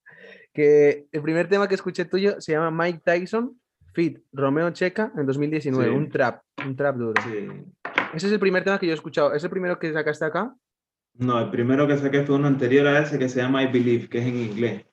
Que 0.52 1.06
el 1.10 1.22
primer 1.22 1.48
tema 1.48 1.68
que 1.68 1.74
escuché 1.74 2.04
tuyo 2.04 2.40
se 2.40 2.52
llama 2.52 2.70
Mike 2.70 3.02
Tyson, 3.04 3.58
Fit, 3.92 4.18
Romeo 4.32 4.70
Checa, 4.70 5.12
en 5.16 5.26
2019, 5.26 5.90
Sí. 5.90 5.96
un 5.96 6.10
trap, 6.10 6.42
un 6.66 6.74
trap 6.76 6.96
duro. 6.96 7.22
Sí. 7.22 7.48
Ese 8.14 8.26
es 8.26 8.32
el 8.32 8.40
primer 8.40 8.64
tema 8.64 8.78
que 8.78 8.86
yo 8.86 8.92
he 8.92 8.96
escuchado. 8.96 9.32
¿Es 9.34 9.42
el 9.44 9.50
primero 9.50 9.78
que 9.78 9.92
sacaste 9.92 10.24
acá? 10.24 10.54
No, 11.16 11.38
el 11.40 11.50
primero 11.50 11.86
que 11.86 11.96
saqué 11.96 12.24
fue 12.24 12.34
uno 12.36 12.48
anterior 12.48 12.86
a 12.88 12.98
ese 13.00 13.18
que 13.18 13.28
se 13.28 13.40
llama 13.40 13.62
I 13.62 13.66
Believe, 13.72 14.08
que 14.08 14.18
es 14.18 14.26
en 14.26 14.36
inglés. 14.36 14.84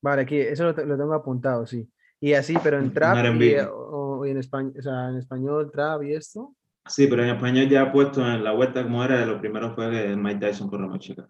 Vale, 0.00 0.22
aquí, 0.22 0.36
eso 0.38 0.64
lo, 0.64 0.84
lo 0.84 0.96
tengo 0.96 1.14
apuntado, 1.14 1.66
sí. 1.66 1.88
Y 2.20 2.32
así, 2.34 2.56
pero 2.62 2.78
en 2.78 2.92
trap 2.92 3.16
y, 3.16 3.20
R&B. 3.20 3.52
eh, 3.58 3.66
o- 3.72 4.26
y 4.26 4.30
en, 4.30 4.38
español, 4.38 4.74
o 4.78 4.82
sea, 4.82 5.08
en 5.08 5.16
español, 5.16 5.70
trap 5.72 6.02
y 6.02 6.14
esto. 6.14 6.54
Sí, 6.86 7.06
pero 7.06 7.22
en 7.22 7.30
español 7.30 7.68
ya 7.68 7.92
puesto 7.92 8.20
en 8.26 8.42
la 8.42 8.52
vuelta 8.52 8.82
como 8.82 9.04
era, 9.04 9.24
lo 9.26 9.38
primero 9.40 9.74
fue 9.74 10.16
Mike 10.16 10.40
Tyson 10.46 10.68
con 10.68 10.80
Romeo 10.80 10.98
Chica. 10.98 11.28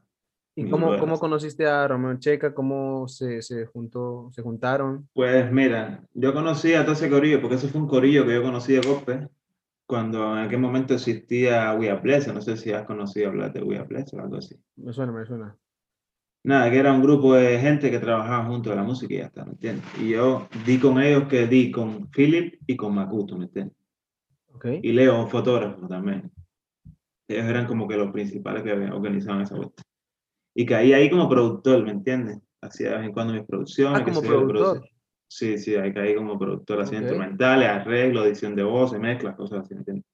¿Y 0.54 0.68
cómo, 0.68 0.96
cómo 0.98 1.18
conociste 1.20 1.66
a 1.66 1.86
Romeo 1.86 2.18
Checa? 2.18 2.52
¿Cómo 2.52 3.06
se, 3.06 3.42
se, 3.42 3.66
juntó, 3.66 4.30
se 4.32 4.42
juntaron? 4.42 5.08
Pues 5.12 5.50
mira, 5.52 6.02
yo 6.14 6.34
conocí 6.34 6.74
a 6.74 6.82
todo 6.82 6.94
ese 6.94 7.08
corillo, 7.08 7.40
porque 7.40 7.54
ese 7.56 7.68
fue 7.68 7.80
un 7.80 7.86
corillo 7.86 8.26
que 8.26 8.34
yo 8.34 8.42
conocí 8.42 8.72
de 8.72 8.80
golpe, 8.80 9.28
cuando 9.86 10.32
en 10.36 10.44
aquel 10.44 10.58
momento 10.58 10.94
existía 10.94 11.72
We 11.74 11.88
Are 11.90 12.00
Blessed, 12.00 12.32
no 12.34 12.42
sé 12.42 12.56
si 12.56 12.72
has 12.72 12.84
conocido 12.86 13.28
hablar 13.28 13.52
de 13.52 13.62
We 13.62 13.78
Are 13.78 13.86
Blessed 13.86 14.18
o 14.18 14.22
algo 14.22 14.36
así. 14.36 14.60
Me 14.76 14.92
suena, 14.92 15.12
me 15.12 15.24
suena. 15.26 15.56
Nada, 16.44 16.70
que 16.70 16.78
era 16.78 16.92
un 16.92 17.02
grupo 17.02 17.34
de 17.34 17.58
gente 17.58 17.90
que 17.90 17.98
trabajaba 17.98 18.44
junto 18.46 18.72
a 18.72 18.76
la 18.76 18.82
música 18.82 19.12
y 19.12 19.18
ya 19.18 19.26
está, 19.26 19.44
¿me 19.44 19.52
entiendes? 19.52 19.84
Y 20.00 20.10
yo 20.10 20.48
di 20.64 20.78
con 20.78 21.00
ellos 21.02 21.24
que 21.28 21.46
di 21.46 21.70
con 21.70 22.08
Philip 22.10 22.54
y 22.66 22.76
con 22.76 22.94
Makuto, 22.94 23.36
¿me 23.36 23.46
entiendes? 23.46 23.76
Ok. 24.54 24.66
Y 24.82 24.92
Leo, 24.92 25.20
un 25.20 25.28
fotógrafo 25.28 25.86
también. 25.88 26.30
Ellos 27.28 27.44
eran 27.44 27.66
como 27.66 27.86
que 27.86 27.96
los 27.96 28.10
principales 28.10 28.62
que 28.62 28.72
organizaban 28.72 29.42
esa 29.42 29.56
vuelta. 29.56 29.82
Y 30.54 30.64
caí 30.64 30.92
ahí 30.92 31.10
como 31.10 31.28
productor, 31.28 31.84
¿me 31.84 31.90
entiendes? 31.90 32.38
Hacía 32.60 32.90
de 32.90 32.96
vez 32.96 33.06
en 33.06 33.12
cuando 33.12 33.34
mis 33.34 33.44
producciones. 33.44 34.00
Ah, 34.00 34.04
como 34.04 34.22
productor. 34.22 34.88
Sí, 35.30 35.58
sí, 35.58 35.74
ahí 35.74 35.92
caí 35.92 36.14
como 36.14 36.38
productor, 36.38 36.80
hacía 36.80 36.98
Ok. 36.98 37.02
instrumentales, 37.02 37.68
arreglo, 37.68 38.24
edición 38.24 38.56
de 38.56 38.62
voces, 38.62 38.98
mezclas, 38.98 39.36
cosas 39.36 39.60
así, 39.60 39.74
¿me 39.74 39.80
entiendes? 39.80 40.04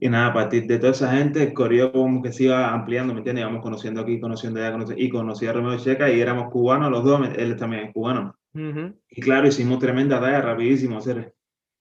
Y 0.00 0.08
nada, 0.08 0.28
a 0.28 0.32
partir 0.34 0.66
de 0.66 0.78
toda 0.78 0.92
esa 0.92 1.12
gente, 1.12 1.42
el 1.42 1.52
corrido 1.54 1.92
como 1.92 2.22
que 2.22 2.32
se 2.32 2.44
iba 2.44 2.72
ampliando, 2.72 3.12
¿me 3.14 3.20
entiendes? 3.20 3.42
Íbamos 3.42 3.62
conociendo 3.62 4.00
aquí, 4.00 4.20
conociendo 4.20 4.60
allá, 4.60 4.72
conociendo, 4.72 5.02
y 5.02 5.08
conocí 5.08 5.46
a 5.46 5.52
Romeo 5.52 5.78
Checa 5.78 6.10
y 6.10 6.20
éramos 6.20 6.50
cubanos 6.50 6.90
los 6.90 7.04
dos, 7.04 7.28
él 7.36 7.56
también 7.56 7.84
es 7.86 7.92
cubano. 7.94 8.36
Ujú. 8.54 8.94
Y 9.10 9.20
claro, 9.20 9.46
hicimos 9.46 9.78
tremenda 9.78 10.20
talla, 10.20 10.40
rapidísimo, 10.42 10.98
hacer. 10.98 11.34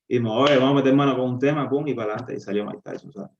Y 0.07 0.15
dijimos, 0.15 0.49
oye, 0.49 0.57
vamos 0.57 0.73
a 0.73 0.75
meter 0.75 0.93
mano 0.95 1.17
con 1.17 1.29
un 1.31 1.39
tema, 1.39 1.69
pum, 1.69 1.87
y 1.87 1.93
para 1.93 2.13
adelante, 2.13 2.35
y 2.35 2.39
salió 2.39 2.65
Mike 2.65 2.81
Tyson, 2.83 3.11
¿sabes? 3.11 3.31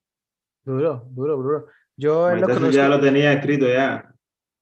Duro, 0.63 1.05
duro, 1.11 1.37
duro. 1.37 1.65
Yo 1.95 2.27
Mike 2.29 2.41
lo 2.41 2.47
Tyson 2.47 2.61
conozco. 2.63 2.81
ya 2.81 2.89
lo 2.89 2.99
tenía 2.99 3.33
escrito 3.33 3.67
ya, 3.67 4.11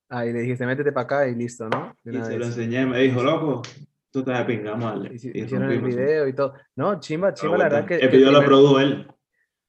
Ah, 0.10 0.28
y 0.28 0.34
le 0.34 0.42
dijiste, 0.42 0.66
métete 0.68 0.92
para 0.92 1.06
acá 1.06 1.28
y 1.28 1.34
listo, 1.34 1.68
¿no? 1.70 1.96
De 2.04 2.20
y 2.20 2.22
se 2.22 2.34
lo 2.34 2.40
vez. 2.40 2.50
enseñé, 2.50 2.86
me 2.86 3.00
dijo, 3.00 3.24
loco, 3.24 3.64
tú 4.12 4.20
estás 4.20 4.40
de 4.40 4.46
pinga. 4.46 4.76
Hici- 4.76 5.32
Y 5.34 5.42
Hicieron 5.42 5.72
el 5.72 5.82
video 5.82 6.28
y 6.28 6.34
todo. 6.34 6.54
No, 6.76 7.00
chimba, 7.00 7.34
chimba, 7.34 7.58
la 7.58 7.64
verdad 7.64 7.86
que, 7.88 7.96
El 7.96 8.10
video 8.10 8.32
lo 8.32 8.44
produjo 8.46 8.80
él. 8.80 9.08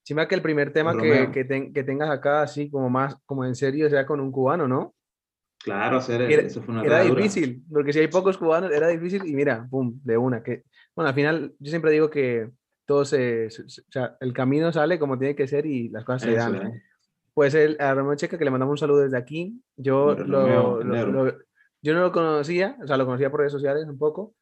Chimba 0.04 0.28
que 0.28 0.34
el 0.34 0.42
primer 0.42 0.72
tema 0.72 0.92
que, 1.00 1.30
que, 1.32 1.44
ten- 1.44 1.72
que 1.72 1.82
tengas 1.82 2.10
acá 2.10 2.42
así 2.42 2.70
como 2.70 2.88
más, 2.90 3.16
como 3.26 3.44
en 3.44 3.54
serio, 3.54 3.88
sea 3.90 4.06
con 4.06 4.20
un 4.20 4.30
cubano, 4.30 4.68
¿no? 4.68 4.94
Claro, 5.62 5.96
hacer 5.96 6.20
Era- 6.20 6.42
eso 6.42 6.62
fue 6.62 6.74
una 6.74 6.84
Era 6.84 7.00
difícil, 7.00 7.64
porque 7.72 7.92
si 7.92 7.98
hay 7.98 8.08
pocos 8.08 8.36
cubanos, 8.36 8.70
era 8.70 8.88
difícil 8.88 9.26
y 9.26 9.34
mira, 9.34 9.66
pum, 9.70 9.98
de 10.04 10.16
una. 10.18 10.42
Que, 10.42 10.64
bueno, 10.94 11.08
al 11.08 11.14
final 11.14 11.54
yo 11.58 11.70
siempre 11.70 11.90
digo 11.90 12.10
que 12.10 12.50
todo 12.86 13.04
se, 13.06 13.48
se- 13.50 13.66
se- 13.68 13.80
o 13.80 13.90
sea, 13.90 14.16
el 14.20 14.32
camino 14.34 14.70
sale 14.72 14.98
como 14.98 15.18
tiene 15.18 15.34
que 15.34 15.48
ser 15.48 15.64
y 15.64 15.88
las 15.88 16.04
cosas 16.04 16.22
se 16.22 16.34
Eso, 16.34 16.38
dan. 16.52 16.66
¿eh? 16.66 16.82
Pues 17.32 17.54
el, 17.54 17.76
a 17.80 17.94
Romeo 17.94 18.14
Checa, 18.14 18.36
que 18.38 18.44
le 18.44 18.50
mandamos 18.50 18.72
un 18.74 18.78
saludo 18.78 19.00
desde 19.00 19.16
aquí, 19.16 19.60
yo, 19.76 20.14
lo, 20.14 20.84
lo- 20.84 21.04
lo- 21.24 21.38
yo 21.82 21.94
no 21.94 22.00
lo 22.02 22.12
conocía, 22.12 22.76
o 22.82 22.86
sea, 22.86 22.96
lo 22.98 23.06
conocía 23.06 23.30
por 23.30 23.40
redes 23.40 23.52
sociales 23.52 23.86
un 23.88 23.98
poco, 23.98 24.34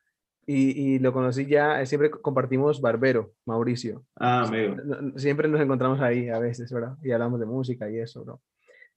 y, 0.47 0.95
y 0.95 0.99
lo 0.99 1.13
conocí 1.13 1.47
ya, 1.47 1.81
eh, 1.81 1.87
siempre 1.87 2.11
compartimos 2.11 2.81
Barbero, 2.81 3.33
Mauricio. 3.47 4.05
Ah, 4.17 4.43
amigo. 4.43 4.77
No- 4.85 5.01
no- 5.03 5.19
Siempre 5.19 5.49
nos 5.49 5.61
encontramos 5.61 6.01
ahí 6.01 6.29
a 6.29 6.39
veces, 6.39 6.73
¿verdad? 6.73 6.97
Y 7.03 7.13
hablamos 7.13 7.39
de 7.41 7.47
música 7.47 7.89
y 7.91 7.99
eso, 7.99 8.25
bro. 8.25 8.41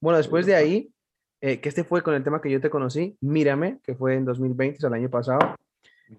Bueno, 0.00 0.18
después 0.18 0.44
de 0.46 0.54
ahí, 0.54 0.90
eh, 1.40 1.60
que 1.60 1.68
este 1.68 1.84
fue 1.84 2.02
con 2.02 2.14
el 2.14 2.24
tema 2.24 2.40
que 2.40 2.50
yo 2.50 2.60
te 2.60 2.70
conocí, 2.70 3.16
Mírame, 3.20 3.78
que 3.82 3.94
fue 3.94 4.14
en 4.14 4.24
2020, 4.24 4.78
o 4.78 4.80
sea, 4.80 4.88
el 4.88 4.94
año 4.94 5.10
pasado. 5.10 5.54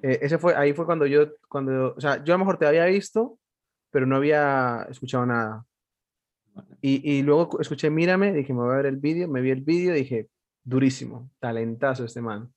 Eh, 0.01 0.19
ese 0.21 0.37
fue, 0.37 0.55
ahí 0.55 0.73
fue 0.73 0.85
cuando 0.85 1.05
yo, 1.05 1.27
cuando, 1.49 1.93
o 1.95 2.01
sea, 2.01 2.23
yo 2.23 2.33
a 2.33 2.37
lo 2.37 2.39
mejor 2.45 2.57
te 2.57 2.65
había 2.67 2.85
visto, 2.85 3.37
pero 3.91 4.05
no 4.05 4.15
había 4.17 4.85
escuchado 4.89 5.25
nada. 5.25 5.65
Y, 6.81 7.17
y 7.17 7.21
luego 7.23 7.59
escuché 7.61 7.89
Mírame, 7.89 8.33
dije, 8.33 8.53
me 8.53 8.61
voy 8.61 8.73
a 8.73 8.77
ver 8.77 8.85
el 8.87 8.97
vídeo, 8.97 9.27
me 9.27 9.41
vi 9.41 9.51
el 9.51 9.61
vídeo, 9.61 9.93
dije, 9.93 10.27
durísimo, 10.63 11.29
talentazo 11.39 12.05
este 12.05 12.21
man. 12.21 12.51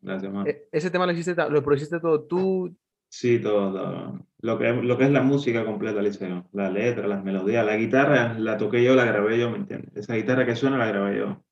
Gracias, 0.00 0.32
man. 0.32 0.46
E- 0.46 0.68
ese 0.72 0.90
tema 0.90 1.06
lo 1.06 1.12
hiciste, 1.12 1.34
lo 1.48 1.62
produciste 1.62 2.00
todo 2.00 2.22
tú. 2.24 2.76
Sí, 3.08 3.38
todo, 3.40 3.72
todo. 3.72 4.26
Lo 4.38 4.58
que, 4.58 4.72
lo 4.72 4.96
que 4.96 5.04
es 5.04 5.10
la 5.10 5.22
música 5.22 5.64
completa, 5.64 6.00
le 6.00 6.08
hice 6.08 6.28
yo. 6.28 6.44
La 6.52 6.70
letra, 6.70 7.06
las 7.06 7.22
melodías, 7.22 7.64
la 7.64 7.76
guitarra 7.76 8.38
la 8.38 8.56
toqué 8.56 8.82
yo, 8.82 8.94
la 8.94 9.04
grabé 9.04 9.38
yo, 9.38 9.50
¿me 9.50 9.58
entiendes? 9.58 9.94
Esa 9.96 10.14
guitarra 10.14 10.46
que 10.46 10.56
suena 10.56 10.78
la 10.78 10.86
grabé 10.86 11.18
yo. 11.18 11.44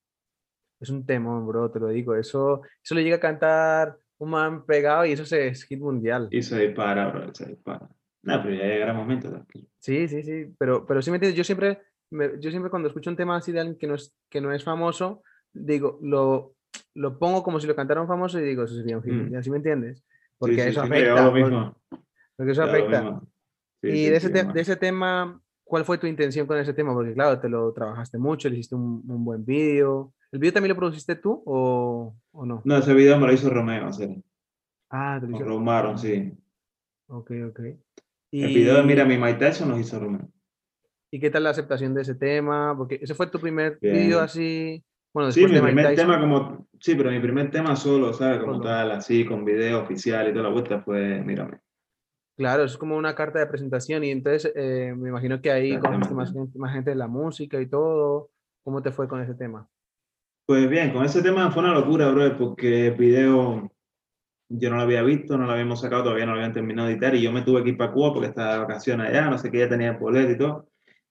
Es 0.81 0.89
un 0.89 1.05
tema, 1.05 1.39
bro, 1.41 1.71
te 1.71 1.79
lo 1.79 1.89
digo. 1.89 2.15
Eso, 2.15 2.63
eso 2.83 2.95
le 2.95 3.03
llega 3.05 3.17
a 3.17 3.21
cantar 3.21 3.99
un 4.19 4.31
man 4.31 4.65
pegado 4.65 5.05
y 5.05 5.13
eso 5.13 5.27
se- 5.27 5.49
es 5.49 5.65
hit 5.65 5.79
mundial. 5.79 6.29
Y 6.31 6.43
se 6.43 6.59
dispara, 6.67 7.09
bro, 7.09 7.35
se 7.35 7.47
dispara. 7.47 7.89
No, 8.23 8.43
pero 8.43 8.55
ya 8.55 8.65
llegará 8.67 8.93
el 8.93 8.97
momento, 8.99 9.31
tranquilo. 9.31 9.67
Sí, 9.79 10.09
sí, 10.09 10.23
sí, 10.23 10.55
pero, 10.59 10.87
pero 10.87 11.01
sí 11.03 11.11
me 11.11 11.17
entiendes, 11.17 11.37
yo 11.37 11.45
siempre, 11.45 11.81
me- 12.11 12.39
yo 12.41 12.51
siempre 12.51 12.71
cuando 12.71 12.89
escucho 12.89 13.11
un 13.11 13.17
tema 13.17 13.37
así 13.37 13.53
de 13.53 13.61
alguien 13.61 13.79
que 13.79 13.87
no 13.87 13.95
es, 13.95 14.15
que 14.31 14.41
no 14.41 14.53
es 14.53 14.65
famoso, 14.65 15.23
digo, 15.53 15.99
lo, 16.03 16.55
lo 16.95 17.19
pongo 17.19 17.43
como 17.43 17.61
si 17.61 17.67
lo 17.67 17.77
cantara 17.77 18.01
un 18.01 18.09
famoso 18.09 18.39
y 18.41 18.45
digo, 18.45 18.65
eso 18.65 18.75
sería 18.75 18.97
un 18.97 19.03
hit, 19.03 19.13
Mm. 19.13 19.17
mundial, 19.19 19.45
¿sí 19.45 19.51
me 19.51 19.57
entiendes? 19.59 20.05
Porque 20.39 20.55
sí, 20.57 20.61
eso 20.71 20.83
sí, 20.85 20.89
llegó 20.91 20.95
afecta, 21.17 21.25
lo 21.25 21.31
por- 21.31 21.41
mismo. 21.41 21.77
porque 22.37 22.53
eso 22.53 22.63
afecta. 22.63 23.21
y 23.83 24.05
de 24.07 24.17
ese, 24.17 24.29
de 24.31 24.61
ese 24.61 24.77
tema, 24.77 25.41
¿cuál 25.65 25.85
fue 25.85 25.99
tu 25.99 26.07
intención 26.07 26.47
con 26.47 26.59
ese 26.59 26.73
tema? 26.75 26.93
Porque 26.93 27.13
claro, 27.15 27.39
te 27.41 27.49
lo 27.49 27.73
trabajaste 27.73 28.19
mucho, 28.19 28.49
le 28.49 28.55
hiciste 28.57 28.75
un, 28.75 29.03
un 29.09 29.25
buen 29.25 29.45
vídeo. 29.45 30.13
¿El 30.33 30.39
vídeo 30.39 30.53
también 30.53 30.71
lo 30.71 30.77
produciste 30.77 31.17
tú 31.17 31.43
o, 31.47 32.15
o 32.33 32.47
no? 32.47 32.63
No, 32.65 32.77
ese 32.77 32.95
video 32.95 33.19
me 33.19 33.27
lo 33.27 33.33
hizo 33.33 33.51
Romeo, 33.51 33.87
hacer. 33.87 34.11
Ah, 34.91 35.19
te 35.21 35.27
lo 35.29 35.37
hizo- 35.37 35.45
Romaron, 35.45 35.99
sí. 35.99 36.33
Ok, 37.09 37.31
ok. 37.49 37.61
El 38.33 38.55
video 38.55 38.77
de 38.77 38.83
Y- 38.83 38.87
Mira 38.87 39.05
mi 39.05 39.17
Mike 39.19 39.39
Tyson 39.39 39.69
nos 39.69 39.81
hizo 39.81 39.99
Romeo. 39.99 40.29
¿Y 41.11 41.19
qué 41.19 41.31
tal 41.31 41.43
la 41.45 41.51
aceptación 41.51 41.93
de 41.95 42.03
ese 42.03 42.15
tema? 42.15 42.75
Porque 42.77 42.99
ese 43.03 43.15
fue 43.15 43.27
tu 43.27 43.41
primer 43.41 43.79
vídeo 43.81 44.21
así. 44.21 44.85
Bueno, 45.13 45.33
Sí, 45.33 45.41
después 45.41 45.53
mi 45.53 45.67
de 45.67 45.73
primer 45.73 45.87
Tyson. 45.87 46.07
tema 46.07 46.21
como, 46.21 46.67
sí, 46.79 46.95
pero 46.95 47.11
mi 47.11 47.21
primer 47.21 47.51
tema 47.51 47.77
solo, 47.77 48.13
¿sabes? 48.13 48.39
Como 48.41 48.55
Solo. 48.55 48.65
tal, 48.65 48.91
así, 48.93 49.25
con 49.25 49.45
video 49.45 49.83
oficial 49.83 50.29
y 50.29 50.33
toda 50.33 50.45
la 50.45 50.51
vuelta 50.51 50.81
fue 50.81 51.21
Mírame. 51.25 51.61
Claro, 52.37 52.65
es 52.65 52.79
como 52.79 52.97
una 52.97 53.15
carta 53.15 53.39
de 53.39 53.47
presentación 53.47 54.03
y 54.03 54.11
entonces 54.11 54.51
eh, 54.57 54.95
me 54.97 55.11
imagino 55.11 55.43
que 55.43 55.51
ahí 55.51 55.79
conociste 55.79 56.15
más 56.15 56.35
más 56.57 56.73
gente 56.73 56.91
de 56.91 56.97
la 56.97 57.07
música 57.09 57.61
y 57.61 57.67
todo. 57.69 58.31
¿Cómo 58.63 58.83
te 58.83 58.93
fue 58.93 59.09
con 59.09 59.21
ese 59.21 59.35
tema? 59.35 59.69
Pues 60.47 60.69
bien, 60.69 60.93
con 60.93 61.05
ese 61.05 61.23
tema 61.23 61.51
fue 61.51 61.63
una 61.63 61.75
locura, 61.75 62.11
bro, 62.11 62.37
porque 62.39 62.89
el 62.89 62.95
video 62.95 63.71
yo 64.49 64.71
no 64.71 64.77
lo 64.77 64.83
había 64.83 65.03
visto, 65.03 65.37
no 65.37 65.47
lo 65.47 65.53
habíamos 65.53 65.81
sacado, 65.81 66.05
todavía 66.05 66.25
no 66.27 66.33
lo 66.33 66.39
habían 66.39 66.53
terminado 66.55 66.89
de 66.89 66.95
editar 66.95 67.15
y 67.15 67.23
yo 67.23 67.31
me 67.31 67.43
tuve 67.43 67.63
que 67.63 67.71
ir 67.71 67.77
para 67.77 67.93
Cuba 67.93 68.13
porque 68.13 68.29
estaba 68.29 68.55
de 68.55 68.59
vacaciones 68.61 69.09
allá, 69.09 69.29
no 69.31 69.39
sé 69.39 69.51
qué, 69.51 69.59
ya 69.59 69.69
tenía 69.69 69.91
el 69.91 69.99
boleto 69.99 70.33
y 70.33 70.39
todo. 70.39 70.70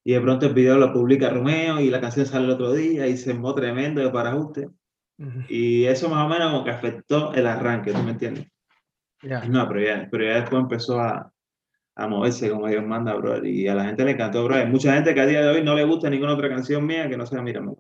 Y 0.10 0.14
de 0.14 0.22
pronto 0.22 0.48
el 0.48 0.56
video 0.56 0.76
lo 0.76 0.92
publica 0.92 1.30
Romeo 1.30 1.80
y 1.80 1.92
la 1.92 2.02
canción 2.02 2.26
sale 2.26 2.46
el 2.46 2.50
otro 2.50 2.74
día 2.74 3.06
y 3.06 3.16
se 3.16 3.30
armó 3.30 3.54
tremendo 3.54 4.02
de 4.02 4.10
para 4.10 4.32
ajuste. 4.32 4.68
Ujú. 5.20 5.42
Y 5.48 5.86
eso 5.86 6.10
más 6.10 6.26
o 6.26 6.28
menos 6.28 6.52
como 6.52 6.64
que 6.64 6.72
afectó 6.72 7.32
el 7.36 7.46
arranque, 7.46 7.92
¿tú 7.92 8.02
me 8.02 8.10
entiendes? 8.10 8.48
Ya. 9.22 9.46
No, 9.46 9.68
pero 9.68 9.82
ya, 9.82 10.08
pero 10.10 10.24
ya 10.24 10.40
después 10.42 10.64
empezó 10.64 11.00
a, 11.00 11.32
a 11.96 12.08
moverse 12.08 12.50
como 12.50 12.68
Dios 12.68 12.84
manda, 12.84 13.14
bro. 13.14 13.46
Y 13.46 13.68
a 13.68 13.76
la 13.76 13.86
gente 13.86 14.04
le 14.04 14.14
encantó, 14.14 14.44
bro. 14.46 14.56
Hay 14.56 14.66
mucha 14.66 14.96
gente 14.96 15.14
que 15.14 15.22
a 15.22 15.28
día 15.28 15.44
de 15.44 15.50
hoy 15.50 15.64
no 15.64 15.76
le 15.76 15.84
gusta 15.84 16.10
ninguna 16.10 16.34
otra 16.34 16.50
canción 16.50 16.88
mía 16.88 17.08
que 17.08 17.16
no 17.16 17.28
sea 17.28 17.44
Mírame. 17.44 17.76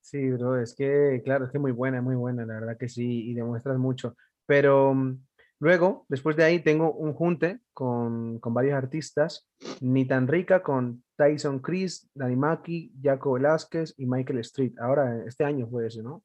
Sí, 0.00 0.28
bro, 0.32 0.60
es 0.60 0.74
que, 0.74 1.22
claro, 1.24 1.44
es 1.44 1.52
que 1.52 1.60
muy 1.60 1.70
buena, 1.70 2.02
muy 2.02 2.16
buena, 2.16 2.44
la 2.44 2.54
verdad 2.54 2.76
que 2.76 2.88
sí, 2.88 3.30
y 3.30 3.34
demuestras 3.34 3.78
mucho. 3.78 4.16
Pero 4.44 4.92
mm, 4.92 5.24
luego, 5.60 6.04
después 6.08 6.36
de 6.36 6.44
ahí, 6.44 6.60
tengo 6.60 6.92
un 6.92 7.12
junte 7.12 7.60
con, 7.72 8.38
con 8.38 8.54
varios 8.54 8.74
artistas, 8.74 9.48
Ni 9.80 10.06
tan 10.06 10.28
rica 10.28 10.62
con 10.62 11.02
Tyson 11.16 11.60
Chris, 11.60 12.08
Dani 12.14 12.36
Maki, 12.36 12.92
Jaco 13.02 13.32
Velázquez 13.32 13.94
y 13.96 14.06
Michael 14.06 14.40
Street. 14.40 14.74
Ahora, 14.78 15.24
este 15.26 15.44
año 15.44 15.66
fue 15.66 15.86
ese, 15.86 16.02
¿no? 16.02 16.22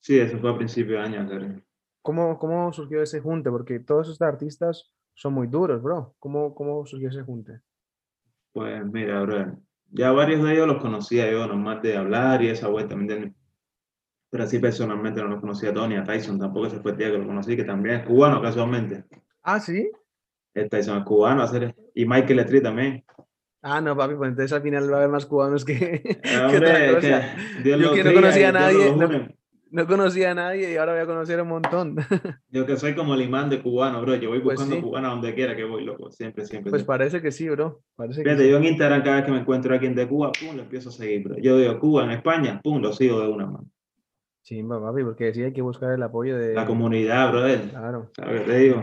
Sí, 0.00 0.18
eso 0.18 0.38
fue 0.38 0.50
a 0.50 0.56
principios 0.56 1.00
de 1.00 1.06
año, 1.06 1.20
en 1.20 1.28
serio. 1.28 1.62
¿Cómo, 2.02 2.38
cómo 2.38 2.72
surgió 2.72 3.02
ese 3.02 3.20
junte? 3.20 3.50
Porque 3.50 3.78
todos 3.78 4.08
estos 4.08 4.26
artistas 4.26 4.92
son 5.14 5.34
muy 5.34 5.46
duros, 5.46 5.82
bro. 5.82 6.14
¿Cómo, 6.18 6.54
cómo 6.54 6.84
surgió 6.86 7.08
ese 7.08 7.22
junte? 7.22 7.60
Pues 8.52 8.84
mira, 8.86 9.22
bro. 9.22 9.58
Ya 9.90 10.10
varios 10.10 10.42
de 10.42 10.54
ellos 10.54 10.66
los 10.66 10.82
conocía 10.82 11.30
yo, 11.30 11.46
nomás 11.46 11.82
de 11.82 11.96
hablar 11.96 12.42
y 12.42 12.48
esa 12.48 12.68
vuelta, 12.68 12.96
¿me 12.96 13.02
entiendes? 13.02 13.34
Pero 14.32 14.44
así 14.44 14.58
personalmente 14.58 15.20
no 15.20 15.28
los 15.28 15.40
conocía 15.40 15.68
a 15.70 15.74
Tony, 15.74 15.94
a 15.96 16.04
Tyson 16.04 16.38
tampoco 16.38 16.66
ese 16.66 16.80
fue 16.80 16.92
el 16.92 16.96
día 16.96 17.10
que 17.10 17.18
lo 17.18 17.26
conocí, 17.26 17.54
que 17.54 17.64
también 17.64 17.96
es 17.96 18.06
cubano 18.06 18.40
casualmente. 18.40 19.04
Ah, 19.42 19.60
sí. 19.60 19.90
El 20.54 20.70
Tyson 20.70 20.96
es 20.98 21.04
cubano, 21.04 21.44
y 21.94 22.06
Michael 22.06 22.38
Street 22.38 22.62
también. 22.62 23.04
Ah, 23.60 23.82
no, 23.82 23.94
papi, 23.94 24.14
pues 24.14 24.30
entonces 24.30 24.50
al 24.54 24.62
final 24.62 24.90
va 24.90 24.94
a 24.94 24.98
haber 25.00 25.10
más 25.10 25.26
cubanos 25.26 25.66
que, 25.66 25.74
que 26.22 26.38
Hombre, 26.38 26.94
cosa. 26.94 27.00
que 27.00 27.62
Dios 27.62 27.80
Yo 27.80 27.92
que 27.92 28.04
no 28.04 28.14
conocía 28.14 28.48
a 28.48 28.52
nadie, 28.52 28.96
no-. 28.96 29.28
No 29.70 29.86
conocía 29.86 30.30
a 30.32 30.34
nadie 30.34 30.72
y 30.72 30.76
ahora 30.76 30.92
voy 30.92 31.00
a 31.02 31.06
conocer 31.06 31.40
un 31.40 31.48
montón. 31.48 31.96
Yo 32.50 32.64
que 32.66 32.76
soy 32.78 32.94
como 32.94 33.14
el 33.14 33.22
imán 33.22 33.48
de 33.50 33.62
cubano, 33.62 34.00
bro. 34.02 34.14
Yo 34.16 34.30
voy 34.30 34.40
Pues 34.40 34.56
buscando 34.56 34.76
sí. 34.76 34.82
cubanos 34.82 35.12
donde 35.12 35.34
quiera 35.34 35.54
que 35.56 35.64
voy, 35.64 35.84
loco. 35.84 36.10
Siempre, 36.10 36.44
siempre. 36.46 36.70
Pues 36.70 36.80
siempre. 36.82 36.86
parece 36.98 37.22
que 37.22 37.32
sí, 37.32 37.48
bro. 37.50 37.82
Parece 37.96 38.22
que 38.22 38.28
Fíjate, 38.30 38.44
sí. 38.44 38.50
yo 38.50 38.56
en 38.58 38.64
Instagram 38.64 39.02
cada 39.02 39.16
vez 39.16 39.24
que 39.24 39.30
me 39.32 39.38
encuentro 39.38 39.72
a 39.72 39.74
alguien 39.74 39.94
de 39.94 40.06
Cuba, 40.08 40.30
pum, 40.32 40.56
lo 40.56 40.62
empiezo 40.62 40.88
a 40.90 40.92
seguir, 40.92 41.22
bro. 41.24 41.36
Yo 41.38 41.56
digo 41.58 41.78
Cuba 41.78 42.04
en 42.04 42.10
España, 42.10 42.60
pum, 42.62 42.82
lo 42.82 42.92
sigo 42.92 43.20
de 43.20 43.28
una 43.28 43.46
mano. 43.46 43.66
Chimba, 44.42 44.80
papi, 44.80 45.04
porque 45.04 45.32
sí 45.32 45.42
hay 45.42 45.52
que 45.52 45.62
buscar 45.62 45.92
el 45.92 46.02
apoyo 46.02 46.36
de... 46.36 46.54
La 46.54 46.66
comunidad, 46.66 47.30
brother. 47.30 47.70
Claro. 47.70 48.10
¿Sabes 48.16 48.40
qué 48.40 48.46
te 48.46 48.58
digo? 48.58 48.82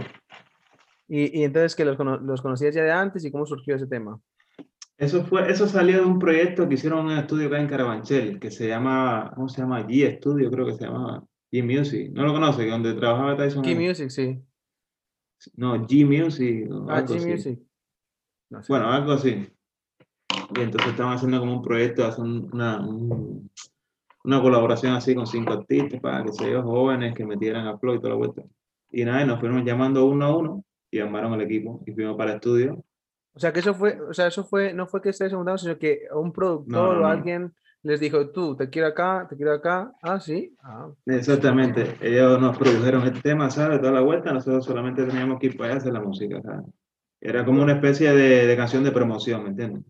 Y, 1.07 1.39
y 1.39 1.43
entonces, 1.43 1.75
que 1.75 1.83
los, 1.85 1.97
cono- 1.97 2.17
los 2.17 2.41
conocías 2.41 2.73
ya 2.75 2.83
de 2.83 2.91
antes 2.91 3.25
y 3.25 3.31
cómo 3.31 3.45
surgió 3.45 3.75
ese 3.75 3.87
tema? 3.87 4.19
Eso 4.97 5.23
fue, 5.23 5.49
eso 5.49 5.67
salió 5.67 5.97
de 6.01 6.05
un 6.05 6.19
proyecto 6.19 6.67
que 6.67 6.75
hicieron 6.75 6.99
en 6.99 7.05
un 7.13 7.17
estudio 7.17 7.47
acá 7.47 7.59
en 7.59 7.67
Carabanchel, 7.67 8.39
que 8.39 8.51
se 8.51 8.67
llama, 8.67 9.31
¿cómo 9.35 9.49
se 9.49 9.61
llama? 9.61 9.85
G 9.87 10.17
Studio, 10.17 10.51
creo 10.51 10.65
que 10.65 10.73
se 10.73 10.85
llama. 10.85 11.23
G 11.51 11.63
Music. 11.63 12.11
¿No 12.13 12.23
lo 12.25 12.33
conoces? 12.33 12.69
Donde 12.69 12.93
trabajaba 12.93 13.35
Tyson. 13.37 13.65
Ahí. 13.65 13.75
Music, 13.75 14.09
sí. 14.09 14.39
No, 15.55 15.75
G 15.87 16.05
Music. 16.05 16.69
Ah, 16.89 17.01
G. 17.01 17.25
Music. 17.25 17.59
No. 18.49 18.59
Bueno, 18.67 18.91
algo 18.91 19.13
así. 19.13 19.47
Y 20.55 20.59
entonces 20.61 20.91
estaban 20.91 21.13
haciendo 21.13 21.39
como 21.39 21.53
un 21.53 21.61
proyecto, 21.63 22.05
hacer 22.05 22.23
un- 22.23 22.49
una, 22.53 22.79
un- 22.81 23.49
una 24.29 24.41
colaboración 24.41 24.93
así 24.93 25.15
con 25.15 25.25
cinco 25.25 25.53
artistas 25.53 25.99
para 25.99 26.23
que 26.23 26.31
se 26.31 26.55
jóvenes 26.61 27.15
que 27.15 27.25
metieran 27.25 27.65
a 27.65 27.77
flow 27.79 27.95
y 27.95 27.97
toda 27.97 28.11
la 28.11 28.15
vuelta. 28.15 28.43
Y 28.91 29.03
nada, 29.03 29.23
y 29.23 29.25
nos 29.25 29.39
fuimos 29.39 29.63
llamando 29.65 30.05
uno 30.05 30.25
a 30.25 30.37
uno 30.37 30.63
y 30.91 30.99
armaron 30.99 31.33
el 31.33 31.41
equipo 31.41 31.81
y 31.87 31.91
fuimos 31.93 32.15
para 32.15 32.31
el 32.31 32.35
estudio. 32.35 32.83
O 33.33 33.39
sea, 33.39 33.51
que 33.51 33.59
eso 33.59 33.73
fue, 33.73 33.99
o 33.99 34.13
sea, 34.13 34.27
eso 34.27 34.43
fue, 34.43 34.71
no 34.71 34.85
fue 34.85 35.01
que 35.01 35.13
se 35.13 35.29
juntaron, 35.31 35.57
sino 35.57 35.79
que 35.79 36.01
un 36.13 36.31
productor 36.31 36.67
no, 36.71 36.89
o 36.89 37.01
no. 37.01 37.07
alguien 37.07 37.53
les 37.81 37.99
dijo, 37.99 38.29
tú, 38.29 38.55
te 38.55 38.69
quiero 38.69 38.89
acá, 38.89 39.25
te 39.27 39.35
quiero 39.35 39.53
acá. 39.53 39.91
Ah, 40.03 40.19
sí. 40.19 40.55
Ah, 40.61 40.89
Exactamente, 41.07 41.95
ellos 41.99 42.39
nos 42.39 42.55
produjeron 42.55 43.03
el 43.03 43.21
tema, 43.23 43.49
¿sabes? 43.49 43.79
Toda 43.79 43.93
la 43.93 44.01
vuelta, 44.01 44.31
nosotros 44.31 44.63
solamente 44.63 45.05
teníamos 45.05 45.39
que 45.39 45.47
ir 45.47 45.57
para 45.57 45.69
allá 45.69 45.75
a 45.75 45.77
hacer 45.79 45.93
la 45.93 46.01
música, 46.01 46.39
¿sabes? 46.43 46.65
Era 47.19 47.43
como 47.43 47.63
una 47.63 47.73
especie 47.73 48.13
de, 48.13 48.45
de 48.45 48.55
canción 48.55 48.83
de 48.83 48.91
promoción, 48.91 49.43
¿me 49.43 49.49
entiendes? 49.49 49.83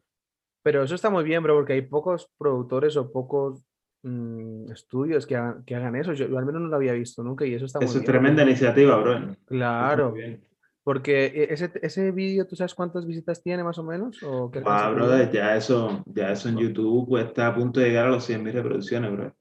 Pero 0.64 0.84
eso 0.84 0.96
está 0.96 1.10
muy 1.10 1.26
bien, 1.26 1.44
bro, 1.44 1.56
porque 1.56 1.74
hay 1.74 1.82
pocos 1.82 2.30
productores 2.38 2.96
o 2.98 3.12
pocos 3.12 3.64
mm, 4.04 4.72
estudios 4.72 5.26
que 5.28 5.36
hagan, 5.36 5.64
que 5.66 5.76
hagan 5.76 5.96
eso. 5.96 6.14
Yo, 6.14 6.28
yo 6.28 6.38
al 6.38 6.46
menos 6.46 6.62
no 6.62 6.68
lo 6.68 6.76
había 6.76 6.94
visto 6.94 7.24
nunca 7.24 7.46
y 7.46 7.54
eso 7.54 7.66
está 7.66 7.80
muy 7.80 7.88
Eso 7.88 7.98
es 7.98 8.02
bien. 8.04 8.12
tremenda 8.12 8.44
iniciativa, 8.44 8.98
bro. 8.98 9.36
Claro, 9.46 10.14
bien. 10.14 10.42
porque 10.84 11.26
e- 11.28 11.54
ese, 11.54 11.72
ese 11.82 12.12
vídeo, 12.12 12.46
¿tú 12.48 12.56
sabes 12.56 12.74
cuántas 12.74 13.06
visitas 13.06 13.42
tiene 13.44 13.64
más 13.64 13.78
o 13.78 13.84
menos? 13.84 14.18
¿O 14.24 14.50
qué 14.52 14.60
tuvo? 14.62 14.92
brother, 14.94 15.32
ya 15.32 15.56
eso, 15.56 16.04
ya 16.08 16.32
eso 16.32 16.50
en 16.50 16.58
YouTube 16.58 17.08
pues, 17.10 17.26
está 17.26 17.48
a 17.48 17.56
punto 17.56 17.80
de 17.80 17.88
llegar 17.90 18.08
a 18.08 18.10
los 18.12 18.24
100.000 18.26 18.54
reproducciones, 18.54 19.12
bro. 19.12 19.36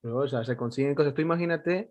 Pero, 0.00 0.16
o 0.18 0.28
sea, 0.28 0.44
se 0.44 0.56
consiguen 0.56 0.94
cosas. 0.94 1.14
Tú 1.14 1.22
imagínate 1.22 1.90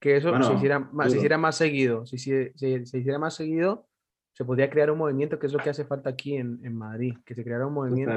que 0.00 0.16
eso 0.16 0.28
se, 0.28 0.38
Bueno, 0.38 0.54
hiciera 0.54 0.78
más, 0.78 1.10
se 1.10 1.16
hiciera 1.18 1.38
más 1.38 1.56
seguido. 1.56 2.06
Si 2.06 2.18
se, 2.18 2.52
se- 2.56 2.86
se 2.86 2.98
hiciera 2.98 3.18
más 3.18 3.34
seguido, 3.34 3.86
se 4.32 4.44
podría 4.44 4.70
crear 4.70 4.90
un 4.92 4.98
movimiento, 4.98 5.38
que 5.40 5.46
es 5.48 5.52
lo 5.52 5.58
que 5.58 5.70
hace 5.70 5.84
falta 5.84 6.10
aquí 6.10 6.36
en, 6.36 6.60
en 6.64 6.76
Madrid, 6.76 7.14
que 7.24 7.34
se 7.34 7.42
creara 7.42 7.66
un 7.66 7.74
movimiento. 7.74 8.14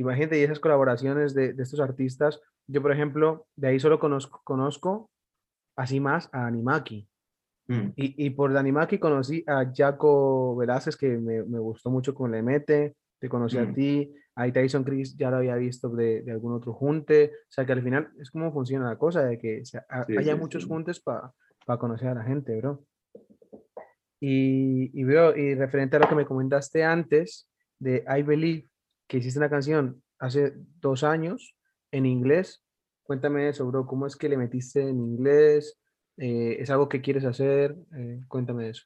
Imagínate, 0.00 0.38
y 0.38 0.42
esas 0.42 0.60
colaboraciones 0.60 1.34
de, 1.34 1.52
de 1.52 1.62
estos 1.62 1.78
artistas, 1.80 2.40
yo 2.66 2.80
por 2.80 2.90
ejemplo, 2.92 3.46
de 3.54 3.68
ahí 3.68 3.78
solo 3.80 3.98
conozco, 3.98 4.40
conozco 4.44 5.10
así 5.76 6.00
más 6.00 6.28
a 6.32 6.46
Animaki. 6.46 7.06
Mm. 7.68 7.88
Y, 7.96 8.26
y 8.26 8.30
por 8.30 8.56
Animaki 8.56 8.98
conocí 8.98 9.44
a 9.46 9.70
Jaco 9.74 10.56
Velázquez, 10.56 10.96
que 10.96 11.18
me, 11.18 11.42
me 11.44 11.58
gustó 11.58 11.90
mucho 11.90 12.14
con 12.14 12.30
Le 12.32 12.42
Mete, 12.42 12.96
te 13.20 13.28
conocí 13.28 13.58
a 13.58 13.64
Mm. 13.66 13.74
ti, 13.74 14.14
a 14.36 14.50
Tyson 14.50 14.84
Chris 14.84 15.14
ya 15.16 15.30
lo 15.30 15.36
había 15.36 15.54
visto 15.56 15.90
de, 15.90 16.22
de 16.22 16.32
algún 16.32 16.54
otro 16.54 16.72
junte, 16.72 17.32
o 17.34 17.52
sea 17.52 17.66
que 17.66 17.72
al 17.72 17.82
final 17.82 18.10
es 18.18 18.30
como 18.30 18.50
funciona 18.52 18.88
la 18.88 18.96
cosa, 18.96 19.22
de 19.24 19.38
que 19.38 19.64
Sí, 19.66 19.76
haya 20.16 20.34
sí, 20.34 20.40
muchos 20.40 20.62
sí. 20.62 20.68
juntes 20.68 20.98
para 21.00 21.32
conocer 21.78 22.08
a 22.08 22.14
la 22.14 22.24
gente, 22.24 22.56
bro. 22.56 22.82
Y, 24.22 24.90
y, 24.98 25.04
bro, 25.04 25.36
y 25.36 25.54
referente 25.54 25.96
a 25.96 26.00
lo 26.00 26.08
que 26.08 26.14
me 26.14 26.26
comentaste 26.26 26.84
antes 26.84 27.48
de 27.78 28.04
I 28.06 28.22
Believe, 28.22 28.68
que 29.10 29.18
hiciste 29.18 29.40
una 29.40 29.50
canción 29.50 30.02
hace 30.20 30.54
dos 30.80 31.04
años 31.04 31.56
en 31.92 32.06
inglés, 32.06 32.64
Cuéntame 33.02 33.48
eso, 33.48 33.66
bro. 33.66 33.86
¿Cómo 33.86 34.06
es 34.06 34.14
que 34.14 34.28
le 34.28 34.36
metiste 34.36 34.82
en 34.88 35.00
inglés? 35.00 35.76
Eh, 36.16 36.58
¿Es 36.60 36.70
algo 36.70 36.88
que 36.88 37.00
quieres 37.00 37.24
hacer? 37.24 37.74
Eh, 37.96 38.20
cuéntame 38.28 38.68
eso. 38.68 38.84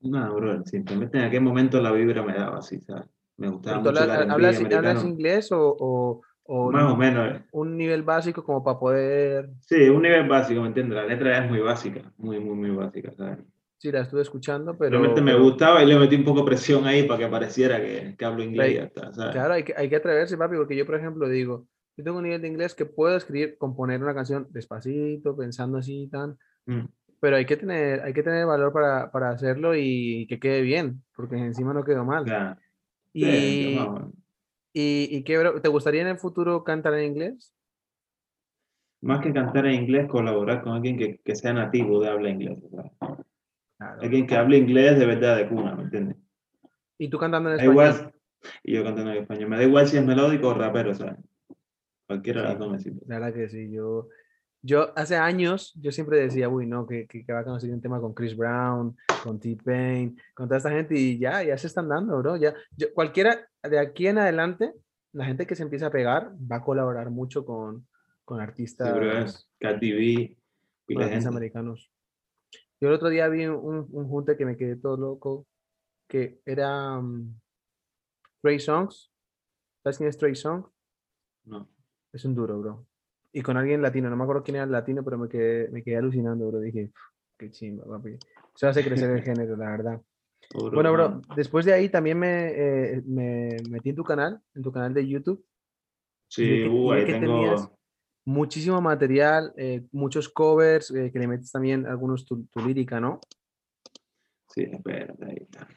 No, 0.00 0.34
bro, 0.34 0.64
simplemente 0.64 1.16
en 1.18 1.24
aquel 1.24 1.42
momento 1.42 1.80
la 1.80 1.92
vibra 1.92 2.24
me 2.24 2.34
daba 2.34 2.58
así, 2.58 2.80
¿sabes? 2.80 3.04
Me 3.36 3.48
gustaba 3.48 3.78
mucho 3.78 4.02
el 4.02 4.10
R&B 4.10 4.32
¿Hablas, 4.32 4.56
americano. 4.56 4.88
¿Hablas 4.88 5.04
inglés 5.04 5.52
o, 5.52 5.76
o- 5.78 6.22
o 6.42 6.72
Más 6.72 6.92
o 6.92 6.96
menos. 6.96 7.36
eh. 7.36 7.44
un 7.52 7.76
nivel 7.76 8.02
básico 8.02 8.44
como 8.44 8.64
para 8.64 8.80
poder... 8.80 9.50
Sí, 9.60 9.88
un 9.88 10.02
nivel 10.02 10.28
básico, 10.28 10.60
¿me 10.60 10.68
entiendes? 10.68 10.96
La 10.96 11.06
letra 11.06 11.44
es 11.44 11.48
muy 11.50 11.60
básica, 11.60 12.02
muy, 12.18 12.40
muy, 12.40 12.56
muy 12.56 12.70
básica, 12.70 13.12
¿sabes? 13.16 13.38
Sí, 13.78 13.92
la 13.92 14.00
estuve 14.00 14.22
escuchando, 14.22 14.76
pero... 14.76 14.90
Realmente 14.90 15.20
me 15.20 15.38
gustaba 15.38 15.82
y 15.82 15.86
le 15.86 15.98
metí 15.98 16.16
un 16.16 16.24
poco 16.24 16.44
presión 16.44 16.86
ahí 16.86 17.02
para 17.02 17.18
que 17.20 17.28
pareciera 17.28 17.80
que, 17.80 18.14
que 18.16 18.24
hablo 18.24 18.42
inglés 18.42 18.66
y 18.66 18.70
Right. 18.70 18.78
ya 18.78 18.84
está, 18.86 19.12
¿sabes? 19.12 19.34
Claro, 19.34 19.54
hay 19.54 19.64
que, 19.64 19.74
hay 19.76 19.88
que 19.88 19.96
atreverse, 19.96 20.36
papi, 20.38 20.56
porque 20.56 20.76
yo, 20.76 20.86
por 20.86 20.94
ejemplo, 20.94 21.28
digo, 21.28 21.66
yo 21.96 22.04
tengo 22.04 22.16
un 22.18 22.24
nivel 22.24 22.40
de 22.40 22.48
inglés 22.48 22.74
que 22.74 22.86
puedo 22.86 23.16
escribir, 23.16 23.58
componer 23.58 24.02
una 24.02 24.14
canción 24.14 24.46
despacito, 24.50 25.36
pensando 25.36 25.78
así 25.78 26.04
y 26.04 26.08
tan, 26.08 26.38
Mm. 26.68 26.86
pero 27.20 27.36
hay 27.36 27.46
que 27.46 27.56
tener, 27.56 28.00
hay 28.00 28.12
que 28.12 28.22
tener 28.24 28.44
valor 28.44 28.72
para, 28.72 29.10
para 29.12 29.30
hacerlo 29.30 29.74
y 29.76 30.26
que 30.28 30.40
quede 30.40 30.62
bien, 30.62 31.02
porque 31.14 31.36
encima 31.36 31.72
no 31.72 31.84
quedó 31.84 32.04
mal. 32.04 32.24
Ya. 32.24 32.58
Y, 33.12 33.22
Sí, 33.22 33.78
y, 34.72 35.16
y 35.18 35.22
qué, 35.22 35.38
¿te 35.62 35.68
gustaría 35.68 36.02
en 36.02 36.08
el 36.08 36.18
futuro 36.18 36.64
cantar 36.64 36.94
en 36.94 37.04
inglés? 37.04 37.52
Más 39.00 39.20
que 39.20 39.32
cantar 39.32 39.66
en 39.66 39.74
inglés, 39.82 40.08
colaborar 40.08 40.62
con 40.62 40.72
alguien 40.72 40.98
que, 40.98 41.18
que 41.24 41.36
sea 41.36 41.52
nativo 41.52 42.00
de 42.00 42.08
habla 42.08 42.30
inglés. 42.30 42.58
¿sabes? 42.70 43.25
Claro. 43.78 44.02
Alguien 44.02 44.26
que 44.26 44.36
hable 44.36 44.56
inglés 44.58 44.98
de 44.98 45.06
verdad 45.06 45.36
de 45.36 45.48
cuna, 45.48 45.74
¿me 45.74 45.82
entiendes? 45.84 46.16
¿Y 46.98 47.08
tú 47.08 47.18
cantando 47.18 47.50
en 47.50 47.56
español? 47.56 47.72
igual, 47.72 48.14
y 48.62 48.74
yo 48.74 48.84
cantando 48.84 49.10
en 49.12 49.18
español, 49.18 49.50
me 49.50 49.56
da 49.58 49.62
igual 49.64 49.86
si 49.86 49.96
es 49.98 50.04
melódico 50.04 50.48
o 50.48 50.54
rapero, 50.54 50.94
¿sabes? 50.94 51.16
Cualquiera 52.06 52.40
de 52.42 52.46
las 52.48 52.54
Sí. 52.54 52.58
dos 52.60 52.72
me 52.72 52.78
sirve. 52.78 53.00
La 53.06 53.18
verdad 53.18 53.34
que 53.34 53.48
sí, 53.48 53.70
yo, 53.70 54.08
yo 54.62 54.96
hace 54.96 55.16
años, 55.16 55.74
yo 55.80 55.92
siempre 55.92 56.18
decía, 56.18 56.48
uy, 56.48 56.66
no, 56.66 56.86
que, 56.86 57.06
que, 57.06 57.24
que 57.24 57.32
va 57.32 57.40
a 57.40 57.44
conseguir 57.44 57.74
un 57.74 57.82
tema 57.82 58.00
con 58.00 58.14
Chris 58.14 58.36
Brown, 58.36 58.96
con 59.22 59.38
T-Pain, 59.40 60.18
con 60.34 60.46
toda 60.46 60.58
esta 60.58 60.70
gente, 60.70 60.94
y 60.98 61.18
ya, 61.18 61.42
ya 61.42 61.58
se 61.58 61.66
están 61.66 61.88
dando, 61.88 62.16
bro, 62.18 62.36
ya, 62.36 62.54
yo, 62.76 62.86
cualquiera, 62.94 63.46
de 63.62 63.78
aquí 63.78 64.06
en 64.06 64.18
adelante, 64.18 64.72
la 65.12 65.24
gente 65.26 65.46
que 65.46 65.54
se 65.56 65.62
empieza 65.64 65.86
a 65.88 65.90
pegar 65.90 66.32
va 66.50 66.56
a 66.56 66.62
colaborar 66.64 67.10
mucho 67.10 67.44
con, 67.44 67.86
con 68.24 68.40
artistas, 68.40 68.88
Seguro 68.88 69.18
es 69.18 69.48
Cardi 69.58 69.92
B 69.92 69.98
y 70.02 70.36
con 70.94 71.00
la 71.00 71.00
artistas 71.06 71.24
gente. 71.24 71.28
americanos. 71.28 71.90
Yo 72.80 72.88
el 72.88 72.94
otro 72.94 73.08
día 73.08 73.28
vi 73.28 73.46
un, 73.46 73.86
un 73.90 74.08
junte 74.08 74.36
que 74.36 74.44
me 74.44 74.56
quedé 74.56 74.76
todo 74.76 74.96
loco, 74.96 75.46
que 76.08 76.40
era 76.44 76.98
um, 76.98 77.34
Trey 78.42 78.60
Songs, 78.60 79.10
¿sabes 79.82 79.96
quién 79.96 80.08
es 80.08 80.18
Trey 80.18 80.34
Songs? 80.34 80.66
No. 81.44 81.68
Es 82.12 82.24
un 82.24 82.34
duro, 82.34 82.60
bro. 82.60 82.86
Y 83.32 83.42
con 83.42 83.56
alguien 83.56 83.82
latino, 83.82 84.08
no 84.08 84.16
me 84.16 84.22
acuerdo 84.22 84.42
quién 84.42 84.56
era 84.56 84.64
el 84.64 84.72
latino, 84.72 85.02
pero 85.04 85.18
me 85.18 85.28
quedé, 85.28 85.68
me 85.70 85.82
quedé 85.82 85.96
alucinando, 85.96 86.48
bro. 86.48 86.60
Dije, 86.60 86.86
"Pf, 86.86 87.00
qué 87.38 87.50
chimba, 87.50 87.84
papi. 87.84 88.18
Eso 88.54 88.68
hace 88.68 88.84
crecer 88.84 89.10
el 89.10 89.22
género, 89.24 89.56
la 89.56 89.70
verdad. 89.70 90.02
Bueno, 90.72 90.92
bro, 90.92 91.20
después 91.34 91.66
de 91.66 91.72
ahí 91.72 91.88
también 91.88 92.18
me, 92.18 92.48
eh, 92.48 93.02
me 93.04 93.56
metí 93.68 93.90
en 93.90 93.96
tu 93.96 94.04
canal, 94.04 94.40
en 94.54 94.62
tu 94.62 94.72
canal 94.72 94.94
de 94.94 95.06
YouTube. 95.06 95.44
Sí, 96.28 96.64
uh, 96.66 96.92
ahí 96.92 97.04
tengo. 97.04 97.20
tenías 97.20 97.70
Muchísimo 98.26 98.80
material, 98.80 99.52
eh, 99.56 99.86
muchos 99.92 100.28
covers, 100.28 100.90
eh, 100.90 101.10
que 101.12 101.18
le 101.18 101.28
metes 101.28 101.50
también 101.52 101.86
algunos 101.86 102.24
tu, 102.24 102.44
tu 102.46 102.60
lírica, 102.60 103.00
¿no? 103.00 103.20
Sí, 104.48 104.62
espérate, 104.62 105.24
ahí 105.24 105.36
está. 105.40 105.68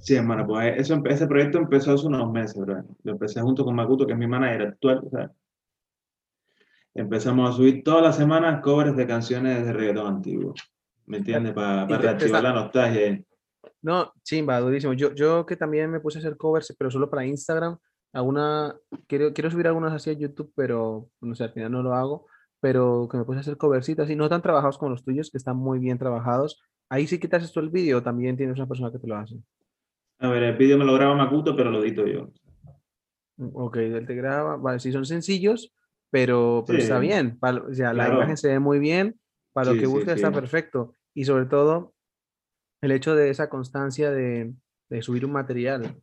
Sí, 0.00 0.14
hermano, 0.14 0.46
pues 0.46 0.74
eso, 0.80 0.96
empe- 0.96 1.12
ese 1.12 1.26
proyecto 1.26 1.58
empezó 1.58 1.92
hace 1.92 2.06
unos 2.06 2.32
meses, 2.32 2.58
bro. 2.58 2.82
Lo 3.02 3.12
empecé 3.12 3.40
junto 3.42 3.64
con 3.64 3.74
Makuto, 3.74 4.06
que 4.06 4.12
es 4.12 4.18
mi 4.18 4.26
manager 4.26 4.62
actual, 4.68 5.02
sea, 5.10 5.30
Empezamos 6.94 7.50
a 7.50 7.52
subir 7.52 7.84
todas 7.84 8.02
las 8.02 8.16
semanas 8.16 8.60
covers 8.60 8.96
de 8.96 9.06
canciones 9.06 9.64
de 9.64 9.72
reggaetón 9.72 10.06
antiguo. 10.16 10.54
¿Me 11.06 11.18
entiendes? 11.18 11.52
Para, 11.52 11.86
te 11.86 11.98
reactivar 11.98 12.42
la 12.42 12.52
nostalgia. 12.52 13.22
No, 13.82 14.12
chimba, 14.24 14.58
durísimo. 14.58 14.94
Yo, 14.94 15.14
yo 15.14 15.46
que 15.46 15.54
también 15.56 15.90
me 15.90 16.00
puse 16.00 16.18
a 16.18 16.20
hacer 16.20 16.36
covers, 16.36 16.74
pero 16.76 16.90
solo 16.90 17.08
para 17.08 17.24
Instagram. 17.24 17.78
Alguna, 18.12 18.74
quiero, 19.06 19.32
quiero 19.32 19.50
subir 19.50 19.66
algunas 19.66 19.92
así 19.92 20.10
a 20.10 20.14
YouTube, 20.14 20.52
pero 20.56 21.08
no 21.20 21.34
sé, 21.34 21.44
al 21.44 21.52
final 21.52 21.72
no 21.72 21.82
lo 21.82 21.94
hago. 21.94 22.26
Pero 22.60 23.08
que 23.10 23.16
me 23.18 23.24
puse 23.24 23.38
a 23.38 23.40
hacer 23.40 23.56
covercitos 23.56 24.10
y 24.10 24.16
no 24.16 24.28
tan 24.28 24.42
trabajados 24.42 24.78
como 24.78 24.90
los 24.90 25.04
tuyos, 25.04 25.30
que 25.30 25.38
están 25.38 25.56
muy 25.56 25.78
bien 25.78 25.96
trabajados. 25.98 26.60
Ahí 26.88 27.06
sí 27.06 27.20
que 27.20 27.28
te 27.28 27.36
haces 27.36 27.52
tú 27.52 27.60
el 27.60 27.70
vídeo, 27.70 28.02
también 28.02 28.36
tienes 28.36 28.56
una 28.56 28.66
persona 28.66 28.90
que 28.90 28.98
te 28.98 29.06
lo 29.06 29.16
hace. 29.16 29.36
A 30.18 30.28
ver, 30.28 30.42
el 30.42 30.56
vídeo 30.56 30.76
me 30.76 30.84
lo 30.84 30.94
graba 30.94 31.14
Makuto, 31.14 31.54
pero 31.54 31.70
lo 31.70 31.82
edito 31.84 32.04
yo. 32.06 32.30
Mm, 33.36 33.50
Ok, 33.54 33.76
él 33.76 34.06
te 34.06 34.14
graba. 34.16 34.56
Vale, 34.56 34.80
sí, 34.80 34.90
son 34.90 35.04
sencillos, 35.06 35.72
pero, 36.10 36.64
pero 36.66 36.78
está 36.80 36.98
Sí, 36.98 37.06
bien. 37.06 37.38
para- 37.38 37.62
o 37.62 37.72
sea, 37.72 37.88
la 37.94 38.04
claro. 38.04 38.16
imagen 38.16 38.36
se 38.36 38.48
ve 38.48 38.58
muy 38.58 38.80
bien. 38.80 39.20
Para 39.52 39.66
lo 39.66 39.72
Sí, 39.74 39.80
que 39.80 39.86
sí, 39.86 39.92
buscas 39.92 40.16
está 40.16 40.28
sí. 40.30 40.34
perfecto. 40.34 40.94
Y 41.14 41.24
sobre 41.24 41.46
todo, 41.46 41.94
el 42.80 42.90
hecho 42.90 43.14
de 43.14 43.30
esa 43.30 43.48
constancia 43.48 44.10
de, 44.10 44.52
de 44.88 45.02
subir 45.02 45.24
un 45.24 45.32
material. 45.32 45.96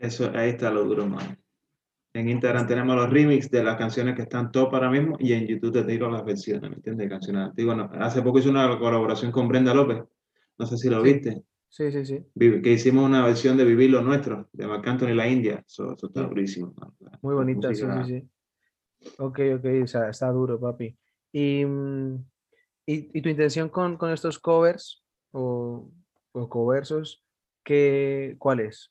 Eso, 0.00 0.30
ahí 0.34 0.50
está 0.50 0.70
lo 0.70 0.84
duro, 0.84 1.06
man. 1.06 1.38
En 2.12 2.28
Instagram 2.28 2.66
tenemos 2.66 2.96
los 2.96 3.08
remix 3.10 3.48
de 3.50 3.62
las 3.62 3.76
canciones 3.76 4.16
que 4.16 4.22
están 4.22 4.50
top 4.50 4.74
ahora 4.74 4.90
mismo 4.90 5.16
y 5.20 5.32
en 5.32 5.46
YouTube 5.46 5.72
te 5.72 5.84
tiro 5.84 6.10
las 6.10 6.24
versiones, 6.24 6.68
¿me 6.68 6.76
entiendes? 6.76 7.04
De 7.06 7.10
canciones 7.10 7.42
antiguas. 7.48 7.76
No, 7.76 7.90
Hace 8.00 8.20
poco 8.22 8.40
hice 8.40 8.48
una 8.48 8.78
colaboración 8.78 9.30
con 9.30 9.46
Brenda 9.46 9.72
López. 9.72 10.02
No 10.58 10.66
sé 10.66 10.76
si 10.76 10.88
lo 10.90 11.04
Sí. 11.04 11.12
viste. 11.12 11.42
Sí, 11.68 11.92
sí, 11.92 12.04
sí. 12.04 12.24
Que 12.36 12.72
hicimos 12.72 13.04
una 13.04 13.24
versión 13.24 13.56
de 13.56 13.64
Vivir 13.64 13.90
lo 13.90 14.02
Nuestro, 14.02 14.48
de 14.52 14.66
Marc 14.66 14.84
Anthony 14.88 15.10
y 15.10 15.14
la 15.14 15.28
India. 15.28 15.62
Eso, 15.64 15.92
eso 15.94 16.08
está 16.08 16.22
Sí. 16.22 16.28
durísimo. 16.28 16.74
man. 16.76 16.92
Muy 17.22 17.34
bonita, 17.34 17.72
sí, 17.72 17.84
música- 17.84 18.04
sí, 18.04 18.20
sí. 19.02 19.10
Ok, 19.18 19.38
ok, 19.58 19.64
o 19.84 19.86
sea, 19.86 20.08
está 20.10 20.30
duro, 20.32 20.58
papi. 20.58 20.96
¿Y, 21.32 21.64
mm, 21.64 22.14
y, 22.86 23.18
y 23.18 23.22
tu 23.22 23.28
intención 23.28 23.68
con, 23.68 23.96
con 23.96 24.10
estos 24.10 24.40
covers 24.40 25.04
o, 25.30 25.88
o 26.32 26.48
coversos, 26.48 27.24
qué, 27.62 28.34
cuál 28.38 28.60
es? 28.60 28.90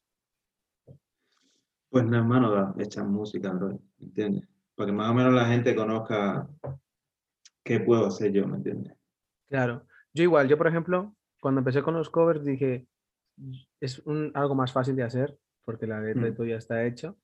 Pues 1.89 2.05
nada, 2.05 2.49
da- 2.49 2.75
echar 2.83 3.05
música, 3.05 3.51
bro, 3.51 3.79
¿me 3.97 4.05
entiendes? 4.05 4.47
Para 4.75 4.87
que 4.87 4.91
más 4.93 5.09
o 5.09 5.13
menos 5.13 5.33
la 5.33 5.45
gente 5.45 5.75
conozca 5.75 6.47
qué 7.63 7.79
puedo 7.79 8.05
hacer 8.05 8.31
yo, 8.31 8.47
¿me 8.47 8.57
entiendes? 8.57 8.93
Claro, 9.49 9.85
yo 10.13 10.23
igual, 10.23 10.47
yo 10.47 10.57
por 10.57 10.67
ejemplo, 10.67 11.15
cuando 11.41 11.59
empecé 11.59 11.81
con 11.81 11.95
los 11.95 12.09
covers 12.09 12.45
dije, 12.45 12.87
es 13.79 13.99
un, 14.05 14.31
algo 14.35 14.55
más 14.55 14.71
fácil 14.71 14.95
de 14.95 15.03
hacer 15.03 15.37
porque 15.65 15.87
la 15.87 15.99
letra 16.01 16.29
Mm. 16.29 16.47
ya 16.47 16.55
está 16.57 16.85
hecho. 16.85 17.17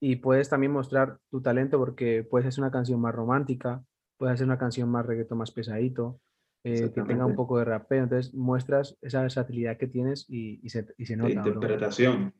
Y 0.00 0.16
puedes 0.16 0.48
también 0.48 0.72
mostrar 0.72 1.18
tu 1.28 1.40
talento 1.40 1.78
porque 1.78 2.22
puedes 2.22 2.46
hacer 2.46 2.62
una 2.62 2.70
canción 2.70 3.00
más 3.00 3.14
romántica, 3.14 3.82
puedes 4.16 4.34
hacer 4.34 4.46
una 4.46 4.58
canción 4.58 4.88
más 4.88 5.04
reggaetón 5.04 5.38
más 5.38 5.50
pesadito, 5.50 6.20
eh, 6.64 6.92
que 6.94 7.02
tenga 7.02 7.26
un 7.26 7.34
poco 7.34 7.58
de 7.58 7.64
rapeo. 7.64 8.04
Entonces 8.04 8.32
muestras 8.32 8.96
esa 9.00 9.22
versatilidad 9.22 9.76
que 9.76 9.88
tienes 9.88 10.24
y, 10.28 10.60
y 10.64 10.68
se, 10.70 10.86
y 10.96 11.06
se 11.06 11.16
nota, 11.16 11.40
bro. 11.42 11.52
interpretación. 11.52 12.32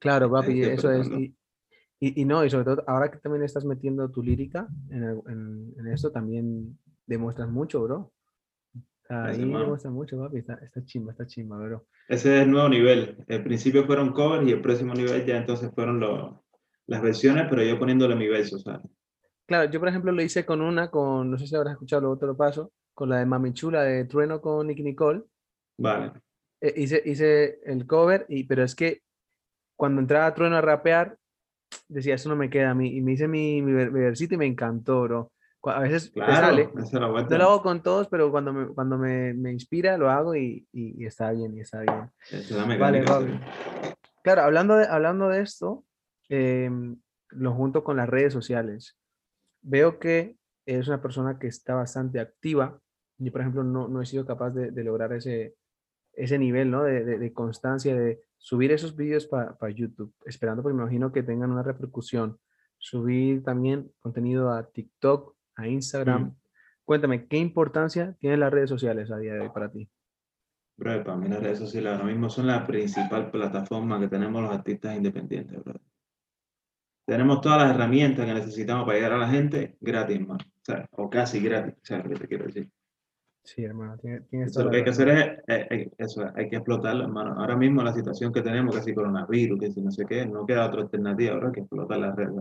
Claro, 0.00 0.30
papi, 0.30 0.62
eso 0.62 0.90
es. 0.90 1.08
Y, 1.08 1.36
y, 2.00 2.22
y 2.22 2.24
no, 2.24 2.44
y 2.44 2.50
sobre 2.50 2.64
todo 2.64 2.82
ahora 2.86 3.10
que 3.10 3.18
también 3.18 3.44
estás 3.44 3.64
metiendo 3.64 4.10
tu 4.10 4.22
lírica 4.22 4.66
en, 4.90 5.02
el- 5.04 5.20
en, 5.28 5.74
en 5.78 5.86
esto, 5.88 6.10
también 6.10 6.78
demuestras 7.06 7.48
mucho, 7.48 7.82
bro. 7.82 8.12
Ahí 9.08 9.38
demuestras 9.38 9.92
mucho, 9.92 10.18
papi. 10.18 10.38
Está, 10.38 10.54
está 10.54 10.84
chimba, 10.84 11.12
está 11.12 11.26
chimba, 11.26 11.58
bro. 11.58 11.86
Ese 12.08 12.36
es 12.36 12.42
el 12.42 12.50
nuevo 12.50 12.68
nivel. 12.68 13.24
El 13.28 13.42
principio 13.44 13.84
fueron 13.84 14.12
covers 14.12 14.48
y 14.48 14.52
el 14.52 14.62
próximo 14.62 14.94
nivel 14.94 15.24
ya 15.26 15.36
entonces 15.36 15.70
fueron 15.74 16.00
los- 16.00 16.34
las 16.86 17.02
versiones, 17.02 17.46
pero 17.48 17.62
yo 17.62 17.78
poniéndole 17.78 18.16
mi 18.16 18.26
verso, 18.28 18.58
¿sabes? 18.58 18.80
Claro, 19.46 19.70
yo 19.70 19.80
por 19.80 19.88
ejemplo 19.88 20.12
lo 20.12 20.22
hice 20.22 20.46
con 20.46 20.60
una, 20.60 20.90
con, 20.90 21.30
no 21.30 21.38
sé 21.38 21.46
si 21.46 21.54
habrás 21.56 21.72
escuchado, 21.72 22.02
luego 22.02 22.18
te 22.18 22.26
lo 22.26 22.36
paso, 22.36 22.72
con 22.94 23.08
la 23.08 23.18
de 23.18 23.26
Mami 23.26 23.52
Chula 23.52 23.82
de 23.82 24.04
Trueno 24.04 24.40
con 24.40 24.66
Nicky 24.68 24.82
Nicole. 24.84 25.22
Vale. 25.78 26.12
Eh, 26.60 26.72
hice, 26.76 27.02
hice 27.04 27.60
el 27.64 27.86
cover, 27.86 28.26
y, 28.28 28.44
pero 28.44 28.62
es 28.62 28.74
que 28.74 29.02
cuando 29.80 30.02
entraba 30.02 30.34
Trueno 30.34 30.56
a 30.56 30.60
rapear, 30.60 31.16
decía, 31.88 32.14
eso 32.14 32.28
no 32.28 32.36
me 32.36 32.50
queda 32.50 32.72
a 32.72 32.74
mí. 32.74 32.94
Y 32.94 33.00
me 33.00 33.12
hice 33.12 33.26
mi, 33.26 33.62
mi 33.62 33.72
mi 33.72 34.00
versito 34.00 34.34
y 34.34 34.36
me 34.36 34.44
encantó, 34.44 35.00
bro. 35.04 35.32
A 35.64 35.80
veces 35.80 36.12
sale, 36.14 36.68
Claro, 36.74 36.84
es 36.84 36.92
la 36.92 37.08
vuelta. 37.08 37.30
No 37.30 37.38
lo 37.38 37.44
hago 37.50 37.62
con 37.62 37.82
todos, 37.82 38.06
pero 38.08 38.30
cuando 38.30 38.52
me, 38.52 38.66
cuando 38.74 38.98
me, 38.98 39.32
me 39.32 39.50
inspira 39.52 39.96
lo 39.96 40.10
hago 40.10 40.34
y, 40.36 40.68
y- 40.70 41.02
y 41.02 41.06
está 41.06 41.30
bien, 41.32 41.56
y 41.56 41.60
está 41.60 41.80
bien. 41.80 42.10
Es 42.30 42.54
Vale, 42.78 43.00
Gaby. 43.02 43.40
Claro, 44.22 44.42
hablando 44.42 44.76
de, 44.76 44.84
hablando 44.86 45.30
de 45.30 45.40
esto, 45.40 45.82
em, 46.28 47.00
lo 47.30 47.54
junto 47.54 47.82
con 47.82 47.96
las 47.96 48.08
redes 48.08 48.34
sociales. 48.34 48.98
Veo 49.62 49.98
que 49.98 50.36
eres 50.66 50.88
una 50.88 51.00
persona 51.00 51.38
que 51.38 51.46
está 51.46 51.74
bastante 51.74 52.20
activa. 52.20 52.78
Yo, 53.16 53.32
por 53.32 53.40
ejemplo, 53.40 53.64
no, 53.64 53.88
no 53.88 54.02
he 54.02 54.06
sido 54.06 54.26
capaz 54.26 54.50
de, 54.50 54.72
de 54.72 54.84
lograr 54.84 55.14
ese, 55.14 55.54
ese 56.12 56.38
nivel 56.38 56.70
¿no? 56.70 56.82
de, 56.84 57.02
de- 57.02 57.18
de 57.18 57.32
constancia, 57.32 57.94
de 57.94 58.20
subir 58.40 58.72
esos 58.72 58.96
vídeos 58.96 59.26
para 59.26 59.70
YouTube, 59.70 60.12
esperando, 60.24 60.62
porque 60.62 60.74
me 60.74 60.82
imagino 60.82 61.12
que 61.12 61.22
tengan 61.22 61.52
una 61.52 61.62
repercusión. 61.62 62.38
Subir 62.78 63.42
también 63.42 63.92
contenido 64.00 64.50
a 64.50 64.66
TikTok, 64.66 65.36
a 65.56 65.68
Instagram. 65.68 66.22
Mm. 66.22 66.36
Cuéntame, 66.84 67.26
¿qué 67.28 67.36
importancia 67.36 68.16
tienen 68.18 68.40
las 68.40 68.50
redes 68.50 68.70
sociales 68.70 69.10
a 69.10 69.18
día 69.18 69.34
de 69.34 69.40
hoy 69.40 69.50
para 69.50 69.70
ti? 69.70 69.88
Bro, 70.78 71.04
para 71.04 71.18
mí 71.18 71.28
las 71.28 71.42
redes 71.42 71.58
sociales 71.58 71.92
ahora 71.92 72.04
mismo 72.04 72.30
son 72.30 72.46
la 72.46 72.66
principal 72.66 73.30
plataforma 73.30 74.00
que 74.00 74.08
tenemos 74.08 74.42
los 74.42 74.50
artistas 74.50 74.96
independientes, 74.96 75.62
bro. 75.62 75.78
tenemos 77.04 77.42
todas 77.42 77.58
las 77.58 77.74
herramientas 77.74 78.24
que 78.24 78.32
necesitamos 78.32 78.86
para 78.86 78.96
llegar 78.96 79.12
a 79.12 79.18
la 79.18 79.28
gente 79.28 79.76
gratis, 79.80 80.16
hermano. 80.16 80.44
O, 80.92 81.10
casi 81.10 81.40
gratis, 81.40 81.74
¿sabes 81.82 82.06
lo 82.06 82.10
que 82.12 82.20
te 82.20 82.28
quiero 82.28 82.46
decir? 82.46 82.70
Sí, 83.42 83.64
hermano, 83.64 83.96
lo 83.96 84.70
que 84.70 84.76
hay 84.76 84.84
que 84.84 84.90
hacer 84.90 85.42
es, 85.46 85.88
eso, 85.98 86.24
hay 86.34 86.48
que 86.48 86.56
explotarlo, 86.56 87.04
hermano. 87.04 87.40
Ahora 87.40 87.56
mismo 87.56 87.82
la 87.82 87.92
situación 87.92 88.32
que 88.32 88.42
tenemos, 88.42 88.76
que 88.76 88.82
si 88.82 88.94
coronavirus, 88.94 89.58
que 89.58 89.70
si 89.70 89.80
no 89.80 89.90
sé 89.90 90.04
qué, 90.06 90.26
no 90.26 90.46
queda 90.46 90.66
otra 90.66 90.82
alternativa, 90.82 91.34
ahora 91.34 91.48
hay 91.48 91.52
que 91.54 91.60
explotar 91.60 91.98
las 91.98 92.14
redes. 92.14 92.34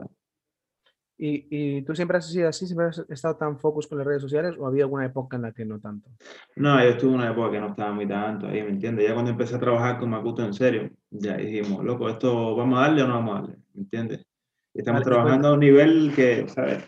¿Y, 1.17 1.47
¿Y, 1.49 1.81
tú 1.81 1.95
siempre 1.95 2.17
has 2.17 2.31
sido 2.31 2.47
así? 2.47 2.65
¿Siempre 2.65 2.87
has 2.87 2.99
estado 3.09 3.35
tan 3.35 3.57
focus 3.57 3.87
con 3.87 3.97
las 3.97 4.07
redes 4.07 4.21
sociales 4.21 4.55
o 4.57 4.65
había 4.65 4.83
alguna 4.83 5.05
época 5.05 5.35
en 5.35 5.43
la 5.43 5.51
que 5.51 5.65
no 5.65 5.79
tanto? 5.79 6.09
No, 6.55 6.81
yo 6.81 6.89
estuve 6.91 7.09
en 7.11 7.15
una 7.17 7.31
época 7.31 7.51
que 7.51 7.59
no 7.59 7.67
estaba 7.69 7.91
muy 7.91 8.07
tanto 8.07 8.47
ahí, 8.47 8.61
¿me 8.63 8.69
entiendes? 8.69 9.07
Ya 9.07 9.13
cuando 9.13 9.31
empecé 9.31 9.55
a 9.55 9.59
trabajar 9.59 9.99
con 9.99 10.09
Makuto 10.09 10.45
en 10.45 10.53
serio, 10.53 10.89
ya 11.09 11.35
dijimos, 11.35 11.83
loco, 11.83 12.09
¿esto 12.09 12.55
vamos 12.55 12.79
a 12.79 12.83
darle 12.83 13.03
o 13.03 13.07
no 13.07 13.15
vamos 13.15 13.31
a 13.31 13.41
darle? 13.41 13.57
¿Me 13.73 13.81
entiendes? 13.81 14.25
estamos 14.73 15.03
trabajando 15.03 15.49
a 15.49 15.53
un 15.53 15.59
nivel 15.59 16.13
que, 16.15 16.47
¿sabes? 16.47 16.83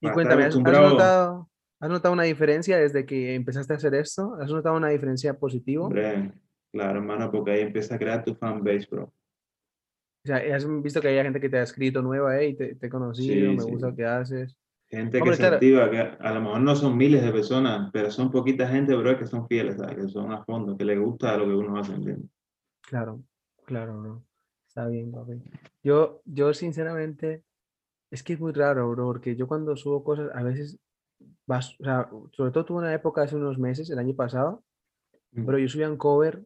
Y 0.00 0.10
cuéntame, 0.10 0.44
¿has 0.44 0.56
notado, 0.56 1.48
¿has 1.82 1.90
notado, 1.90 2.14
una 2.14 2.22
diferencia 2.22 2.78
desde 2.78 3.04
que 3.04 3.34
empezaste 3.34 3.72
a 3.72 3.76
hacer 3.76 3.94
esto? 3.94 4.36
¿Has 4.40 4.50
notado 4.50 4.76
una 4.76 4.88
diferencia 4.88 5.34
positiva? 5.34 5.88
claro, 6.72 6.98
hermano, 7.00 7.30
porque 7.30 7.50
ahí 7.50 7.60
empieza 7.60 7.96
a 7.96 7.98
crear 7.98 8.24
tu 8.24 8.34
fanbase, 8.34 8.86
bro. 8.90 9.04
O 9.04 10.26
sea, 10.26 10.36
has 10.54 10.66
visto 10.82 11.00
que 11.00 11.08
hay 11.08 11.22
gente 11.22 11.40
que 11.40 11.48
te 11.48 11.58
ha 11.58 11.62
escrito 11.62 12.00
nueva, 12.00 12.42
y 12.42 12.54
te, 12.54 12.76
te 12.76 12.86
he 12.86 12.90
conocido, 12.90 13.52
me 13.52 13.64
gusta 13.64 13.88
lo 13.88 13.96
que 13.96 14.04
haces. 14.06 14.56
Gente 14.88 15.20
que 15.20 15.34
se 15.34 15.46
activa, 15.46 15.90
que 15.90 15.98
a 15.98 16.34
lo 16.34 16.40
mejor 16.42 16.60
no 16.60 16.76
son 16.76 16.96
miles 16.96 17.22
de 17.24 17.32
personas, 17.32 17.90
pero 17.92 18.10
son 18.10 18.30
poquita 18.30 18.68
gente, 18.68 18.94
bro, 18.94 19.18
que 19.18 19.26
son 19.26 19.48
fieles, 19.48 19.76
¿sabes? 19.76 19.96
que 19.96 20.08
son 20.08 20.30
a 20.30 20.44
fondo, 20.44 20.76
que 20.76 20.84
les 20.84 20.98
gusta 20.98 21.36
lo 21.36 21.46
que 21.46 21.54
uno 21.54 21.78
hace, 21.78 21.94
¿entiendes? 21.94 22.30
Claro, 22.82 23.22
claro, 23.64 24.00
no. 24.00 24.24
Está 24.68 24.86
bien, 24.86 25.10
papi. 25.10 25.42
Yo, 25.82 26.22
yo 26.24 26.54
sinceramente, 26.54 27.42
es 28.10 28.22
que 28.22 28.34
es 28.34 28.40
muy 28.40 28.52
raro, 28.52 28.90
bro, 28.90 29.06
porque 29.06 29.34
yo 29.34 29.48
cuando 29.48 29.76
subo 29.76 30.04
cosas, 30.04 30.30
a 30.34 30.42
veces, 30.42 30.78
vas, 31.52 31.78
o 31.80 31.84
sea, 31.84 32.08
sobre 32.32 32.50
todo 32.50 32.64
tuve 32.64 32.78
una 32.78 32.94
época 32.94 33.22
hace 33.22 33.36
unos 33.36 33.58
meses, 33.58 33.90
el 33.90 33.98
año 33.98 34.14
pasado, 34.14 34.64
pero 35.34 35.58
yo 35.58 35.68
subía 35.68 35.90
un 35.90 35.96
cover, 35.96 36.44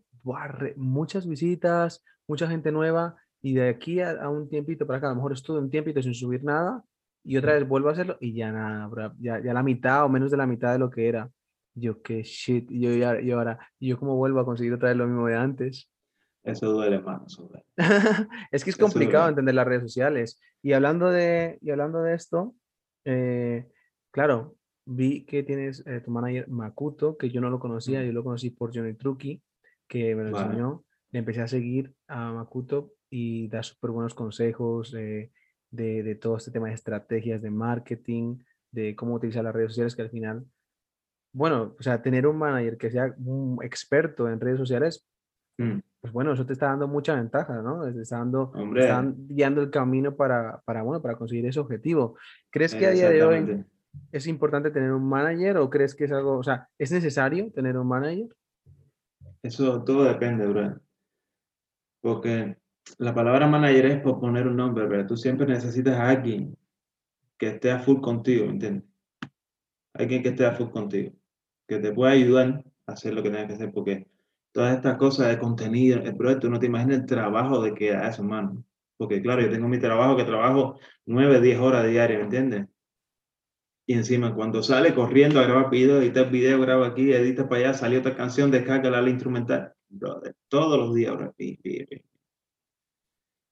muchas 0.76 1.26
visitas, 1.26 2.04
mucha 2.26 2.48
gente 2.48 2.72
nueva, 2.72 3.16
y 3.40 3.54
de 3.54 3.68
aquí 3.68 4.00
a, 4.00 4.28
un 4.28 4.48
tiempito 4.48 4.86
para 4.86 4.98
acá, 4.98 5.06
a 5.06 5.10
lo 5.10 5.16
mejor 5.16 5.32
estuve 5.32 5.58
un 5.58 5.70
tiempito 5.70 6.02
sin 6.02 6.14
subir 6.14 6.42
nada 6.42 6.82
y 7.24 7.36
otra 7.36 7.54
vez 7.54 7.66
vuelvo 7.66 7.88
a 7.88 7.92
hacerlo 7.92 8.16
y 8.20 8.32
ya 8.34 8.50
nada, 8.50 9.14
ya, 9.18 9.40
ya 9.40 9.52
la 9.52 9.62
mitad 9.62 10.04
o 10.04 10.08
menos 10.08 10.30
de 10.30 10.36
la 10.36 10.46
mitad 10.46 10.72
de 10.72 10.78
lo 10.78 10.90
que 10.90 11.08
era. 11.08 11.30
Yo, 11.74 12.02
qué 12.02 12.22
shit, 12.22 12.70
y 12.70 12.80
yo, 12.80 12.90
ya, 12.94 13.20
y 13.20 13.30
ahora, 13.30 13.58
y 13.78 13.88
yo 13.88 13.98
cómo 13.98 14.16
vuelvo 14.16 14.40
a 14.40 14.44
conseguir 14.44 14.72
otra 14.72 14.88
vez 14.88 14.98
lo 14.98 15.06
mismo 15.06 15.26
de 15.26 15.36
antes. 15.36 15.90
Eso 16.42 16.72
duele, 16.72 17.00
más, 17.00 17.38
es 18.50 18.64
que 18.64 18.70
es 18.70 18.76
complicado 18.76 19.28
entender 19.28 19.54
las 19.54 19.66
redes 19.66 19.82
sociales. 19.82 20.40
Y 20.62 20.72
hablando 20.72 21.10
de, 21.10 21.58
y 21.60 21.70
hablando 21.70 22.02
de 22.02 22.14
esto, 22.14 22.54
eh, 23.04 23.68
claro, 24.10 24.55
vi 24.86 25.24
que 25.24 25.42
tienes 25.42 25.84
eh, 25.86 26.00
tu 26.00 26.10
manager 26.10 26.48
Makuto, 26.48 27.18
que 27.18 27.28
yo 27.28 27.40
no 27.40 27.50
lo 27.50 27.58
conocía, 27.58 28.02
yo 28.04 28.12
lo 28.12 28.24
conocí 28.24 28.50
por 28.50 28.74
Johnny 28.74 28.94
Trucky, 28.94 29.42
que 29.86 30.14
me 30.14 30.24
lo 30.24 30.38
enseñó. 30.38 30.84
Le 31.10 31.18
empecé 31.18 31.42
a 31.42 31.48
seguir 31.48 31.92
a 32.06 32.32
Makuto 32.32 32.92
y 33.10 33.48
da 33.48 33.62
súper 33.62 33.90
buenos 33.90 34.14
consejos 34.14 34.92
de, 34.92 35.32
de, 35.70 36.14
todo 36.14 36.36
este 36.36 36.50
tema 36.50 36.68
de 36.68 36.74
estrategias 36.74 37.42
de 37.42 37.50
marketing, 37.50 38.38
de 38.70 38.94
cómo 38.94 39.14
utilizar 39.14 39.44
las 39.44 39.54
redes 39.54 39.72
sociales, 39.72 39.96
que 39.96 40.02
al 40.02 40.10
final, 40.10 40.44
bueno, 41.32 41.74
o 41.78 41.82
sea, 41.82 42.00
tener 42.00 42.26
un 42.26 42.38
manager 42.38 42.76
que 42.76 42.90
sea 42.90 43.14
un 43.18 43.58
experto 43.62 44.28
en 44.28 44.40
redes 44.40 44.58
sociales, 44.58 45.06
mm. 45.58 45.78
pues 46.00 46.12
bueno, 46.12 46.32
eso 46.32 46.46
te 46.46 46.52
está 46.52 46.66
dando 46.66 46.86
mucha 46.86 47.14
ventaja, 47.14 47.60
¿no? 47.60 47.92
Te 47.92 48.02
está 48.02 48.18
dando, 48.18 48.52
guiando 49.28 49.62
el 49.62 49.70
camino 49.70 50.16
para, 50.16 50.60
para, 50.64 50.82
bueno, 50.82 51.02
para 51.02 51.16
conseguir 51.16 51.46
ese 51.46 51.60
objetivo. 51.60 52.16
¿Crees 52.50 52.74
que 52.74 52.86
a 52.86 52.90
día 52.90 53.10
de 53.10 53.24
hoy 53.24 53.64
es 54.12 54.26
importante 54.26 54.70
tener 54.70 54.92
un 54.92 55.08
manager 55.08 55.58
o 55.58 55.70
crees 55.70 55.94
que 55.94 56.04
es 56.04 56.12
algo, 56.12 56.38
o 56.38 56.42
sea, 56.42 56.68
es 56.78 56.92
necesario 56.92 57.50
tener 57.52 57.76
un 57.76 57.88
manager? 57.88 58.28
Eso 59.42 59.82
todo 59.84 60.04
depende, 60.04 60.46
bro. 60.46 60.80
Porque 62.00 62.56
la 62.98 63.14
palabra 63.14 63.46
manager 63.46 63.86
es 63.86 64.00
por 64.00 64.20
poner 64.20 64.46
un 64.46 64.56
nombre, 64.56 64.86
pero 64.88 65.06
tú 65.06 65.16
siempre 65.16 65.46
necesitas 65.46 65.94
a 65.94 66.08
alguien 66.08 66.56
que 67.38 67.48
esté 67.48 67.70
a 67.70 67.78
full 67.78 68.00
contigo, 68.00 68.46
¿entiendes? 68.46 68.84
Alguien 69.94 70.22
que 70.22 70.30
esté 70.30 70.46
a 70.46 70.52
full 70.52 70.70
contigo, 70.70 71.12
que 71.66 71.78
te 71.78 71.92
pueda 71.92 72.12
ayudar 72.12 72.64
a 72.86 72.92
hacer 72.92 73.14
lo 73.14 73.22
que 73.22 73.30
tengas 73.30 73.46
que 73.46 73.54
hacer, 73.54 73.72
porque 73.72 74.06
todas 74.52 74.76
estas 74.76 74.96
cosas 74.96 75.28
de 75.28 75.38
contenido, 75.38 75.98
el 75.98 76.16
proyecto, 76.16 76.48
no 76.48 76.58
te 76.58 76.66
imaginas 76.66 77.00
el 77.00 77.06
trabajo 77.06 77.60
de 77.60 77.74
que 77.74 77.94
a 77.94 78.08
eso, 78.08 78.22
mano. 78.22 78.64
Porque 78.96 79.20
claro, 79.20 79.42
yo 79.42 79.50
tengo 79.50 79.68
mi 79.68 79.78
trabajo 79.78 80.16
que 80.16 80.24
trabajo 80.24 80.78
nueve, 81.04 81.40
diez 81.40 81.58
horas 81.58 81.86
diarias, 81.86 82.18
¿me 82.18 82.24
entiendes? 82.24 82.66
Y 83.88 83.94
encima, 83.94 84.34
cuando 84.34 84.64
sale 84.64 84.92
corriendo 84.92 85.38
a 85.38 85.44
grabar 85.44 85.70
video, 85.70 86.00
editar 86.00 86.28
video, 86.28 86.60
graba 86.60 86.88
aquí, 86.88 87.12
edita 87.12 87.48
para 87.48 87.60
allá, 87.60 87.74
salió 87.74 88.00
otra 88.00 88.16
canción, 88.16 88.50
descarga 88.50 88.90
la 88.90 89.08
instrumental. 89.08 89.72
todos 90.48 90.78
los 90.78 90.92
días, 90.92 91.16
bro. 91.16 91.32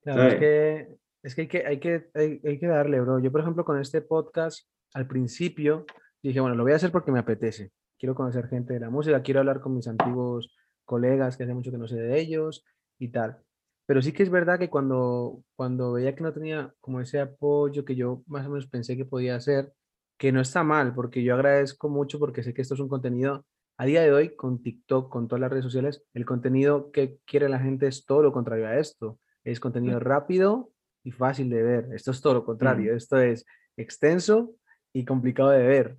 Claro, 0.03 0.23
es 0.25 0.35
que, 0.35 0.89
es 1.23 1.35
que, 1.35 1.41
hay, 1.41 1.47
que, 1.79 2.11
hay, 2.15 2.41
que 2.41 2.49
hay, 2.49 2.59
que 2.59 2.67
darle, 2.67 3.01
bro. 3.01 3.21
Yo, 3.21 3.31
por 3.31 3.43
ejemplo, 3.43 3.65
con 3.65 3.81
este 3.81 4.03
podcast, 4.03 4.69
al 4.93 5.07
principio, 5.07 5.87
dije, 6.21 6.41
bueno, 6.41 6.57
lo 6.57 6.65
voy 6.65 6.73
a 6.73 6.77
hacer 6.77 6.91
porque 6.91 7.13
me 7.13 7.21
apetece. 7.21 7.71
Quiero 7.97 8.17
conocer 8.17 8.49
gente 8.49 8.75
de 8.75 8.81
la 8.81 8.91
música, 8.91 9.23
quiero 9.23 9.39
hablar 9.39 9.61
con 9.61 9.77
mis 9.77 9.87
antiguos 9.87 10.53
colegas 10.85 11.37
que 11.37 11.45
hace 11.45 11.55
mucho 11.55 11.71
que 11.71 11.79
no 11.79 11.87
sé 11.87 11.97
de 11.97 12.21
ellos 12.21 12.65
y 12.99 13.09
tal. 13.09 13.39
Pero 13.87 14.03
sí 14.03 14.13
que 14.13 14.25
es 14.25 14.31
verdad 14.31 14.59
que 14.59 14.69
cuando, 14.69 15.45
cuando 15.55 15.93
veía 15.93 16.15
que 16.15 16.23
no 16.23 16.33
tenía 16.33 16.75
como 16.81 17.01
ese 17.01 17.21
apoyo 17.21 17.85
que 17.85 17.95
yo 17.95 18.25
más 18.27 18.47
o 18.47 18.51
menos 18.51 18.67
pensé 18.67 18.97
que 18.97 19.05
podía 19.05 19.37
hacer, 19.37 19.73
que 20.17 20.33
no 20.33 20.41
está 20.41 20.63
mal, 20.63 20.95
porque 20.95 21.23
yo 21.23 21.35
agradezco 21.35 21.89
mucho 21.89 22.19
porque 22.19 22.43
sé 22.43 22.55
que 22.55 22.63
esto 22.63 22.75
es 22.75 22.81
un 22.81 22.89
contenido, 22.89 23.45
a 23.77 23.87
día 23.87 24.03
de 24.03 24.13
hoy, 24.13 24.37
con 24.37 24.63
TikTok, 24.63 25.11
con 25.11 25.27
todas 25.27 25.41
las 25.41 25.51
redes 25.51 25.65
sociales, 25.65 26.05
el 26.15 26.25
contenido 26.25 26.93
que 26.93 27.19
quiere 27.25 27.49
la 27.49 27.59
gente 27.59 27.89
es 27.89 28.05
todo 28.05 28.23
lo 28.23 28.33
contrario 28.33 28.69
a 28.69 28.79
esto 28.79 29.19
es 29.45 29.61
contenido 29.61 30.01
rápido 30.01 30.73
y 31.05 31.13
fácil 31.13 31.51
de 31.51 31.63
ver. 31.63 31.89
Esto 31.93 32.11
es 32.11 32.21
todo 32.21 32.35
lo 32.35 32.45
contrario, 32.45 32.97
esto 32.97 33.19
es 33.19 33.45
extenso 33.77 34.55
y 34.93 35.05
complicado 35.05 35.51
de 35.51 35.63
ver. 35.63 35.99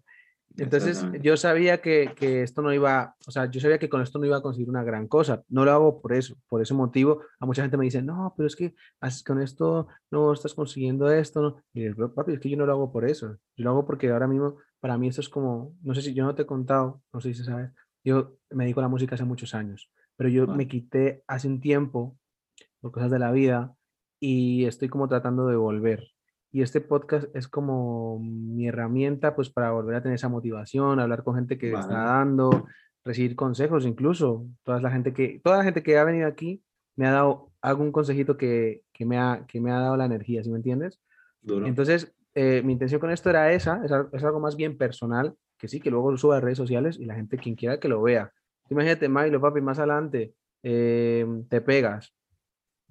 Entonces 0.58 1.06
yo 1.22 1.38
sabía 1.38 1.82
que, 1.82 2.14
que, 2.16 2.44
esto 2.44 2.62
no 2.62 2.74
iba, 2.74 3.16
o 3.28 3.32
sea, 3.32 3.50
yo 3.50 3.60
sabía 3.60 3.78
que 3.78 3.90
con 3.90 4.02
esto 4.02 4.20
no 4.20 4.26
iba 4.26 4.38
a 4.38 4.42
conseguir 4.42 4.70
una 4.70 4.84
gran 4.84 5.08
cosa. 5.08 5.44
No 5.50 5.66
lo 5.66 5.72
hago 5.72 6.02
por 6.02 6.14
eso, 6.14 6.38
por 6.48 6.62
ese 6.62 6.74
motivo. 6.74 7.22
A 7.40 7.46
mucha 7.46 7.62
gente 7.62 7.78
me 7.78 7.86
dice, 7.86 8.02
no, 8.02 8.34
pero 8.38 8.48
es 8.48 8.56
que 8.56 8.76
con 9.26 9.42
esto 9.42 9.88
no 10.12 10.34
estás 10.34 10.54
consiguiendo 10.54 11.12
esto. 11.12 11.42
¿no? 11.42 11.58
Y 11.74 11.82
digo, 11.82 12.14
papi, 12.14 12.34
es 12.34 12.40
que 12.40 12.50
yo 12.50 12.58
no 12.58 12.66
lo 12.66 12.74
hago 12.74 12.92
por 12.92 13.08
eso. 13.08 13.38
Yo 13.56 13.64
lo 13.64 13.72
hago 13.72 13.86
porque 13.86 14.10
ahora 14.10 14.28
mismo, 14.28 14.58
para 14.80 14.98
mí 14.98 15.08
esto 15.08 15.22
es 15.22 15.30
como, 15.30 15.76
no 15.82 15.94
sé 15.94 16.02
si 16.02 16.14
yo 16.14 16.24
no 16.24 16.36
te 16.36 16.44
he 16.44 16.46
contado, 16.46 17.02
no 17.12 17.22
sé 17.22 17.34
si 17.34 17.40
se 17.40 17.46
sabe, 17.46 17.72
yo 18.04 18.38
me 18.52 18.66
dedico 18.66 18.80
a 18.82 18.84
la 18.84 18.90
música 18.90 19.16
hace 19.16 19.26
muchos 19.26 19.56
años, 19.56 19.92
pero 20.16 20.30
yo 20.30 20.46
me 20.46 20.68
quité 20.68 21.24
hace 21.28 21.48
un 21.48 21.60
tiempo 21.60 22.18
por 22.80 22.92
cosas 22.92 23.10
de 23.10 23.20
la 23.20 23.32
vida 23.32 23.76
y 24.20 24.66
estoy 24.66 24.90
como 24.90 25.08
tratando 25.08 25.48
de 25.48 25.56
volver. 25.56 26.15
Y 26.56 26.62
este 26.62 26.80
podcast 26.80 27.28
es 27.36 27.50
como 27.50 28.18
mi 28.18 28.70
herramienta 28.70 29.36
pues 29.36 29.50
para 29.50 29.72
volver 29.72 29.98
a 29.98 30.02
tener 30.02 30.16
esa 30.16 30.30
motivación, 30.30 31.02
hablar 31.02 31.26
con 31.26 31.36
gente 31.36 31.58
que 31.58 31.74
está 31.74 32.06
dando, 32.06 32.68
recibir 33.04 33.36
consejos 33.36 33.86
incluso. 33.86 34.48
Toda 34.64 34.80
la 34.80 34.90
gente 34.90 35.14
que, 35.14 35.42
toda 35.44 35.58
la 35.58 35.66
gente 35.66 35.84
que 35.84 35.98
ha 35.98 36.06
venido 36.06 36.30
aquí 36.30 36.64
me 36.96 37.08
ha 37.08 37.12
dado 37.12 37.52
algún 37.60 37.92
consejito 37.92 38.38
que, 38.38 38.84
que 38.94 39.06
me, 39.06 39.18
ha, 39.18 39.44
que 39.50 39.60
me 39.60 39.70
ha 39.74 39.80
dado 39.80 39.98
la 39.98 40.06
energía, 40.06 40.46
¿sí 40.46 40.50
me 40.50 40.56
entiendes? 40.56 41.02
Entonces, 41.44 42.16
eh, 42.36 42.62
mi 42.64 42.72
intención 42.72 43.02
con 43.02 43.12
esto 43.12 43.30
era 43.30 43.52
esa, 43.52 43.82
es, 43.84 44.24
algo 44.24 44.40
más 44.40 44.56
bien 44.56 44.78
personal, 44.78 45.36
que 45.58 45.68
sí, 45.68 45.82
que 45.82 45.92
luego 45.92 46.10
lo 46.10 46.18
suba 46.18 46.38
a 46.38 46.40
redes 46.40 46.58
sociales 46.58 46.98
y 46.98 47.04
la 47.04 47.16
gente, 47.16 47.38
quien 47.38 47.56
quiera 47.56 47.82
que 47.82 47.90
lo 47.90 48.02
vea. 48.02 48.32
Imagínate, 48.70 49.10
Milo, 49.10 49.42
papi, 49.42 49.60
más 49.60 49.80
adelante 49.80 50.34
eh, 50.64 51.26
te 51.50 51.60
pegas, 51.60 52.16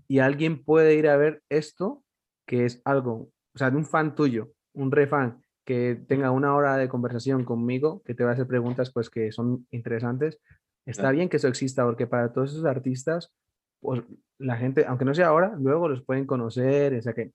y 0.07 0.19
alguien 0.19 0.63
puede 0.63 0.97
ir 0.97 1.09
a 1.09 1.17
ver 1.17 1.43
esto, 1.49 2.05
que 2.47 2.67
es 2.67 2.83
algo, 2.85 3.31
o 3.55 3.59
sea, 3.59 3.71
de 3.71 3.77
un 3.77 3.85
fan 3.85 4.15
tuyo, 4.15 4.53
un 4.73 4.91
refan, 4.91 5.43
que 5.65 5.99
tenga 6.09 6.31
una 6.31 6.55
hora 6.55 6.77
de 6.77 6.89
conversación 6.89 7.45
conmigo, 7.45 8.03
que 8.05 8.15
te 8.15 8.25
va 8.25 8.31
a 8.31 8.33
hacer 8.35 8.47
preguntas 8.47 8.93
pues 8.93 9.09
que 9.09 9.33
son 9.33 9.67
interesantes, 9.71 10.39
está 10.85 11.11
bien 11.11 11.29
que 11.29 11.39
eso 11.39 11.49
exista, 11.49 11.85
porque 11.85 12.07
para 12.07 12.33
todos 12.33 12.53
esos 12.53 12.67
artistas, 12.67 13.33
pues 13.81 14.03
la 14.39 14.57
gente, 14.57 14.85
aunque 14.87 15.05
no 15.07 15.15
sea 15.15 15.29
ahora, 15.29 15.55
luego 15.59 15.89
los 15.89 16.05
pueden 16.05 16.27
conocer, 16.27 16.95
o 16.95 17.03
sea 17.03 17.15
que 17.15 17.33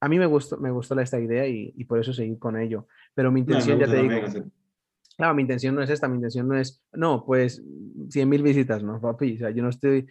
a 0.00 0.08
mí 0.08 0.18
me 0.18 0.26
gustó, 0.26 0.58
me 0.58 0.70
gustó 0.70 0.98
esta 1.00 1.18
idea 1.18 1.46
y, 1.46 1.72
y 1.76 1.84
por 1.84 1.98
eso 1.98 2.12
seguí 2.12 2.38
con 2.38 2.56
ello, 2.56 2.86
pero 3.14 3.32
mi 3.32 3.40
intención, 3.40 3.78
ya 3.78 3.86
te 3.86 4.02
digo, 4.02 4.14
claro, 5.16 5.34
mi 5.34 5.42
intención 5.42 5.74
no 5.74 5.82
es 5.82 5.90
esta, 5.90 6.08
mi 6.08 6.16
intención 6.16 6.46
no 6.46 6.56
es, 6.56 6.84
no, 6.92 7.24
pues 7.24 7.64
100 8.10 8.28
mil 8.28 8.42
visitas, 8.42 8.82
no, 8.82 9.00
papi, 9.00 9.36
o 9.36 9.38
sea, 9.38 9.50
yo 9.50 9.62
no 9.62 9.70
estoy 9.70 10.06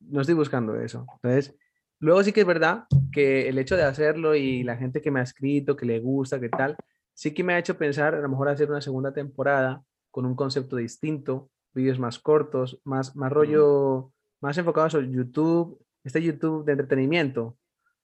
no 0.00 0.20
estoy 0.20 0.34
buscando 0.34 0.74
eso. 0.76 1.06
Entonces, 1.22 1.56
luego 2.00 2.22
sí 2.24 2.32
que 2.32 2.40
es 2.40 2.46
verdad 2.46 2.84
que 3.12 3.48
el 3.48 3.58
hecho 3.58 3.76
de 3.76 3.84
hacerlo 3.84 4.34
y 4.34 4.62
la 4.64 4.76
gente 4.76 5.00
que 5.00 5.10
me 5.10 5.20
ha 5.20 5.22
escrito, 5.24 5.76
que 5.76 5.86
le 5.86 6.00
gusta, 6.00 6.40
que 6.40 6.48
tal, 6.48 6.76
sí 7.14 7.32
que 7.34 7.44
me 7.44 7.54
ha 7.54 7.58
hecho 7.58 7.76
pensar 7.78 8.14
a 8.14 8.20
lo 8.20 8.28
mejor 8.28 8.48
hacer 8.48 8.70
una 8.70 8.80
segunda 8.80 9.12
temporada 9.12 9.82
con 10.10 10.26
un 10.26 10.34
concepto 10.34 10.76
distinto, 10.76 11.50
vídeos 11.74 11.98
más 11.98 12.18
cortos, 12.18 12.80
más, 12.84 13.14
más 13.16 13.30
rollo, 13.32 14.12
más 14.40 14.56
enfocados 14.58 14.94
en 14.94 15.12
YouTube, 15.12 15.84
este 16.02 16.22
YouTube 16.22 16.64
de 16.64 16.72
entretenimiento. 16.72 17.56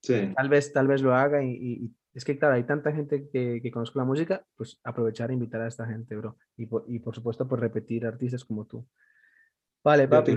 Sí, 0.02 0.32
tal 0.36 0.48
vez, 0.48 0.72
tal 0.72 0.86
vez 0.86 1.02
lo 1.02 1.14
haga 1.14 1.42
y, 1.42 1.50
y- 1.54 1.94
es 2.14 2.24
que 2.24 2.38
claro, 2.38 2.54
hay 2.54 2.64
tanta 2.64 2.92
gente 2.92 3.28
que, 3.30 3.60
que 3.62 3.70
conozco 3.70 3.98
la 3.98 4.06
música, 4.06 4.42
pues 4.56 4.80
aprovechar 4.84 5.30
e 5.30 5.34
invitar 5.34 5.60
a 5.60 5.66
esta 5.68 5.84
gente, 5.86 6.16
bro. 6.16 6.38
Y 6.56 6.64
por, 6.64 6.84
y 6.88 6.98
por 6.98 7.14
supuesto, 7.14 7.46
pues 7.46 7.60
repetir 7.60 8.06
artistas 8.06 8.42
como 8.44 8.64
tú. 8.64 8.86
Vale, 9.84 10.04
yo 10.04 10.08
papi. 10.10 10.32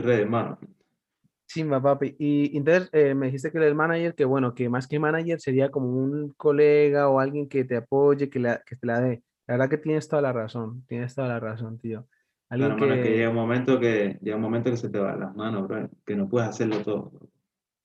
Simba, 1.49 1.81
papi. 1.81 2.15
Y 2.19 2.55
entonces 2.55 2.89
eh, 2.93 3.15
me 3.15 3.25
dijiste 3.25 3.51
que 3.51 3.57
el 3.57 3.73
manager, 3.73 4.13
que 4.13 4.23
bueno, 4.23 4.53
que 4.53 4.69
más 4.69 4.87
que 4.87 4.99
manager 4.99 5.41
sería 5.41 5.71
como 5.71 5.89
un 5.89 6.31
colega 6.33 7.09
o 7.09 7.19
alguien 7.19 7.49
que 7.49 7.63
te 7.63 7.77
apoye, 7.77 8.29
que, 8.29 8.37
la, 8.37 8.61
que 8.63 8.75
te 8.75 8.85
la 8.85 9.01
dé. 9.01 9.23
La 9.47 9.55
verdad 9.55 9.69
que 9.69 9.79
tienes 9.79 10.07
toda 10.07 10.21
la 10.21 10.31
razón, 10.31 10.85
tienes 10.85 11.15
toda 11.15 11.27
la 11.27 11.39
razón, 11.39 11.79
tío. 11.79 12.07
Alguien 12.49 12.69
Claro, 12.69 12.83
hermano, 12.83 13.01
es 13.01 13.07
que 13.07 13.11
que, 13.11 13.17
llega 13.17 13.29
un 13.29 13.35
momento 13.35 13.79
que 13.79 14.19
llega 14.21 14.35
un 14.35 14.43
momento 14.43 14.69
que 14.69 14.77
se 14.77 14.89
te 14.89 14.99
va 14.99 15.15
las 15.15 15.35
manos, 15.35 15.67
bro, 15.67 15.89
que 16.05 16.15
no 16.15 16.29
puedes 16.29 16.49
hacerlo 16.49 16.83
todo. 16.83 17.09
bro. 17.09 17.29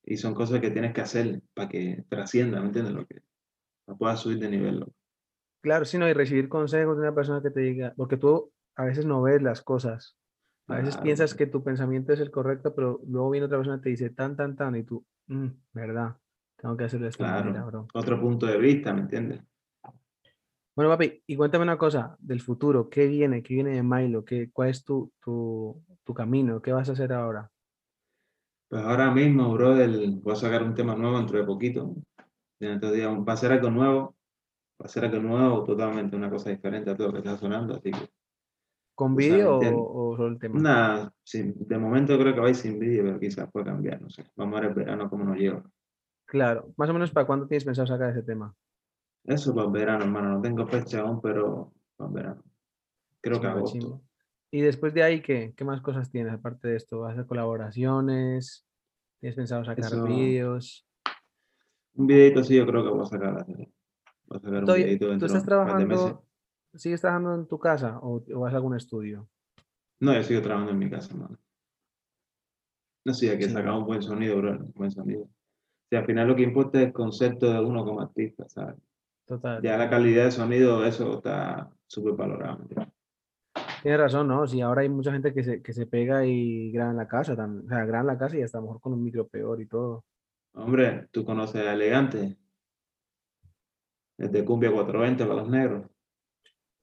Y 0.05 0.19
son 0.19 0.35
cosas 0.35 0.61
que 0.61 0.71
tienes 0.71 0.93
que 0.93 1.01
hacer 1.01 1.41
para 1.55 1.71
que 1.71 2.05
trascienda, 2.11 2.61
¿me 2.61 2.67
entiendes? 2.67 2.93
Lo 2.93 3.07
que 3.07 3.23
no 3.87 3.97
puedas 3.97 4.21
subir 4.21 4.41
de 4.41 4.51
nivel. 4.51 4.81
loco. 4.81 4.93
claro, 5.63 5.87
sí, 5.87 5.97
no, 5.97 6.07
y 6.07 6.13
recibir 6.13 6.51
consejos 6.51 6.97
de 6.99 7.03
una 7.03 7.15
persona 7.15 7.41
que 7.41 7.51
te 7.51 7.61
diga, 7.61 7.95
porque 7.97 8.19
tú 8.19 8.53
a 8.77 8.85
veces 8.85 9.07
no 9.07 9.23
ves 9.23 9.41
las 9.41 9.63
cosas. 9.63 10.19
A 10.69 10.77
veces 10.77 10.95
Claro, 10.95 11.03
piensas 11.05 11.31
bro. 11.31 11.39
que 11.39 11.47
tu 11.47 11.63
pensamiento 11.63 12.13
es 12.13 12.21
el 12.21 12.31
correcto, 12.31 12.75
pero 12.75 13.01
luego 13.07 13.31
viene 13.31 13.47
otra 13.47 13.59
persona 13.59 13.77
y 13.79 13.81
te 13.83 13.89
dice 13.91 14.11
tan, 14.11 14.37
tan, 14.37 14.57
tan, 14.57 14.75
y 14.77 14.83
tú, 14.85 15.05
"Mm, 15.27 15.49
¿verdad? 15.73 16.17
Tengo 16.57 16.77
que 16.77 16.85
hacerlo 16.85 17.05
de 17.05 17.11
esta 17.11 17.25
manera, 17.25 17.53
Claro, 17.53 17.67
bro. 17.67 17.89
otro 17.95 18.21
punto 18.21 18.47
de 18.47 18.59
vista, 18.59 18.93
¿me 18.95 19.03
entiendes? 19.03 19.41
Bueno, 20.77 20.91
papi, 20.91 21.23
y 21.27 21.37
cuéntame 21.37 21.63
una 21.65 21.79
cosa 21.79 22.17
del 22.19 22.41
futuro. 22.41 22.89
¿Qué 22.89 23.07
viene? 23.07 23.43
¿Qué 23.43 23.55
viene 23.55 23.71
de 23.73 23.83
Milo? 23.83 24.25
¿Qué, 24.25 24.51
cuál 24.53 24.71
es 24.71 24.83
tu, 24.85 25.13
tu, 25.21 25.85
tu 26.03 26.15
camino? 26.15 26.61
¿Qué 26.61 26.73
vas 26.73 26.89
a 26.89 26.93
hacer 26.93 27.13
ahora? 27.13 27.51
Pues 28.69 28.83
ahora 28.83 29.11
mismo, 29.13 29.53
brother, 29.53 29.91
voy 30.23 30.33
a 30.33 30.37
sacar 30.37 30.63
un 30.63 30.75
tema 30.75 30.97
nuevo 30.97 31.19
dentro 31.19 31.39
de 31.39 31.45
poquito. 31.45 31.95
Dentro 32.61 32.91
de 32.91 33.07
va 33.07 33.33
a 33.33 33.37
ser 33.37 33.53
algo 33.53 33.71
nuevo, 33.71 34.17
va 34.81 34.87
a 34.87 34.89
ser 34.89 35.05
algo 35.05 35.21
nuevo, 35.21 35.65
totalmente 35.65 36.17
una 36.17 36.31
cosa 36.31 36.51
diferente 36.51 36.91
a 36.91 36.97
todo 36.97 37.09
lo 37.09 37.13
que 37.15 37.19
está 37.21 37.37
sonando, 37.39 37.77
así 37.77 37.91
que 37.93 38.09
¿Con 38.95 39.13
Tú 39.13 39.17
vídeo 39.17 39.59
o, 39.59 40.13
o 40.13 40.17
solo 40.17 40.29
el 40.29 40.39
tema? 40.39 40.61
nada, 40.61 41.13
sin- 41.25 41.55
de 41.67 41.79
momento 41.79 42.17
creo 42.19 42.33
que 42.35 42.41
va 42.41 42.47
a 42.47 42.51
ir 42.51 42.55
sin 42.57 42.79
vídeo, 42.79 43.03
pero 43.05 43.19
quizás 43.19 43.51
pueda 43.51 43.67
cambiar, 43.67 44.01
no 44.01 44.09
sé. 44.09 44.25
Vamos 44.37 44.57
a 44.57 44.61
ver 44.61 44.69
el 44.71 44.75
verano 44.77 45.11
cómo 45.11 45.25
nos 45.25 45.37
lleva. 45.37 45.63
Claro, 46.27 46.73
más 46.77 46.89
o 46.89 46.93
menos 46.93 47.11
para 47.11 47.27
cuándo 47.27 47.47
tienes 47.47 47.65
pensado 47.65 47.87
sacar 47.87 48.11
ese 48.11 48.23
tema. 48.23 48.55
Eso 49.25 49.55
para 49.55 49.67
el 49.67 49.73
verano, 49.73 50.05
hermano, 50.05 50.29
no 50.35 50.41
tengo 50.43 50.67
fecha 50.67 51.01
aún, 51.01 51.21
pero 51.21 51.73
para 51.97 52.09
el 52.09 52.15
verano. 52.15 52.43
Creo 53.21 53.41
que 53.41 53.47
agosto. 53.47 54.03
Y 54.51 54.61
después 54.61 54.95
de 54.95 55.03
ahí, 55.03 55.21
¿qué? 55.23 55.53
¿Qué 55.57 55.65
más 55.65 55.81
cosas 55.81 56.11
tienes 56.11 56.33
aparte 56.33 56.69
de 56.69 56.77
esto? 56.77 57.01
¿Vas 57.01 57.11
a 57.11 57.13
hacer 57.15 57.27
colaboraciones? 57.27 58.65
¿Tienes 59.19 59.35
pensado 59.35 59.65
sacar 59.65 59.87
Eso- 59.87 60.05
vídeos? 60.05 60.87
Un 61.95 62.07
videito 62.07 62.43
sí 62.45 62.57
yo 62.57 62.67
creo 62.67 62.83
que 62.85 62.91
voy 62.91 63.03
a 63.03 63.07
sacar. 63.07 63.47
Voy 63.47 63.67
a 64.31 64.41
sacar 64.41 64.65
un 64.65 64.75
videito 64.75 65.07
¿Tú 65.07 65.11
dentro 65.11 65.27
estás 65.27 65.31
de 65.31 65.35
meses. 65.35 65.45
trabajando, 65.47 66.25
sigues 66.77 67.01
trabajando 67.01 67.35
en 67.35 67.47
tu 67.47 67.59
casa 67.59 67.99
o, 68.01 68.23
o 68.35 68.41
vas 68.41 68.53
a 68.53 68.57
algún 68.57 68.77
estudio? 68.77 69.29
No, 70.01 70.15
yo 70.15 70.23
sigo 70.23 70.43
trabajando 70.43 70.73
en 70.73 70.79
mi 70.79 70.91
casa, 70.91 71.13
hermano. 71.13 71.39
No 73.07 73.13
sé, 73.15 73.31
hay 73.31 73.39
que 73.39 73.45
Sí. 73.45 73.53
sacar 73.53 73.73
un 73.73 73.85
buen 73.85 74.03
sonido, 74.03 74.37
bro, 74.39 74.51
un 74.53 74.73
buen 74.75 74.91
sonido. 74.91 75.23
O 75.23 75.31
sea, 75.91 76.01
al 76.01 76.07
final 76.07 76.29
lo 76.29 76.37
que 76.37 76.43
importa 76.43 76.81
es 76.81 76.87
el 76.87 76.93
concepto 76.93 77.53
de 77.53 77.61
uno 77.61 77.85
como 77.85 78.01
artista, 78.01 78.49
¿sabes? 78.49 78.77
Total. 79.27 79.63
Ya 79.63 79.77
la 79.77 79.89
calidad 79.91 80.25
de 80.25 80.31
sonido, 80.31 80.85
eso 80.85 81.19
está 81.19 81.71
súper 81.87 82.15
valorado. 82.15 82.59
¿me 82.59 82.63
entiendes? 82.65 82.95
Tienes 83.83 84.01
razón, 84.01 84.29
¿no? 84.29 84.47
Sí, 84.47 84.61
ahora 84.63 84.81
hay 84.83 84.89
mucha 84.89 85.13
gente 85.13 85.35
que 85.35 85.45
se, 85.45 85.63
que 85.63 85.73
se 85.75 85.87
pega 85.87 86.25
y 86.25 86.73
graba 86.73 86.91
en 86.91 86.97
la 86.97 87.07
casa 87.09 87.37
también. 87.37 87.67
O 87.67 87.69
sea, 87.69 87.85
graba 87.85 88.01
en 88.01 88.07
la 88.07 88.19
casa 88.19 88.39
y 88.39 88.43
hasta 88.43 88.59
a 88.59 88.61
lo 88.63 88.69
mejor 88.69 88.81
con 88.81 88.93
un 88.95 89.03
micro 89.03 89.27
peor 89.29 89.61
y 89.61 89.67
todo. 89.67 90.05
Hombre, 90.55 91.09
tú 91.11 91.25
conoces 91.25 91.67
a 91.67 91.75
Elegante, 91.75 92.39
el 94.19 94.33
de 94.33 94.45
Cumbia 94.45 94.71
420 94.71 95.25
para 95.27 95.41
los 95.41 95.51
negros. 95.51 95.91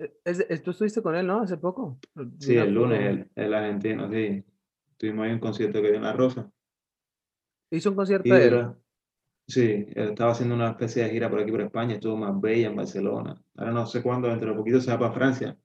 Eh, 0.01 0.13
es 0.25 0.39
es- 0.49 0.63
tú 0.63 0.71
estuviste 0.71 1.01
con 1.01 1.15
él, 1.15 1.27
¿no? 1.27 1.41
Hace 1.41 1.57
poco. 1.57 1.99
Sí, 2.39 2.57
el 2.57 2.73
lunes, 2.73 2.99
el, 3.01 3.29
el 3.35 3.53
argentino, 3.53 4.11
sí. 4.11 4.43
Tuvimos 4.97 5.25
ahí 5.25 5.33
un 5.33 5.39
concierto 5.39 5.81
que 5.81 5.87
dio 5.87 5.97
en 5.97 6.03
La 6.03 6.13
Rosa. 6.13 6.51
Hizo 7.71 7.89
un 7.89 7.95
concierto 7.95 8.27
Y 8.27 8.31
de 8.37 8.47
él. 8.47 8.67
sí, 9.47 9.85
él 9.95 10.09
estaba 10.09 10.31
haciendo 10.31 10.55
una 10.55 10.69
especie 10.71 11.03
de 11.03 11.09
gira 11.09 11.29
por 11.29 11.39
aquí 11.39 11.51
por 11.51 11.61
España, 11.61 11.93
estuvo 11.95 12.13
en 12.13 12.19
Marbella, 12.21 12.67
en 12.67 12.75
Barcelona. 12.75 13.41
Ahora 13.55 13.71
no 13.71 13.85
sé 13.85 14.01
cuándo, 14.01 14.27
dentro 14.27 14.49
de 14.51 14.55
poquito 14.57 14.81
se 14.81 14.91
va 14.91 14.99
para 14.99 15.13
Francia. 15.13 15.57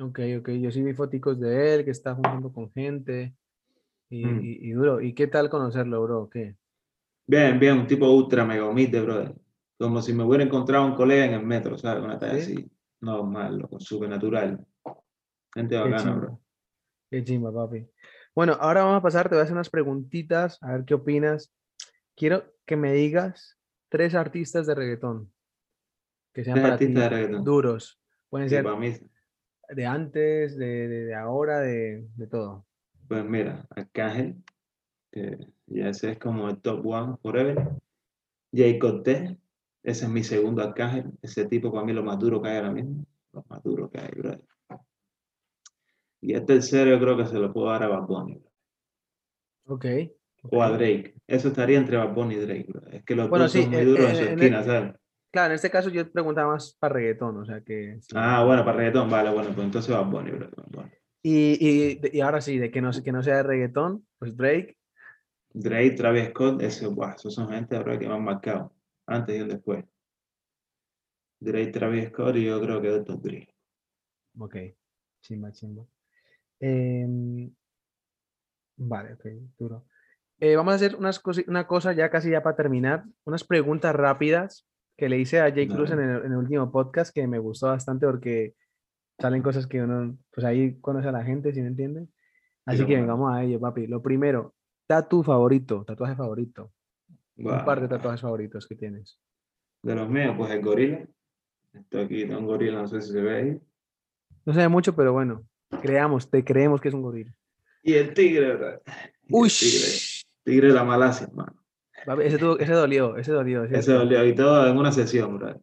Ok, 0.00 0.18
ok. 0.40 0.48
Yo 0.60 0.70
sí 0.70 0.82
vi 0.82 0.92
foticos 0.94 1.38
de 1.38 1.74
él, 1.74 1.84
que 1.84 1.90
está 1.92 2.14
juntando 2.14 2.52
con 2.52 2.70
gente. 2.72 3.34
Y, 4.10 4.26
Mm. 4.26 4.40
y- 4.40 4.68
y 4.70 4.72
duro. 4.72 5.00
¿Y 5.00 5.14
qué 5.14 5.26
tal 5.28 5.50
conocerlo, 5.50 6.02
bro? 6.02 6.28
¿Qué? 6.30 6.56
Bien, 7.26 7.58
bien, 7.58 7.78
un 7.80 7.86
tipo 7.86 8.10
ultra 8.10 8.44
mega 8.44 8.66
humilde, 8.68 9.00
brother. 9.00 9.34
Como 9.78 10.02
si 10.02 10.12
me 10.12 10.24
hubiera 10.24 10.44
encontrado 10.44 10.86
un 10.86 10.94
colega 10.94 11.24
en 11.26 11.34
el 11.34 11.44
metro, 11.46 11.76
¿sabes? 11.78 12.02
Una 12.04 12.18
talla 12.18 12.34
¿Sí? 12.40 12.52
así, 12.54 12.70
normal, 13.04 13.58
loco, 13.58 13.78
súper 13.80 14.08
natural. 14.08 14.64
Gente 15.54 15.76
bacana, 15.76 16.14
bro. 16.16 16.40
Qué 17.10 17.22
chimba, 17.22 17.52
papi. 17.52 17.86
Bueno, 18.34 18.54
ahora 18.58 18.82
vamos 18.82 18.98
a 18.98 19.02
pasar, 19.02 19.28
te 19.28 19.34
voy 19.36 19.40
a 19.40 19.44
hacer 19.44 19.54
unas 19.54 19.70
preguntitas, 19.70 20.58
a 20.62 20.72
ver 20.72 20.84
qué 20.84 20.94
opinas. 20.94 21.54
Quiero 22.16 22.52
que 22.66 22.76
me 22.76 22.92
digas 22.92 23.58
tres 23.88 24.14
artistas 24.14 24.66
de 24.66 24.74
reggaetón 24.74 25.32
que 26.32 26.42
sean 26.44 26.60
para 26.60 26.76
ti 26.76 26.92
duros. 27.42 28.00
Pueden 28.28 28.48
Sí, 28.48 28.56
ser 28.56 28.64
para 28.64 28.76
mí, 28.76 28.92
de 29.68 29.86
antes, 29.86 30.56
de, 30.56 30.88
de- 30.88 31.04
de 31.04 31.14
ahora, 31.14 31.60
de, 31.60 32.08
de 32.16 32.26
todo. 32.26 32.66
pues 33.06 33.24
mira, 33.24 33.66
Arcángel, 33.70 34.42
que 35.12 35.38
ya 35.66 35.90
ese 35.90 36.12
es 36.12 36.18
como 36.18 36.48
el 36.48 36.60
top 36.60 36.84
one 36.84 37.16
forever. 37.22 37.70
Jay 38.52 38.78
Cortez, 38.78 39.36
ese 39.84 40.06
es 40.06 40.10
mi 40.10 40.24
segundo 40.24 40.62
Arcángel. 40.62 41.12
Ese 41.22 41.44
tipo 41.46 41.70
para 41.72 41.84
mí 41.84 41.92
lo 41.92 42.02
más 42.02 42.18
duro 42.18 42.42
que 42.42 42.48
hay 42.48 42.56
ahora 42.56 42.72
mismo. 42.72 43.04
Lo 43.32 43.44
más 43.48 43.62
duro 43.62 43.88
que 43.90 44.00
hay, 44.00 44.10
brother. 44.16 44.42
Y 46.20 46.32
el 46.32 46.44
tercero 46.46 46.90
yo 46.90 46.98
creo 47.00 47.16
que 47.16 47.26
se 47.26 47.38
lo 47.38 47.52
puedo 47.52 47.68
dar 47.68 47.82
a 47.82 47.88
Bad 47.88 48.06
Bunny, 48.06 48.36
bro. 48.38 48.50
Ok. 49.66 49.84
O 50.50 50.62
a. 50.62 50.70
Drake. 50.70 51.14
Eso 51.26 51.48
estaría 51.48 51.78
entre 51.78 51.96
Bad 51.96 52.14
Bunny 52.14 52.34
y 52.34 52.38
Drake, 52.38 52.66
bro. 52.68 52.82
Es 52.90 53.04
que 53.04 53.14
los 53.14 53.28
Bueno, 53.28 53.44
dos 53.44 53.52
sí, 53.52 53.62
son 53.62 53.70
muy 53.70 53.80
eh, 53.82 53.84
duros 53.84 54.06
eh, 54.06 54.10
en 54.10 54.16
su 54.16 54.22
en 54.22 54.28
el- 54.28 54.40
esquina, 54.40 54.62
¿sabes? 54.64 54.94
Claro, 55.30 55.48
en 55.48 55.54
este 55.56 55.70
caso 55.70 55.90
yo 55.90 56.10
preguntaba 56.12 56.52
más 56.52 56.76
para 56.78 56.94
reggaetón, 56.94 57.38
o 57.38 57.44
sea 57.44 57.60
que... 57.60 57.98
sí. 58.00 58.14
Ah, 58.14 58.44
bueno, 58.44 58.64
para 58.64 58.76
reggaetón, 58.76 59.10
vale, 59.10 59.30
bueno, 59.32 59.50
pues 59.52 59.64
entonces 59.66 59.92
Bad 59.92 60.06
Bunny, 60.06 60.30
bro. 60.30 60.48
Bad 60.56 60.66
Bunny. 60.70 60.90
Y, 61.22 61.58
y, 61.60 62.00
y 62.12 62.20
ahora 62.20 62.40
sí, 62.40 62.58
de 62.58 62.70
que 62.70 62.80
no, 62.80 62.90
que 63.02 63.10
no 63.10 63.22
sea 63.22 63.38
de 63.38 63.42
reggaetón, 63.42 64.06
pues 64.18 64.36
Drake. 64.36 64.76
Drake, 65.52 65.92
Travis 65.92 66.28
Scott, 66.28 66.62
buah, 66.92 67.14
esos 67.14 67.34
son 67.34 67.48
gente 67.48 67.78
bro, 67.78 67.98
que 67.98 68.06
me 68.06 68.14
han 68.14 68.22
marcado. 68.24 68.73
Antes 69.06 69.40
y 69.40 69.46
después. 69.46 69.84
Drake, 71.40 71.72
Travis 71.72 72.08
Scott 72.08 72.36
y 72.36 72.44
yo 72.44 72.60
creo 72.60 72.80
que 72.80 72.88
Dr. 72.88 73.20
Dre. 73.20 73.48
Ok, 74.38 74.56
chimba, 75.20 75.52
chimba. 75.52 75.84
Em, 76.60 77.50
vale, 78.76 79.14
ok, 79.14 79.26
duro. 79.58 79.86
Eh, 80.40 80.56
vamos 80.56 80.72
a 80.72 80.76
hacer 80.76 80.96
unas 80.96 81.22
cosi- 81.22 81.44
una 81.48 81.66
cosa 81.66 81.92
ya 81.92 82.10
casi 82.10 82.30
ya 82.30 82.42
para 82.42 82.56
terminar, 82.56 83.04
unas 83.24 83.44
preguntas 83.44 83.94
rápidas 83.94 84.66
que 84.96 85.08
le 85.08 85.18
hice 85.18 85.40
a 85.40 85.50
Jay 85.52 85.68
Cruz 85.68 85.90
en 85.90 86.00
el, 86.00 86.24
en 86.24 86.32
el 86.32 86.38
último 86.38 86.70
podcast 86.72 87.14
que 87.14 87.26
me 87.26 87.38
gustó 87.38 87.66
bastante 87.68 88.06
porque 88.06 88.54
salen 89.18 89.42
cosas 89.42 89.66
que 89.66 89.82
uno, 89.82 90.16
pues 90.32 90.44
ahí 90.44 90.78
conoce 90.80 91.08
a 91.08 91.12
la 91.12 91.24
gente, 91.24 91.52
¿sí 91.52 91.60
me 91.60 91.68
entienden? 91.68 92.12
Así 92.66 92.78
que 92.86 92.94
no. 92.94 93.00
vengamos 93.02 93.32
a 93.32 93.42
ello, 93.44 93.60
papi. 93.60 93.86
Lo 93.86 94.02
primero, 94.02 94.54
tatu 94.86 95.22
favorito, 95.22 95.84
tatuaje 95.84 96.16
favorito. 96.16 96.72
Un 97.36 97.64
par 97.64 97.80
de 97.80 97.88
tatuajes 97.88 98.20
favoritos 98.20 98.66
que 98.66 98.76
tienes. 98.76 99.18
De 99.82 99.94
los 99.94 100.08
míos, 100.08 100.34
pues 100.38 100.50
el 100.52 100.62
gorila. 100.62 101.04
Esto 101.72 102.00
aquí, 102.00 102.20
tengo 102.24 102.38
un 102.38 102.46
gorila, 102.46 102.82
no 102.82 102.88
sé 102.88 103.00
si 103.00 103.12
se 103.12 103.20
ve 103.20 103.36
ahí. 103.36 103.60
No 104.44 104.52
se 104.54 104.60
ve 104.60 104.68
mucho, 104.68 104.94
pero 104.94 105.12
bueno, 105.12 105.44
creamos, 105.82 106.30
te 106.30 106.44
creemos 106.44 106.80
que 106.80 106.88
es 106.88 106.94
un 106.94 107.02
gorila. 107.02 107.32
Y 107.82 107.94
el 107.94 108.14
tigre. 108.14 108.80
Y 109.26 109.34
Uy, 109.34 109.48
tigre. 109.48 109.88
Tigre 110.44 110.68
de 110.68 110.74
la 110.74 110.84
Malasia, 110.84 111.26
hermano. 111.26 111.60
ese, 112.22 112.38
tuvo- 112.38 112.58
ese 112.58 112.72
dolió, 112.72 113.16
ese 113.16 113.32
dolió, 113.32 113.64
Ese 113.64 113.82
¿cierto? 113.82 114.04
dolió. 114.04 114.24
Y 114.26 114.34
todo 114.34 114.66
en 114.68 114.76
una 114.76 114.92
sesión, 114.92 115.38
bro. 115.38 115.60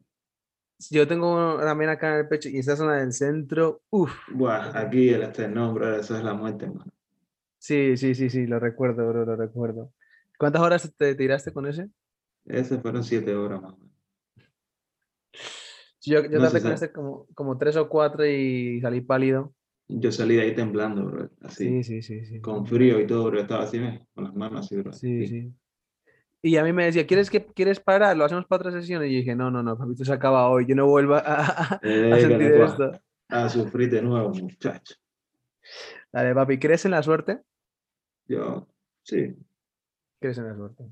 Yo 0.89 1.07
tengo 1.07 1.57
también 1.59 1.91
acá 1.91 2.13
en 2.13 2.19
el 2.21 2.27
pecho 2.27 2.49
y 2.49 2.57
esta 2.57 2.75
zona 2.75 2.95
del 2.97 3.13
centro, 3.13 3.83
uff. 3.91 4.11
Buah, 4.33 4.77
aquí 4.77 5.09
el 5.09 5.21
esternón, 5.21 5.75
bro. 5.75 5.95
Eso 5.95 6.17
es 6.17 6.23
la 6.23 6.33
muerte, 6.33 6.65
hermano. 6.65 6.91
Sí, 7.59 7.95
sí, 7.97 8.15
sí, 8.15 8.29
sí, 8.31 8.47
lo 8.47 8.59
recuerdo, 8.59 9.07
bro, 9.07 9.23
lo 9.25 9.35
recuerdo. 9.35 9.93
¿Cuántas 10.41 10.63
horas 10.63 10.91
te 10.97 11.13
tiraste 11.13 11.53
con 11.53 11.67
ese? 11.67 11.87
Ese 12.45 12.79
fueron 12.79 13.03
siete 13.03 13.35
horas, 13.35 13.61
más 13.61 13.73
o 13.73 13.77
menos. 13.77 13.91
Yo, 16.03 16.23
yo 16.23 16.39
No 16.39 16.49
sé, 16.49 16.63
con 16.63 16.71
este 16.71 16.91
como, 16.91 17.27
como 17.35 17.59
tres 17.59 17.75
o 17.77 17.87
cuatro 17.87 18.25
y 18.25 18.81
salí 18.81 19.01
pálido. 19.01 19.53
Yo 19.87 20.11
salí 20.11 20.37
de 20.37 20.41
ahí 20.41 20.55
temblando, 20.55 21.05
bro. 21.05 21.29
Así. 21.41 21.83
Sí, 21.83 21.83
sí, 21.83 22.01
sí, 22.01 22.25
sí. 22.25 22.41
Con 22.41 22.65
frío 22.65 22.99
y 22.99 23.05
todo, 23.05 23.25
bro. 23.25 23.39
Estaba 23.39 23.65
así, 23.65 23.79
con 24.15 24.23
las 24.23 24.33
manos 24.33 24.65
así, 24.65 24.77
bro. 24.77 24.91
Sí, 24.93 25.27
sí. 25.27 25.53
Y 26.41 26.57
a 26.57 26.63
mí 26.63 26.73
me 26.73 26.85
decía, 26.85 27.05
¿quieres, 27.05 27.29
que, 27.29 27.45
¿quieres 27.45 27.79
parar? 27.79 28.17
Lo 28.17 28.25
hacemos 28.25 28.47
para 28.47 28.61
otra 28.61 28.81
sesión. 28.81 29.05
Y 29.05 29.11
yo 29.11 29.17
dije, 29.19 29.35
no, 29.35 29.51
no, 29.51 29.61
no, 29.61 29.77
papito, 29.77 30.03
se 30.03 30.11
acaba 30.11 30.49
hoy. 30.49 30.65
Yo 30.65 30.73
no 30.73 30.87
vuelvo 30.87 31.13
a, 31.13 31.19
a- 31.19 31.75
a 31.75 31.79
Eh, 31.83 32.19
sentir 32.19 32.39
le 32.39 32.57
cua- 32.57 32.65
esto. 32.65 32.91
A 33.29 33.47
sufrir 33.47 33.91
de 33.91 34.01
nuevo, 34.01 34.29
muchacho. 34.33 34.95
Dale, 36.11 36.33
papi, 36.33 36.57
¿crees 36.57 36.83
en 36.85 36.91
la 36.91 37.03
suerte? 37.03 37.41
Yo, 38.27 38.67
sí. 39.03 39.35
¿Crees 40.21 40.37
en 40.37 40.47
la 40.47 40.55
suerte? 40.55 40.85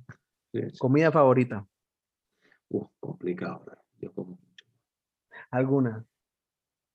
Comida 0.80 1.12
favorita. 1.12 1.68
Uf, 2.70 2.90
complicado. 3.00 3.64
Yo 4.00 4.12
como 4.12 4.32
mucho. 4.32 4.66
¿Alguna? 5.52 6.04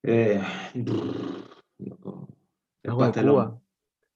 Eh, 0.03 0.43
yo 0.75 1.97
como 1.99 2.29
el 2.83 2.91
Algo 2.91 3.03
de 3.03 3.07
pastelón, 3.09 3.35
Cuba. 3.35 3.61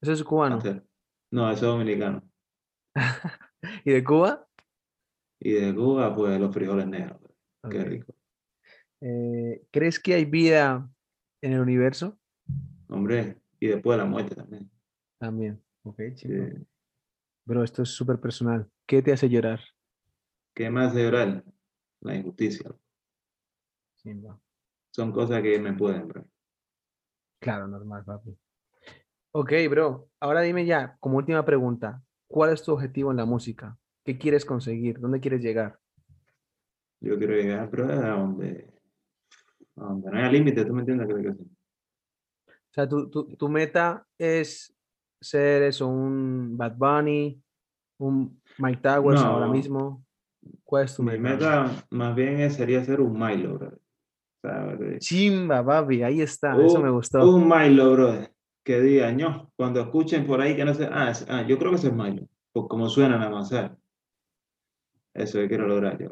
Eso 0.01 0.11
es 0.11 0.23
cubano. 0.23 0.55
pastel. 0.57 0.83
No, 1.31 1.49
eso 1.49 1.65
es 1.65 1.71
dominicano. 1.71 2.21
¿Y 3.85 3.91
de 3.91 4.03
Cuba? 4.03 4.45
Y 5.39 5.53
de 5.53 5.73
Cuba, 5.73 6.13
pues 6.13 6.39
los 6.39 6.53
frijoles 6.53 6.87
negros. 6.87 7.21
Qué 7.69 7.83
rico. 7.85 8.13
Eh, 9.01 9.65
¿crees 9.71 9.97
que 9.99 10.13
hay 10.13 10.25
vida 10.25 10.89
en 11.41 11.53
el 11.53 11.61
universo? 11.61 12.19
Hombre, 12.89 13.37
y 13.61 13.67
después 13.67 13.97
la 13.97 14.03
muerte 14.05 14.35
también. 14.35 14.69
También. 15.19 15.63
Ok, 15.83 16.01
Sí. 16.15 16.27
Bro, 17.49 17.63
esto 17.63 17.81
es 17.81 17.89
súper 17.89 18.19
personal. 18.19 18.69
¿Qué 18.85 19.01
te 19.01 19.11
hace 19.11 19.27
llorar? 19.27 19.59
¿Qué 20.53 20.69
más 20.69 20.93
de 20.93 21.01
llorar? 21.01 21.43
La 22.01 22.13
injusticia. 22.15 22.69
Chimba. 23.95 24.39
Son 24.91 25.11
cosas 25.11 25.41
que 25.41 25.57
me 25.57 25.73
pueden, 25.73 26.07
bro. 26.07 26.25
Claro, 27.39 27.67
normal, 27.67 28.05
papi. 28.05 28.37
Ok, 29.31 29.51
bro. 29.67 30.09
Ahora 30.19 30.41
dime 30.41 30.67
ya, 30.67 30.95
como 30.99 31.17
última 31.17 31.43
pregunta, 31.43 32.03
¿cuál 32.27 32.53
es 32.53 32.61
tu 32.61 32.71
objetivo 32.71 33.09
en 33.09 33.17
la 33.17 33.25
música? 33.25 33.79
¿Qué 34.05 34.19
quieres 34.19 34.45
conseguir? 34.45 34.99
¿Dónde 34.99 35.19
quieres 35.19 35.41
llegar? 35.41 35.79
Yo 37.01 37.17
quiero 37.17 37.33
llegar, 37.33 37.67
bro, 37.71 37.85
a 37.85 38.09
donde, 38.11 38.79
a 39.75 39.85
donde 39.85 40.11
no 40.11 40.17
haya 40.19 40.31
límite, 40.31 40.65
¿tú 40.65 40.73
me 40.75 40.81
entiendes? 40.81 41.07
Creo 41.07 41.23
que 41.35 41.43
sí. 41.43 41.49
O 42.45 42.73
sea, 42.73 42.87
tu, 42.87 43.09
tu- 43.09 43.35
tu 43.35 43.49
meta 43.49 44.05
es 44.19 44.75
ser 45.21 45.63
eso, 45.63 45.87
un 45.87 46.57
Bad 46.57 46.75
Bunny, 46.77 47.41
un 47.99 48.41
Mike 48.57 48.81
Towers 48.81 49.21
ahora 49.21 49.47
mismo. 49.47 50.05
¿Cuál 50.63 50.85
es 50.85 50.95
tu 50.95 51.03
Mi 51.03 51.17
meta? 51.17 51.85
más 51.89 52.15
bien 52.15 52.49
sería 52.51 52.83
ser 52.83 53.01
un 53.01 53.13
Milo, 53.19 53.57
bro. 53.57 53.67
O 53.67 54.41
sea, 54.41 54.65
de- 54.77 54.99
Chimba, 54.99 55.65
papi, 55.65 56.01
ahí 56.03 56.21
está, 56.21 56.55
eso 56.65 56.81
me 56.81 56.89
gustó. 56.89 57.29
Un 57.29 57.47
Milo, 57.47 57.91
bro. 57.93 58.13
Que 58.63 58.79
diga, 58.81 59.11
no, 59.11 59.51
cuando 59.55 59.81
escuchen 59.81 60.25
por 60.25 60.41
ahí 60.41 60.55
que 60.55 60.63
no 60.65 60.73
sé, 60.73 60.87
ah, 60.91 61.11
es- 61.11 61.25
ah, 61.29 61.41
yo 61.43 61.57
creo 61.57 61.71
que 61.71 61.77
ese 61.77 61.87
es 61.87 61.93
Milo. 61.93 62.27
Por 62.53 62.67
como 62.67 62.87
suena 62.89 63.17
más, 63.29 63.49
¿sabes? 63.49 63.71
Eso 65.13 65.39
que 65.39 65.47
quiero 65.47 65.67
lograr 65.67 65.97
yo. 66.01 66.11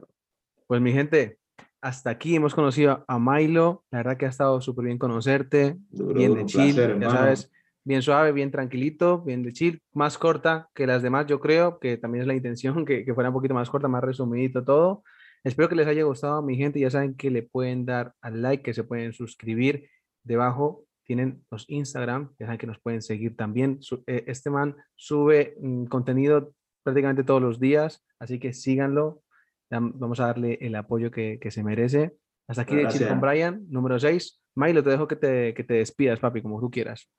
Pues 0.68 0.82
mi 0.82 0.92
gente, 0.92 1.40
hasta 1.82 2.10
aquí 2.10 2.36
hemos 2.36 2.54
conocido 2.54 3.06
a 3.08 3.20
Milo. 3.20 3.86
La 3.92 4.00
verdad 4.00 4.18
que 4.18 4.26
ha 4.26 4.30
estado 4.30 4.60
súper 4.60 4.86
bien 4.86 4.98
conocerte, 4.98 5.78
Duro, 5.90 6.14
bien 6.20 6.34
de 6.34 6.46
chill, 6.46 6.74
placer, 6.76 6.90
ya 6.90 6.94
hermano. 6.96 7.12
sabes, 7.12 7.52
bien 7.88 8.02
suave, 8.02 8.34
bien 8.34 8.52
tranquilito, 8.52 9.22
bien 9.22 9.44
de 9.44 9.54
chill, 9.54 9.82
más 9.94 10.18
corta 10.18 10.68
que 10.76 10.86
las 10.86 11.02
demás, 11.02 11.26
yo 11.26 11.40
creo, 11.40 11.80
que 11.80 11.96
también 11.96 12.24
es 12.24 12.28
la 12.28 12.36
intención, 12.36 12.86
que, 12.86 13.06
que 13.06 13.14
fuera 13.14 13.30
un 13.30 13.34
poquito 13.34 13.54
más 13.54 13.70
corta, 13.70 13.88
más 13.88 14.04
resumidito 14.04 14.64
todo. 14.64 15.04
Espero 15.44 15.70
que 15.70 15.76
les 15.76 15.88
haya 15.88 16.04
gustado, 16.04 16.42
mi 16.42 16.58
gente. 16.58 16.80
Ya 16.80 16.90
saben 16.90 17.16
que 17.16 17.32
le 17.32 17.44
pueden 17.44 17.86
dar 17.86 18.14
al 18.22 18.42
like, 18.42 18.62
que 18.62 18.74
se 18.74 18.84
pueden 18.84 19.14
suscribir. 19.14 19.90
Debajo 20.24 20.84
tienen 21.06 21.46
los 21.50 21.64
Instagram, 21.70 22.34
ya 22.38 22.48
saben 22.48 22.60
que 22.60 22.68
nos 22.68 22.80
pueden 22.82 23.02
seguir 23.02 23.38
también. 23.38 23.80
Eh, 24.08 24.26
Este 24.28 24.50
man 24.50 24.76
sube 24.96 25.56
mm, 25.62 25.86
contenido 25.86 26.52
prácticamente 26.84 27.24
todos 27.24 27.42
los 27.42 27.60
días, 27.60 28.06
así 28.20 28.38
que 28.40 28.52
síganlo. 28.52 29.22
Vamos 29.70 30.20
a 30.20 30.28
darle 30.28 30.58
el 30.60 30.76
apoyo 30.76 31.10
que, 31.10 31.40
que 31.40 31.52
se 31.52 31.64
merece. 31.64 32.18
Hasta 32.50 32.64
aquí 32.64 32.76
de 32.76 32.88
Chill 32.90 33.08
con. 33.08 33.22
Brian, 33.22 33.66
número 33.70 33.98
6. 33.98 34.42
Milo, 34.56 34.84
te 34.84 34.90
dejo 34.90 35.08
que 35.08 35.16
te, 35.16 35.54
que 35.54 35.64
te 35.64 35.76
despidas, 35.76 36.20
papi, 36.20 36.42
como 36.42 36.60
tú 36.60 36.70
quieras. 36.70 37.10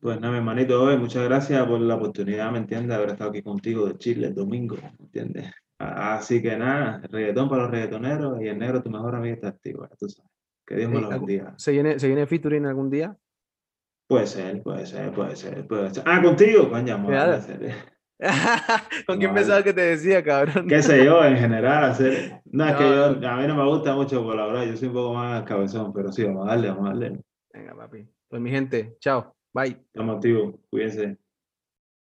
Pues 0.00 0.18
nada, 0.18 0.32
mi 0.32 0.38
hermanito, 0.38 0.82
oye, 0.82 0.96
muchas 0.96 1.24
gracias 1.24 1.66
por 1.66 1.78
la 1.80 1.96
oportunidad, 1.96 2.50
¿me 2.50 2.58
entiendes? 2.58 2.88
De 2.88 2.94
haber 2.94 3.08
estado 3.10 3.30
aquí 3.30 3.42
contigo 3.42 3.86
de 3.86 3.98
Chile 3.98 4.28
el 4.28 4.34
domingo, 4.34 4.76
¿me 4.76 5.04
entiendes? 5.04 5.52
Así 5.78 6.40
que 6.40 6.56
nada, 6.56 7.02
reggaetón 7.10 7.48
para 7.50 7.62
los 7.62 7.70
reggaetoneros 7.70 8.40
y 8.40 8.48
el 8.48 8.58
negro, 8.58 8.82
tu 8.82 8.90
mejor 8.90 9.14
amigo, 9.14 9.34
está 9.34 9.48
activo, 9.48 9.86
tú 9.98 10.08
sabes. 10.08 10.30
Que 10.66 10.76
Dios 10.76 10.90
me 10.90 10.98
Eh, 10.98 11.00
lo 11.02 11.08
bendiga. 11.10 11.54
¿Se 11.58 11.72
viene, 11.72 11.98
¿Se 11.98 12.06
viene 12.06 12.26
featuring 12.26 12.64
algún 12.64 12.88
día? 12.88 13.14
Puede 14.06 14.26
ser, 14.26 14.62
puede 14.62 14.86
ser, 14.86 15.12
puede 15.12 15.36
ser, 15.36 15.66
puede 15.66 15.92
ser. 15.94 16.02
Ah, 16.06 16.22
contigo, 16.22 16.70
coño, 16.70 16.94
vamos 16.94 17.10
a 17.10 17.12
Claro. 17.12 17.32
hacer. 17.34 17.74
¿Con 19.06 19.18
quién 19.18 19.30
No, 19.30 19.34
pensabas 19.36 19.64
que 19.64 19.72
te 19.72 19.80
decía, 19.82 20.22
cabrón? 20.24 20.66
qué 20.66 20.82
sé 20.82 21.04
yo, 21.04 21.22
en 21.24 21.36
general, 21.36 21.84
hacer. 21.84 22.40
No, 22.46 22.66
es 22.66 22.74
que 22.76 22.82
No, 22.84 23.20
yo, 23.20 23.28
a 23.28 23.36
mí 23.36 23.46
no 23.46 23.54
me 23.56 23.64
gusta 23.66 23.94
mucho 23.94 24.22
colaborar, 24.24 24.66
yo 24.66 24.76
soy 24.76 24.88
un 24.88 24.94
poco 24.94 25.14
más 25.14 25.42
cabezón, 25.44 25.92
pero 25.92 26.10
sí, 26.10 26.24
vamos 26.24 26.46
a 26.46 26.50
darle, 26.50 26.68
vamos 26.68 26.86
a 26.86 26.88
darle. 26.88 27.20
Venga, 27.52 27.74
papi. 27.76 28.08
Pues 28.28 28.40
mi 28.42 28.50
gente, 28.50 28.96
chao. 29.00 29.34
Bye. 29.52 29.76
Estamos 29.92 30.16
activos, 30.16 30.54
cuídense. 30.70 31.18